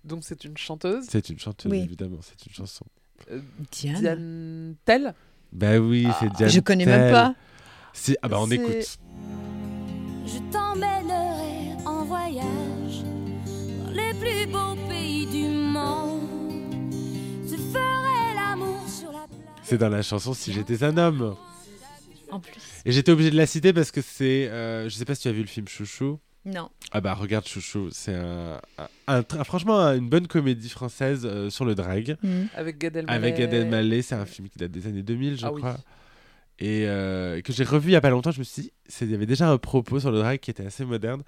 [0.04, 1.04] Donc c'est une chanteuse.
[1.08, 1.80] C'est une chanteuse, Oui.
[1.82, 2.84] évidemment, c'est une chanson.
[3.30, 3.40] euh,
[3.70, 4.00] Diane.
[4.00, 5.14] Diane Tell.
[5.52, 6.34] Bah oui, c'est Ah.
[6.36, 6.50] Diane.
[6.50, 7.34] Je connais même pas.
[7.92, 8.98] Si, ah bah on C'est- écoute.
[10.26, 13.02] Je t'emmènerai en voyage
[13.84, 16.20] dans les plus beaux pays du monde.
[17.44, 19.58] Je ferai l'amour sur la plage.
[19.64, 21.36] C'est dans la chanson Si j'étais un homme.
[22.30, 22.60] En plus.
[22.84, 24.48] Et j'étais obligé de la citer parce que c'est.
[24.48, 26.18] euh, je sais pas si tu as vu le film Chouchou.
[26.46, 26.70] Non.
[26.92, 31.22] Ah bah regarde Chouchou, c'est un, un- un tr- franchement un- une bonne comédie française
[31.26, 32.16] euh, sur le drag.
[32.22, 32.48] Mhm.
[32.54, 33.16] Avec Gad Elmaleh.
[33.16, 35.60] Avec Gad Elmaleh, c'est un film qui date des années 2000 je Ah oui.
[35.60, 35.76] crois.
[36.58, 38.72] Et euh, que j'ai revu il y a pas longtemps, je me suis dit,
[39.02, 41.22] il y avait déjà un propos sur le drag qui était assez moderne.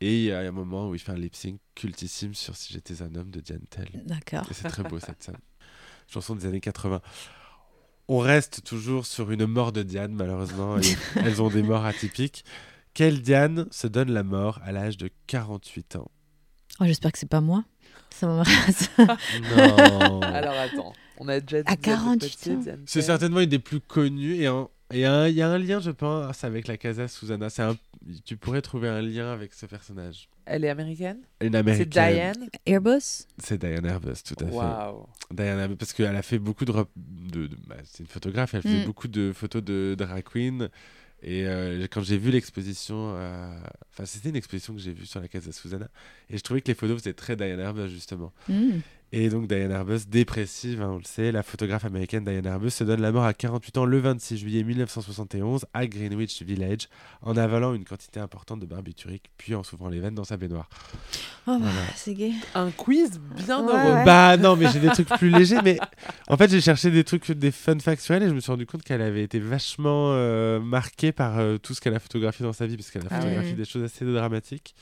[0.00, 2.72] Et il y a un moment où il fait un lip sync cultissime sur Si
[2.72, 3.88] j'étais un homme de Diane Tell.
[4.04, 4.46] D'accord.
[4.50, 5.36] Et c'est très beau cette scène.
[6.08, 7.00] Chanson des années 80.
[8.08, 10.78] On reste toujours sur une mort de Diane, malheureusement.
[10.78, 10.82] et
[11.24, 12.44] elles ont des morts atypiques.
[12.94, 16.10] Quelle Diane se donne la mort à l'âge de 48 ans?
[16.80, 17.64] Oh, J'espère que c'est pas moi.
[18.10, 18.88] Ça m'embrasse.
[18.98, 22.58] Non Alors attends, on a déjà dit À Diane de 48 Poitiers, ans.
[22.60, 25.42] Diane C'est certainement une des plus connues et en- Il y, a un- il y
[25.42, 27.50] a un lien, je pense, avec la Casa Susanna.
[27.50, 27.76] C'est un...
[28.24, 30.28] Tu pourrais trouver un lien avec ce personnage.
[30.44, 31.18] Elle est américaine?
[31.40, 31.88] Une C'est américaine.
[31.88, 32.48] Diane?
[32.66, 33.26] Airbus?
[33.38, 34.52] C'est Diane Arbus, tout à fait.
[34.54, 35.06] Waouh.
[35.32, 36.72] Diane Arbus, parce qu'elle a fait beaucoup de.
[36.96, 38.86] de, de- bah, c'est une photographe, elle faisait Mm.
[38.86, 40.68] beaucoup de photos de drag queen.
[41.24, 43.48] Et euh, quand j'ai vu l'exposition, euh,
[43.90, 45.88] enfin c'était une exposition que j'ai vue sur la Casa Susanna,
[46.28, 48.32] et je trouvais que les photos faisaient très Diane Arbus justement.
[48.46, 48.80] Hmm.
[49.16, 52.82] Et donc Diane Arbus, dépressive, hein, on le sait, la photographe américaine Diane Arbus se
[52.82, 56.88] donne la mort à 48 ans le 26 juillet 1971 à Greenwich Village
[57.22, 60.68] en avalant une quantité importante de barbiturique, puis en s'ouvrant les veines dans sa baignoire.
[61.46, 61.70] Oh, bah, Voilà.
[61.94, 62.32] c'est gay.
[62.56, 63.94] Un quiz bien Ouais, heureux.
[63.98, 64.04] ouais.
[64.04, 65.78] Bah non, mais j'ai des trucs plus légers, mais
[66.28, 68.50] en fait j'ai cherché des trucs, des fun facts sur elle et je me suis
[68.50, 72.44] rendu compte qu'elle avait été vachement euh, marquée par euh, tout ce qu'elle a photographié
[72.44, 74.74] dans sa vie, parce qu'elle a Ah photographié des choses assez dramatiques.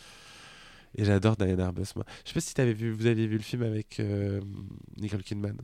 [0.95, 2.05] Et j'adore Diane Arbus, moi.
[2.25, 4.41] Je sais pas si avais vu, vous aviez vu le film avec euh,
[4.99, 5.57] Nicole Kidman.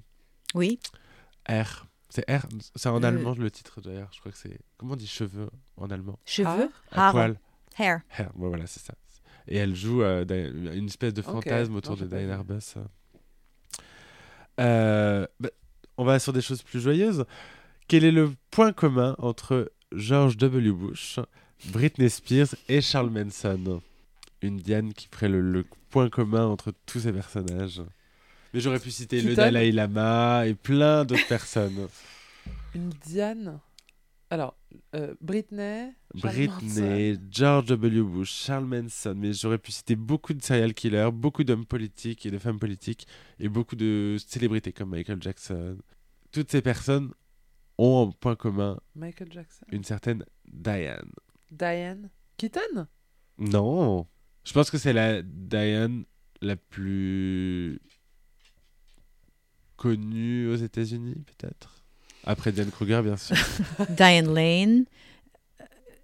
[0.55, 0.81] Oui.
[1.49, 1.87] R.
[2.09, 2.47] C'est R?
[2.75, 3.07] C'est en Euh.
[3.07, 4.09] allemand le titre d'ailleurs.
[4.15, 4.59] Je crois que c'est.
[4.79, 6.19] Comment on dit cheveux en allemand?
[6.25, 6.71] Cheveux?
[6.93, 7.13] À Haare.
[7.13, 7.41] poil.
[7.79, 8.01] Hair.
[8.19, 8.31] Hair.
[8.35, 8.95] Voilà, c'est ça.
[9.47, 10.25] Et elle joue euh,
[10.75, 12.31] une espèce de fantasme autour Non, de Diane.
[12.31, 12.75] Arbus.
[14.61, 15.51] Euh, bah,
[15.97, 17.25] on va sur des choses plus joyeuses.
[17.87, 20.73] Quel est le point commun entre George W.
[20.73, 21.21] Bush,
[21.73, 23.81] Britney Spears et Charles Manson?
[24.43, 27.83] Une Diane qui ferait le, le point commun entre tous ces personnages.
[28.55, 31.89] Mais j'aurais pu citer le Dalai Lama et plein d'autres personnes.
[32.75, 33.61] Une Diane.
[34.31, 34.57] Alors,
[34.95, 35.93] euh, Britney.
[36.15, 38.03] Britney, George W.
[38.03, 42.31] Bush, Charles Manson, mais j'aurais pu citer beaucoup de serial killers, beaucoup d'hommes politiques et
[42.31, 43.07] de femmes politiques,
[43.41, 45.79] et beaucoup de célébrités comme Michael Jackson.
[46.31, 47.11] Toutes ces personnes
[47.79, 49.65] ont en point commun Michael Jackson.
[49.73, 51.11] une certaine Diane.
[51.51, 52.11] Diane.
[52.37, 52.87] Keaton?
[53.39, 54.07] Non,
[54.49, 56.05] je pense que c'est la Diane
[56.41, 57.81] la plus
[59.77, 61.75] connue aux États-Unis, peut-être.
[62.25, 63.37] Après Diane Kruger, bien sûr.
[63.91, 64.85] Diane Lane.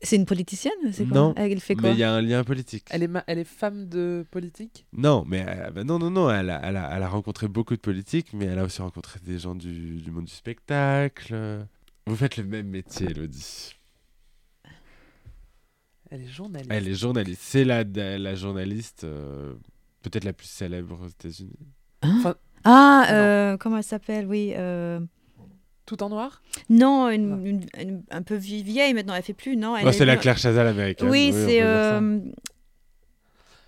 [0.03, 1.17] C'est une politicienne c'est quoi?
[1.17, 1.89] Non, Elle fait quoi?
[1.89, 2.87] Mais il y a un lien politique.
[2.91, 4.85] elle est, ma- elle est femme de politique?
[4.93, 7.75] Non, mais euh, bah non, non, non, elle a, elle, a, elle a rencontré beaucoup
[7.75, 11.67] de politiques, mais elle a aussi rencontré des gens du, du monde du spectacle.
[12.07, 13.73] Vous faites le même métier, Elodie.
[16.15, 16.71] Elle est journaliste.
[16.71, 17.41] Elle est journaliste.
[17.43, 19.55] C'est la, la journaliste euh,
[20.03, 21.59] peut-être la plus célèbre aux États-Unis.
[22.65, 24.27] Ah, euh, comment elle s'appelle?
[24.27, 24.53] Oui.
[24.57, 25.01] euh,
[25.87, 26.41] Tout en noir?
[26.71, 29.15] Non, une, une- une- un peu vie- vieille maintenant.
[29.15, 29.75] Elle fait plus, non?
[29.75, 31.09] Oh, est- c'est la Claire Chazal américaine.
[31.11, 31.61] Oui, c'est.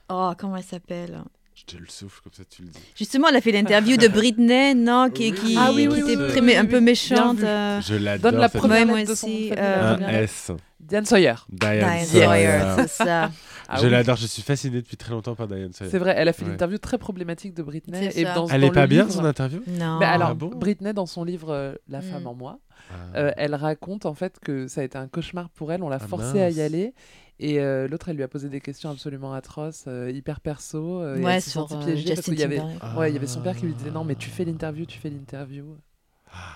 [0.09, 1.23] Oh, comment elle s'appelle?
[1.59, 2.79] Je te le souffle comme ça, tu le dis.
[2.95, 5.99] Justement, elle a fait l'interview de Britney, non Qui, Oui, qui, Ah oui, qui oui,
[6.01, 7.39] était oui, très- oui, un peu méchante.
[7.43, 8.31] Euh, Je l'adore.
[8.31, 10.09] Donne la première lettre de son euh, Un.
[10.09, 10.53] S.
[10.79, 11.33] Diane Sawyer.
[11.49, 12.27] Diane, Diane Sawyer.
[12.27, 13.31] Sawyer, c'est ça.
[13.69, 13.91] Ah je oui.
[13.91, 15.91] l'adore, je suis fasciné depuis très longtemps par Diane Sawyer.
[15.91, 16.51] C'est vrai, elle a fait Ouais.
[16.51, 18.11] l'interview très problématique de Britney.
[18.15, 19.63] Et dans, Elle dans est pas bien son interview?
[19.67, 19.99] Non.
[19.99, 20.49] Mais alors, Ah bon?
[20.49, 22.03] Britney, dans son livre euh, La Mm.
[22.03, 22.59] femme en moi,
[22.91, 23.17] Ah.
[23.17, 25.83] euh, elle raconte en fait que ça a été un cauchemar pour elle.
[25.83, 26.93] On l'a Ah, forcée à y aller.
[27.39, 31.03] Et euh, l'autre, elle lui a posé des questions absolument atroces, euh, hyper perso.
[31.03, 32.61] euh, ouais, elle sur euh, piégée parce qu'il y avait,
[32.97, 34.99] ouais, il y avait son père qui lui disait non, mais tu fais l'interview, tu
[34.99, 35.77] fais l'interview.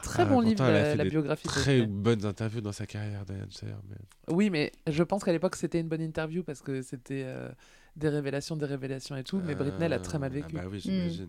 [0.02, 1.46] Très Ah, bon livre, elle a la, fait la des biographie.
[1.46, 3.46] de Très bonnes interviews dans sa carrière, Diane
[3.88, 7.48] mais- Oui, mais je pense qu'à l'époque, c'était une bonne interview parce que c'était euh,
[7.96, 9.40] des révélations, des révélations et tout.
[9.44, 10.54] Mais Britney, elle a très mal Ah, vécu.
[10.56, 11.26] bah oui, Mm.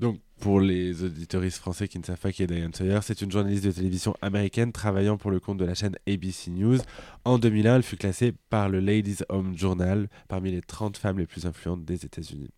[0.00, 3.30] Donc, pour les auditoristes français qui ne savent pas qui est Diane Sawyer, c'est une
[3.30, 6.78] journaliste de télévision américaine travaillant pour le compte de la chaîne ABC News.
[7.24, 11.26] En 2001, elle fut classée par le Ladies Home Journal parmi les 30 femmes les
[11.26, 12.48] plus influentes des États-Unis.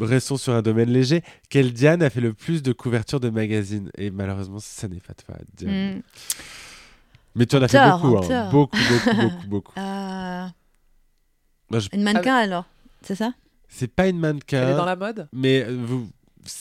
[0.00, 1.22] Restons sur un domaine léger.
[1.50, 3.90] Quelle Diane a fait le plus de couvertures de magazines?
[3.98, 5.96] Et malheureusement, ça n'est pas toi, Diane.
[5.98, 6.02] Mm.
[7.34, 8.48] Mais tu en as fait beaucoup, hein.
[8.50, 9.72] beaucoup, beaucoup, beaucoup, beaucoup.
[9.78, 10.46] Euh,
[11.70, 12.64] Moi, je- Une mannequin alors,
[13.02, 13.32] c'est ça?
[13.68, 15.28] C'est pas une mannequin, Elle est dans la mode?
[15.32, 16.08] Mais euh, vous.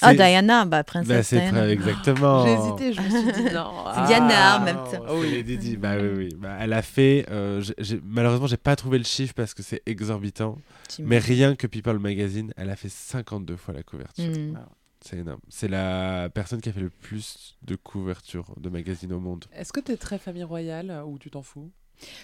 [0.01, 1.59] Ah, Diana, bah, princesse Bah, c'est Diana.
[1.61, 2.45] très exactement.
[2.45, 3.85] J'ai hésité, je me suis dit non.
[3.95, 5.03] C'est Diana en même Ah, temps.
[5.09, 5.77] oh, oui, Didi.
[5.77, 6.29] Bah oui, oui.
[6.37, 7.25] Bah, elle a fait.
[7.31, 10.57] euh, j'ai- j'ai- malheureusement, j'ai pas trouvé le chiffre parce que c'est exorbitant.
[10.89, 14.25] Tu Mais rien que People Magazine, elle a fait 52 fois la couverture.
[14.25, 14.57] Mm.
[15.01, 15.39] C'est énorme.
[15.47, 19.45] C'est la personne qui a fait le plus de couvertures de magazines au monde.
[19.55, 21.71] Est-ce que t'es très famille royale euh, ou tu t'en fous?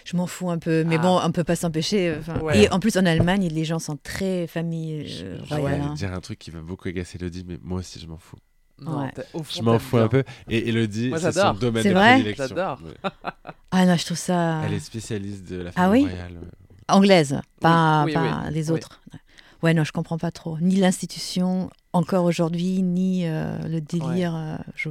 [0.06, 1.02] Je m'en fous un peu, mais Ah.
[1.02, 2.16] bon, on peut pas s'empêcher.
[2.42, 2.64] Ouais.
[2.64, 5.82] Et en plus, en Allemagne, les gens sont très famille Je- euh, je royale.
[5.82, 5.94] vais hein.
[5.96, 8.38] dire un truc qui va beaucoup agacer Elodie, mais moi aussi je m'en fous.
[8.80, 9.12] Non, Ouais.
[9.34, 10.06] fond, Je m'en fous bien.
[10.06, 10.24] un peu.
[10.50, 12.14] Et Elodie, c'est son domaine C'est de vrai?
[12.14, 12.48] prédilection.
[12.48, 12.80] J'adore.
[12.84, 13.12] Ouais.
[13.72, 16.10] Ah non, je trouve ça Elle est spécialiste de la Ah famille oui?
[16.10, 16.40] royale.
[16.90, 18.76] anglaise, pas, oui, pas oui, les oui.
[18.78, 19.00] autres.
[19.62, 20.58] Ouais, non, je comprends pas trop.
[20.60, 24.36] Ni l'institution, encore aujourd'hui, ni euh, le délire.
[24.36, 24.90] euh, je-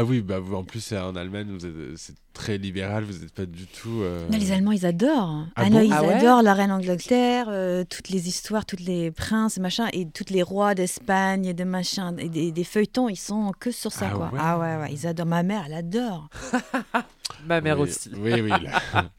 [0.00, 3.18] Ah oui, bah vous, en plus c'est en Allemagne, vous êtes- c'est très libéral, vous
[3.18, 4.00] n'êtes pas du tout.
[4.02, 5.46] euh, Non, les Allemands, ils adorent.
[5.56, 8.64] Ah Ah, bon non, ils Ah ouais adorent la reine d'Angleterre, euh, toutes les histoires,
[8.64, 12.62] tous les princes, machin, et tous les rois d'Espagne et de machin, et des, des
[12.62, 14.26] feuilletons, ils sont que sur ça, Ah quoi.
[14.32, 14.38] ouais.
[14.40, 15.26] Ah ouais, ouais, ils adorent.
[15.26, 16.28] Ma mère, elle adore.
[17.46, 18.10] Ma mère oui, aussi.
[18.16, 18.50] Oui, oui.
[18.50, 18.80] là.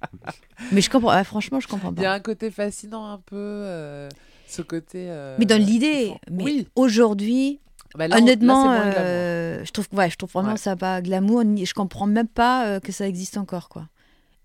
[0.72, 2.16] Mais je comprends, ah, franchement, je comprends Il y a pas.
[2.16, 4.08] un côté fascinant un peu, euh,
[4.48, 5.08] ce côté.
[5.10, 6.68] euh, Mais dans l'idée, font- mais oui.
[6.76, 7.60] aujourd'hui,
[8.00, 10.58] Bah là, on- là, honnêtement, moins euh, je trouve, ouais, je trouve vraiment Ouais.
[10.58, 11.44] ça pas glamour.
[11.44, 13.88] ni- Je comprends même pas euh, que ça existe encore, quoi.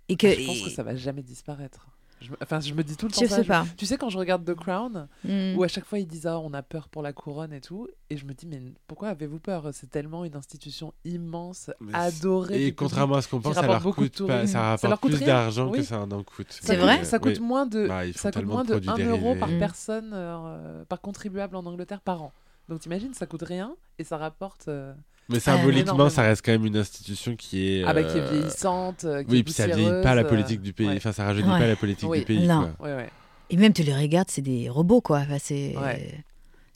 [0.09, 1.87] Et que, Ah, je pense que ça va jamais disparaître.
[2.21, 3.37] Je me- Enfin, je me dis tout le temps je ça.
[3.37, 3.67] sais je- pas.
[3.77, 5.57] Tu sais, quand je regarde The Crown, Hmm.
[5.57, 7.87] où à chaque fois ils disent ah, on a peur pour la couronne et tout,
[8.09, 9.69] et je me dis mais pourquoi avez-vous peur?
[9.73, 12.67] C'est tellement une institution immense, Mais adorée.
[12.67, 15.11] Et contrairement à ce qu'on pense, ça leur beaucoup de coûte pas, ça leur coûte
[15.13, 15.27] plus rien.
[15.27, 16.47] d'argent que ça en coûte.
[16.51, 17.33] C'est Ça vrai coûte- Ça Oui.
[17.35, 19.57] coûte moins de, Bah, ça coûte moins de de produits 1 euro par dérivés.
[19.57, 19.59] Mm.
[19.61, 22.33] personne, euh, par contribuable en Angleterre par an.
[22.69, 24.69] Donc t'imagines, ça coûte rien et ça rapporte.
[24.69, 24.93] euh,
[25.29, 26.11] Mais Ah, symboliquement, énormément.
[26.11, 27.85] ça reste quand même une institution qui est.
[27.85, 30.25] Ah bah qui est euh, vieillissante, euh, qui Oui, est puis ça vieillit pas la
[30.25, 30.87] politique du pays.
[30.89, 30.97] ouais.
[30.97, 31.59] Enfin, ça rajeunit Ouais.
[31.59, 32.21] pas la politique Oui.
[32.21, 32.47] du pays.
[32.47, 32.73] Non.
[32.79, 32.89] quoi.
[32.89, 33.11] Ouais, ouais.
[33.51, 35.19] Et même, tu les regardes, c'est des robots, quoi.
[35.19, 35.77] Enfin, c'est.
[35.77, 36.25] Ouais.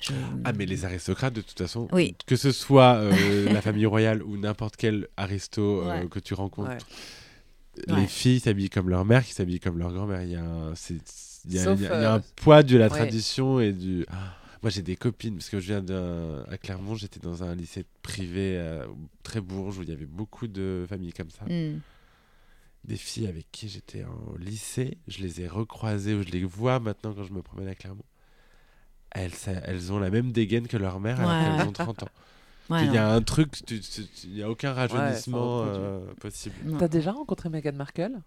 [0.02, 0.12] je-
[0.44, 2.14] Ah, mais les aristocrates, de toute façon, Oui.
[2.26, 3.10] que ce soit euh,
[3.52, 6.06] la famille royale ou n'importe quel aristo euh, Ouais.
[6.08, 6.78] que tu rencontres, Ouais.
[7.88, 8.06] les Ouais.
[8.06, 10.22] filles s'habillent comme leur mère, qui s'habillent comme leur grand-mère.
[10.22, 10.94] Il y a un, c'est-
[11.46, 12.90] il y a- Sauf, il y a- il y a un poids de la ouais.
[12.90, 14.06] tradition et du.
[14.10, 16.44] Ah, moi, j'ai des copines, parce que je viens d'un.
[16.48, 18.86] À Clermont, j'étais dans un lycée privé euh,
[19.22, 21.44] très bourge où il y avait beaucoup de familles comme ça.
[21.44, 21.80] Hmm.
[22.84, 26.78] Des filles avec qui j'étais en lycée, je les ai recroisées ou je les vois
[26.80, 28.04] maintenant quand je me promène à Clermont.
[29.10, 31.56] Elles, ça- elles ont la même dégaine que leur mère alors Ouais.
[31.58, 32.08] qu'elles ont 30 ans.
[32.70, 33.54] Ouais, il y a un truc,
[34.24, 35.82] il n'y a aucun rajeunissement reproduit.
[35.82, 36.54] euh, possible.
[36.78, 38.20] T'as déjà rencontré Meghan Markle?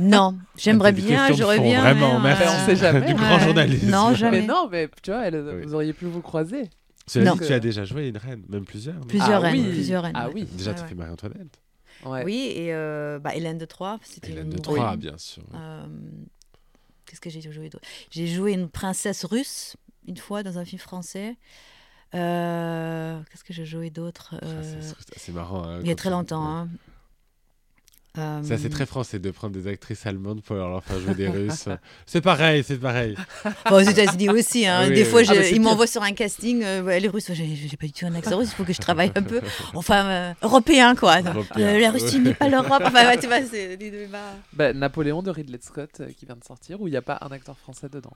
[0.00, 1.80] Non, j'aimerais Ah, bien, j'aurais bien.
[1.80, 2.44] vraiment mais, merci.
[2.44, 3.00] Ben, on sait jamais.
[3.06, 3.18] du Ouais.
[3.18, 3.90] grand journalisme.
[3.90, 4.40] Non, jamais.
[4.40, 5.64] Mais non, mais tu vois, elle- Oui.
[5.64, 6.70] vous auriez pu vous croiser.
[7.06, 7.36] Cela Non.
[7.36, 9.00] dit, tu as déjà joué une reine, même plusieurs.
[9.06, 9.72] Plusieurs Ah reines, oui.
[9.72, 10.12] plusieurs reines.
[10.16, 10.32] Ah ouais.
[10.34, 10.44] oui.
[10.56, 10.88] Déjà, tu ouais.
[10.88, 11.60] fais Marie-Antoinette.
[12.04, 12.24] Ouais.
[12.24, 14.62] Oui, et euh, bah, Hélène de Troyes, c'était Hélène une- de oui.
[14.62, 15.44] Troyes, bien sûr.
[15.54, 15.86] Euh,
[17.06, 17.84] Qu'est-ce que j'ai joué d'autre?
[18.10, 19.76] J'ai joué une princesse russe
[20.08, 21.36] une fois dans un film français.
[22.14, 24.34] Euh, Qu'est-ce que j'ai joué d'autre?
[24.42, 24.80] Ah, Euh,
[25.16, 25.64] c'est- marrant.
[25.64, 26.42] hein, Il y a très on- longtemps.
[26.42, 26.60] ouais.
[26.62, 26.68] hein.
[28.18, 31.28] Euh, Ça, c'est très français de prendre des actrices allemandes pour leur faire jouer des
[31.28, 31.68] Russes.
[32.06, 33.14] C'est pareil, c'est pareil.
[33.68, 34.66] Bon, aux États-Unis aussi.
[34.66, 34.84] hein.
[34.88, 35.10] Oui, Des oui.
[35.10, 36.62] fois, Ah, je- mais c'est ils m'envoient sur un casting.
[36.62, 38.48] euh, ouais, les Russes, j'ai j'ai pas du tout un accent russe.
[38.52, 39.40] Il faut que je travaille un peu.
[39.74, 41.20] Enfin, euh, européen, quoi.
[41.20, 41.66] Européen.
[41.66, 42.82] Euh, la Russie n'est pas l'Europe.
[42.84, 44.34] Enfin, ouais, tu vois, c'est des débats.
[44.52, 47.18] Bah, Napoléon de Ridley Scott euh, qui vient de sortir, où il n'y a pas
[47.20, 48.12] un acteur français dedans.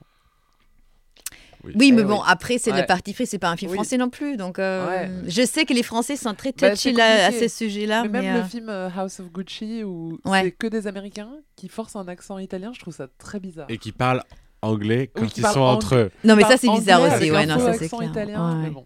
[1.63, 2.07] Oui, Eh mais oui.
[2.07, 2.81] bon, après, c'est Ouais.
[2.81, 3.25] le parti pris.
[3.27, 3.75] C'est pas un film Oui.
[3.77, 4.37] français non plus.
[4.37, 5.11] Donc, euh, Ouais.
[5.27, 7.49] je sais que les Français sont très Bah, touchy là, à compliqué.
[7.49, 8.03] ces sujets-là.
[8.03, 10.43] mais Mais, même euh, le film euh, House of Gucci, où Ouais.
[10.43, 13.67] c'est que des Américains qui forcent un accent italien, je trouve ça très bizarre.
[13.69, 14.23] Et qui parlent
[14.61, 16.11] anglais quand Oui, qui ils sont entre eux.
[16.23, 17.13] Non, mais ça, c'est bizarre aussi.
[17.13, 18.09] avec Ouais, un non, ça, c'est accent clair.
[18.11, 18.85] italien, mais bon.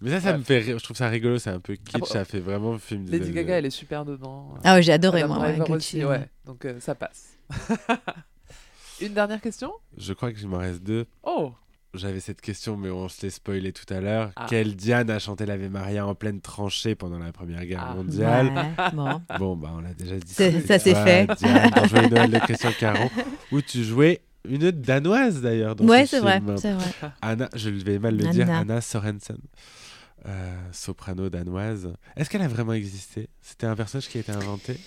[0.00, 0.38] Mais ça, ça Ouais.
[0.38, 0.78] me fait rire.
[0.78, 1.38] Je trouve ça rigolo.
[1.38, 1.98] C'est un peu kitsch.
[2.00, 2.04] bon.
[2.04, 3.06] Ça fait vraiment film.
[3.08, 4.54] Lady Gaga, elle est super dedans.
[4.64, 5.46] Ah ouais, j'ai adoré, Adam moi.
[5.48, 6.04] ouais, aussi, ouais.
[6.04, 6.28] ouais.
[6.44, 7.38] Donc euh, ça passe.
[9.00, 9.72] Une dernière question?
[9.96, 11.06] Je crois que je m'en reste deux.
[11.22, 11.52] Oh
[11.94, 14.32] J'avais cette question, mais on se l'est spoilé tout à l'heure.
[14.36, 14.46] Ah.
[14.48, 17.94] Quelle Diane a chanté l'Ave Maria en pleine tranchée pendant la Première Guerre Ah.
[17.94, 19.20] mondiale Ouais, bon.
[19.38, 20.32] Bon, bah, on l'a déjà dit.
[20.32, 21.26] Ça, c'est toi, fait.
[21.38, 23.10] Diane, dans Joyeux Noël de Christian Caron,
[23.52, 25.80] où tu jouais une danoise d'ailleurs.
[25.80, 26.82] Ouais, ce c'est vrai.
[27.22, 28.80] Anna, je vais mal le dire, Anna.
[28.80, 29.38] Sorensen.
[30.26, 31.92] Euh, soprano danoise.
[32.16, 33.28] Est-ce qu'elle a vraiment existé?
[33.42, 34.78] C'était un personnage qui a été inventé?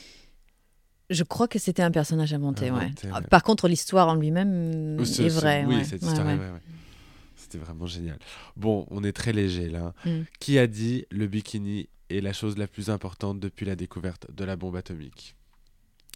[1.10, 2.82] Je crois que c'était un personnage inventé, ouais.
[2.82, 3.22] Inventé, ouais.
[3.30, 5.64] Par contre, l'histoire en lui-même est vraie.
[5.66, 5.84] Oui, ouais.
[5.84, 6.34] cette Ouais, histoire, ouais.
[6.34, 6.62] ouais, ouais.
[7.50, 8.20] C'était vraiment génial.
[8.58, 9.94] Bon, on est très léger là.
[10.06, 10.24] Mm.
[10.40, 14.44] Qui a dit le bikini est la chose la plus importante depuis la découverte de
[14.44, 15.36] la bombe atomique?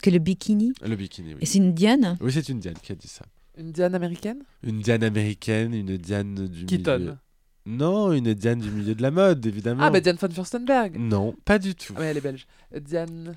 [0.02, 0.74] Que le bikini?
[0.82, 1.45] Le bikini, Et oui.
[1.45, 2.18] c'est une Diane?
[2.20, 3.26] Oui, c'est une Diane qui a dit ça.
[3.58, 4.44] Une Diane américaine?
[4.64, 6.99] Une Diane américaine, une Diane du Keaton.
[6.99, 7.16] milieu.
[7.66, 9.84] Non, une Diane du milieu de la mode, évidemment.
[9.84, 11.94] Ah, bah Diane von Furstenberg Non, pas du tout.
[11.94, 12.45] Ouais, elle est belge.
[12.76, 13.36] Euh, Diane.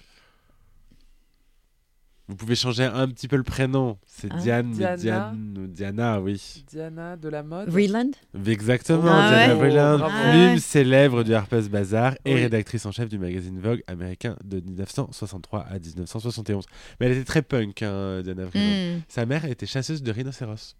[2.27, 3.99] Vous pouvez changer un petit peu le prénom.
[4.07, 4.97] C'est Hein Diane, Diana.
[4.97, 6.65] Diane Diana, oui.
[6.71, 7.69] Diana de la mode.
[7.69, 8.11] Vreeland
[8.47, 10.59] Exactement, Ah Diana ouais Vreeland, plume Ah ouais.
[10.59, 15.79] célèbre du Harper's Bazaar et rédactrice en chef du magazine Vogue américain de 1963 à
[15.79, 16.65] 1971.
[16.99, 18.97] Mais elle était très punk, hein, Diana Vreeland.
[18.97, 19.01] Hmm.
[19.09, 20.77] Sa mère était chasseuse de rhinocéros.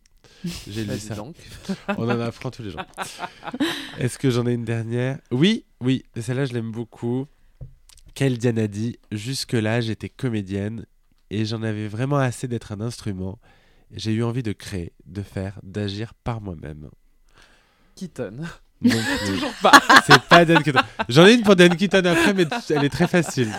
[0.67, 1.15] J'ai lu ça.
[1.15, 1.37] donc.
[1.99, 2.81] On en apprend tous les jours.
[3.99, 5.19] Est-ce que j'en ai une dernière?
[5.31, 7.27] Oui, oui, celle-là je l'aime beaucoup.
[8.15, 8.97] Quelle Diane a dit?
[9.13, 10.87] Jusque-là, j'étais comédienne
[11.31, 13.39] et j'en avais vraiment assez d'être un instrument.
[13.91, 16.91] J'ai eu envie de créer, de faire, d'agir par moi-même.
[17.95, 18.31] Keaton.
[18.81, 19.35] Non plus.
[19.35, 19.81] Toujours pas.
[20.07, 20.81] C'est pas Dan Keaton.
[21.09, 23.51] J'en ai une pour Dan Keaton après, mais elle est très facile.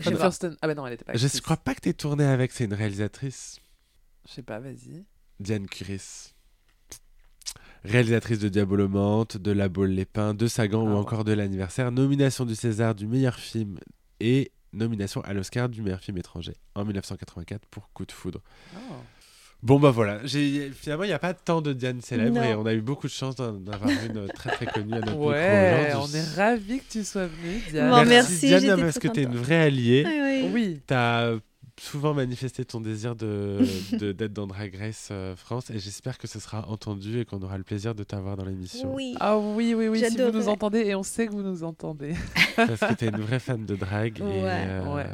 [0.00, 1.12] Fursten- Ah, bah non, elle était pas.
[1.14, 1.40] Je actrice.
[1.40, 3.60] crois pas que t'aies tourné avec, c'est une réalisatrice,
[4.28, 5.04] Je sais pas, vas-y.
[5.40, 6.32] Diane Curis.
[7.84, 10.98] réalisatrice de Diabolomante, de La Baule les Pins, de Sagan Ah ou ouais.
[10.98, 13.78] encore de l'anniversaire, nomination du César du meilleur film
[14.20, 18.40] et nomination à l'Oscar du meilleur film étranger en 1984 pour Coup de foudre.
[18.76, 18.94] Oh.
[19.62, 22.42] Bon bah voilà, finalement il n'y a pas tant de Diane célèbres Non.
[22.42, 25.16] et on a eu beaucoup de chance d'en avoir une très très connue à notre
[25.16, 27.90] Ouais, micro on est ravis que tu sois venue, Diane.
[27.90, 30.04] Bon, merci, Diane parce que tu es une vraie alliée.
[30.06, 30.80] Oui, oui.
[31.80, 33.58] Souvent manifesté ton désir de
[33.98, 37.40] de- d'être dans Drag Race euh, France et j'espère que ce sera entendu et qu'on
[37.42, 38.94] aura le plaisir de t'avoir dans l'émission.
[38.94, 39.14] Oui.
[39.20, 42.14] ah oui, oui, oui, si vous nous entendez, et on sait que vous nous entendez.
[42.56, 44.20] Parce que tu es une vraie fan de drag.
[44.20, 44.28] Ouais.
[44.28, 45.06] Et, euh, Ouais.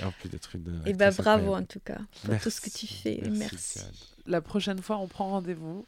[0.00, 0.80] et en plus d'être une.
[0.86, 1.62] Et bah actrice bravo incroyable.
[1.64, 3.20] en tout cas pour tout ce que tu fais.
[3.30, 3.80] Merci.
[4.26, 5.86] La prochaine fois, on prend rendez-vous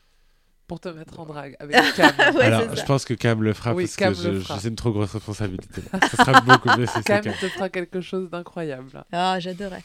[0.69, 2.13] pour te mettre en drague avec Cam.
[2.37, 2.85] Ouais, Alors, je ça.
[2.85, 5.83] pense que Cam le fera Oui, parce Cam que j'ai une trop grosse responsabilité.
[6.11, 7.33] Ce sera beaucoup mieux si c'est Cam Cam.
[7.35, 9.05] te fera quelque chose d'incroyable.
[9.11, 9.83] Ah, j'adorais.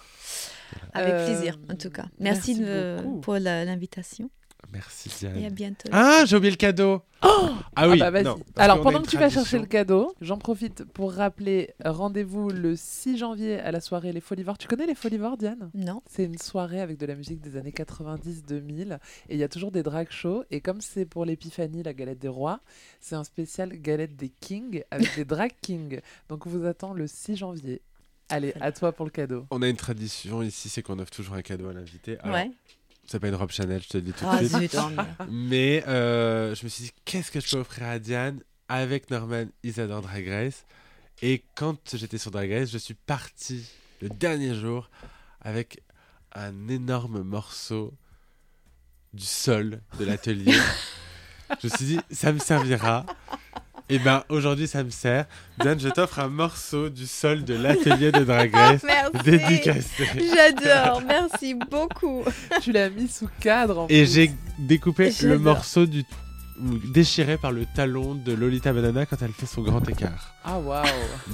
[0.93, 2.05] Avec Euh, plaisir, en tout cas.
[2.19, 3.21] Merci, merci de- beaucoup.
[3.21, 4.29] pour la- l'invitation
[4.71, 5.53] Merci et à Diane.
[5.53, 5.89] bientôt.
[5.91, 7.01] Ah, j'ai oublié le cadeau.
[7.21, 7.99] ah oui.
[8.01, 8.23] Ah bah vas-y.
[8.23, 12.75] non, Alors pendant que tu vas chercher le cadeau, j'en profite pour rappeler rendez-vous le
[12.75, 14.57] 6 janvier à la soirée Les Folivores.
[14.57, 15.69] Tu connais les Folivores, Diane?
[15.75, 18.97] Non C'est une soirée avec de la musique des années 90-2000
[19.29, 20.43] et il y a toujours des drag shows.
[20.51, 22.59] Et comme c'est pour l'épiphanie, la galette des rois,
[22.99, 25.99] c'est un spécial galette des kings avec des drag kings.
[26.29, 27.81] Donc on vous attend le 6 janvier.
[28.29, 29.45] Allez, à toi pour le cadeau.
[29.51, 32.17] On a une tradition ici, c'est qu'on offre toujours un cadeau à l'invité.
[32.19, 32.51] Alors, Ouais.
[33.05, 34.73] C'est pas une robe Chanel, je te le dis tout de Ah, suite.
[34.73, 35.07] merde.
[35.29, 38.39] Mais euh, je me suis dit, qu'est-ce que je peux offrir à Diane
[38.69, 40.65] avec Norman Isadore Drag Race?
[41.21, 43.65] Et quand j'étais sur Drag Race, je suis parti
[44.01, 44.89] le dernier jour
[45.41, 45.83] avec
[46.33, 47.93] un énorme morceau
[49.13, 50.53] du sol de l'atelier.
[51.61, 53.05] je me suis dit, ça me servira.
[53.89, 55.25] Et ben aujourd'hui, ça me sert.
[55.59, 59.23] Diane, je t'offre un morceau du sol de l'atelier de Drag Race Merci.
[59.25, 60.05] dédicacé.
[60.33, 61.01] J'adore.
[61.07, 62.23] Merci beaucoup.
[62.61, 63.79] tu l'as mis sous cadre.
[63.81, 66.03] en Et j'ai découpé le morceau du
[66.93, 70.33] déchiré par le talon de Lolita Banana quand elle fait son grand écart.
[70.45, 70.85] Ah waouh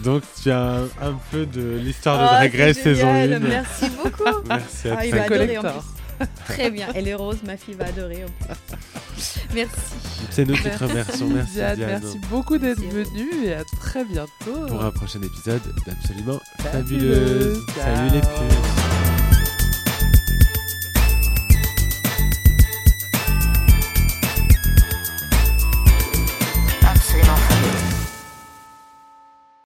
[0.03, 3.33] Donc tu as un, un peu de l'histoire de Oh, Drag Race saison génial.
[3.33, 3.39] 1.
[3.47, 4.23] Merci beaucoup.
[4.47, 5.83] Merci à Ah, il toi.
[6.45, 6.87] Très bien.
[6.95, 8.23] Elle est rose, ma fille va adorer.
[8.23, 9.39] en plus.
[9.53, 9.95] Merci.
[10.29, 11.29] C'est nous qui te remercions.
[11.29, 12.01] Merci Diane, Diane.
[12.01, 14.67] merci beaucoup d'être venue et à très bientôt.
[14.67, 17.65] Pour un prochain épisode d'absolument Fabuleuse.
[17.75, 19.08] Salut les puces.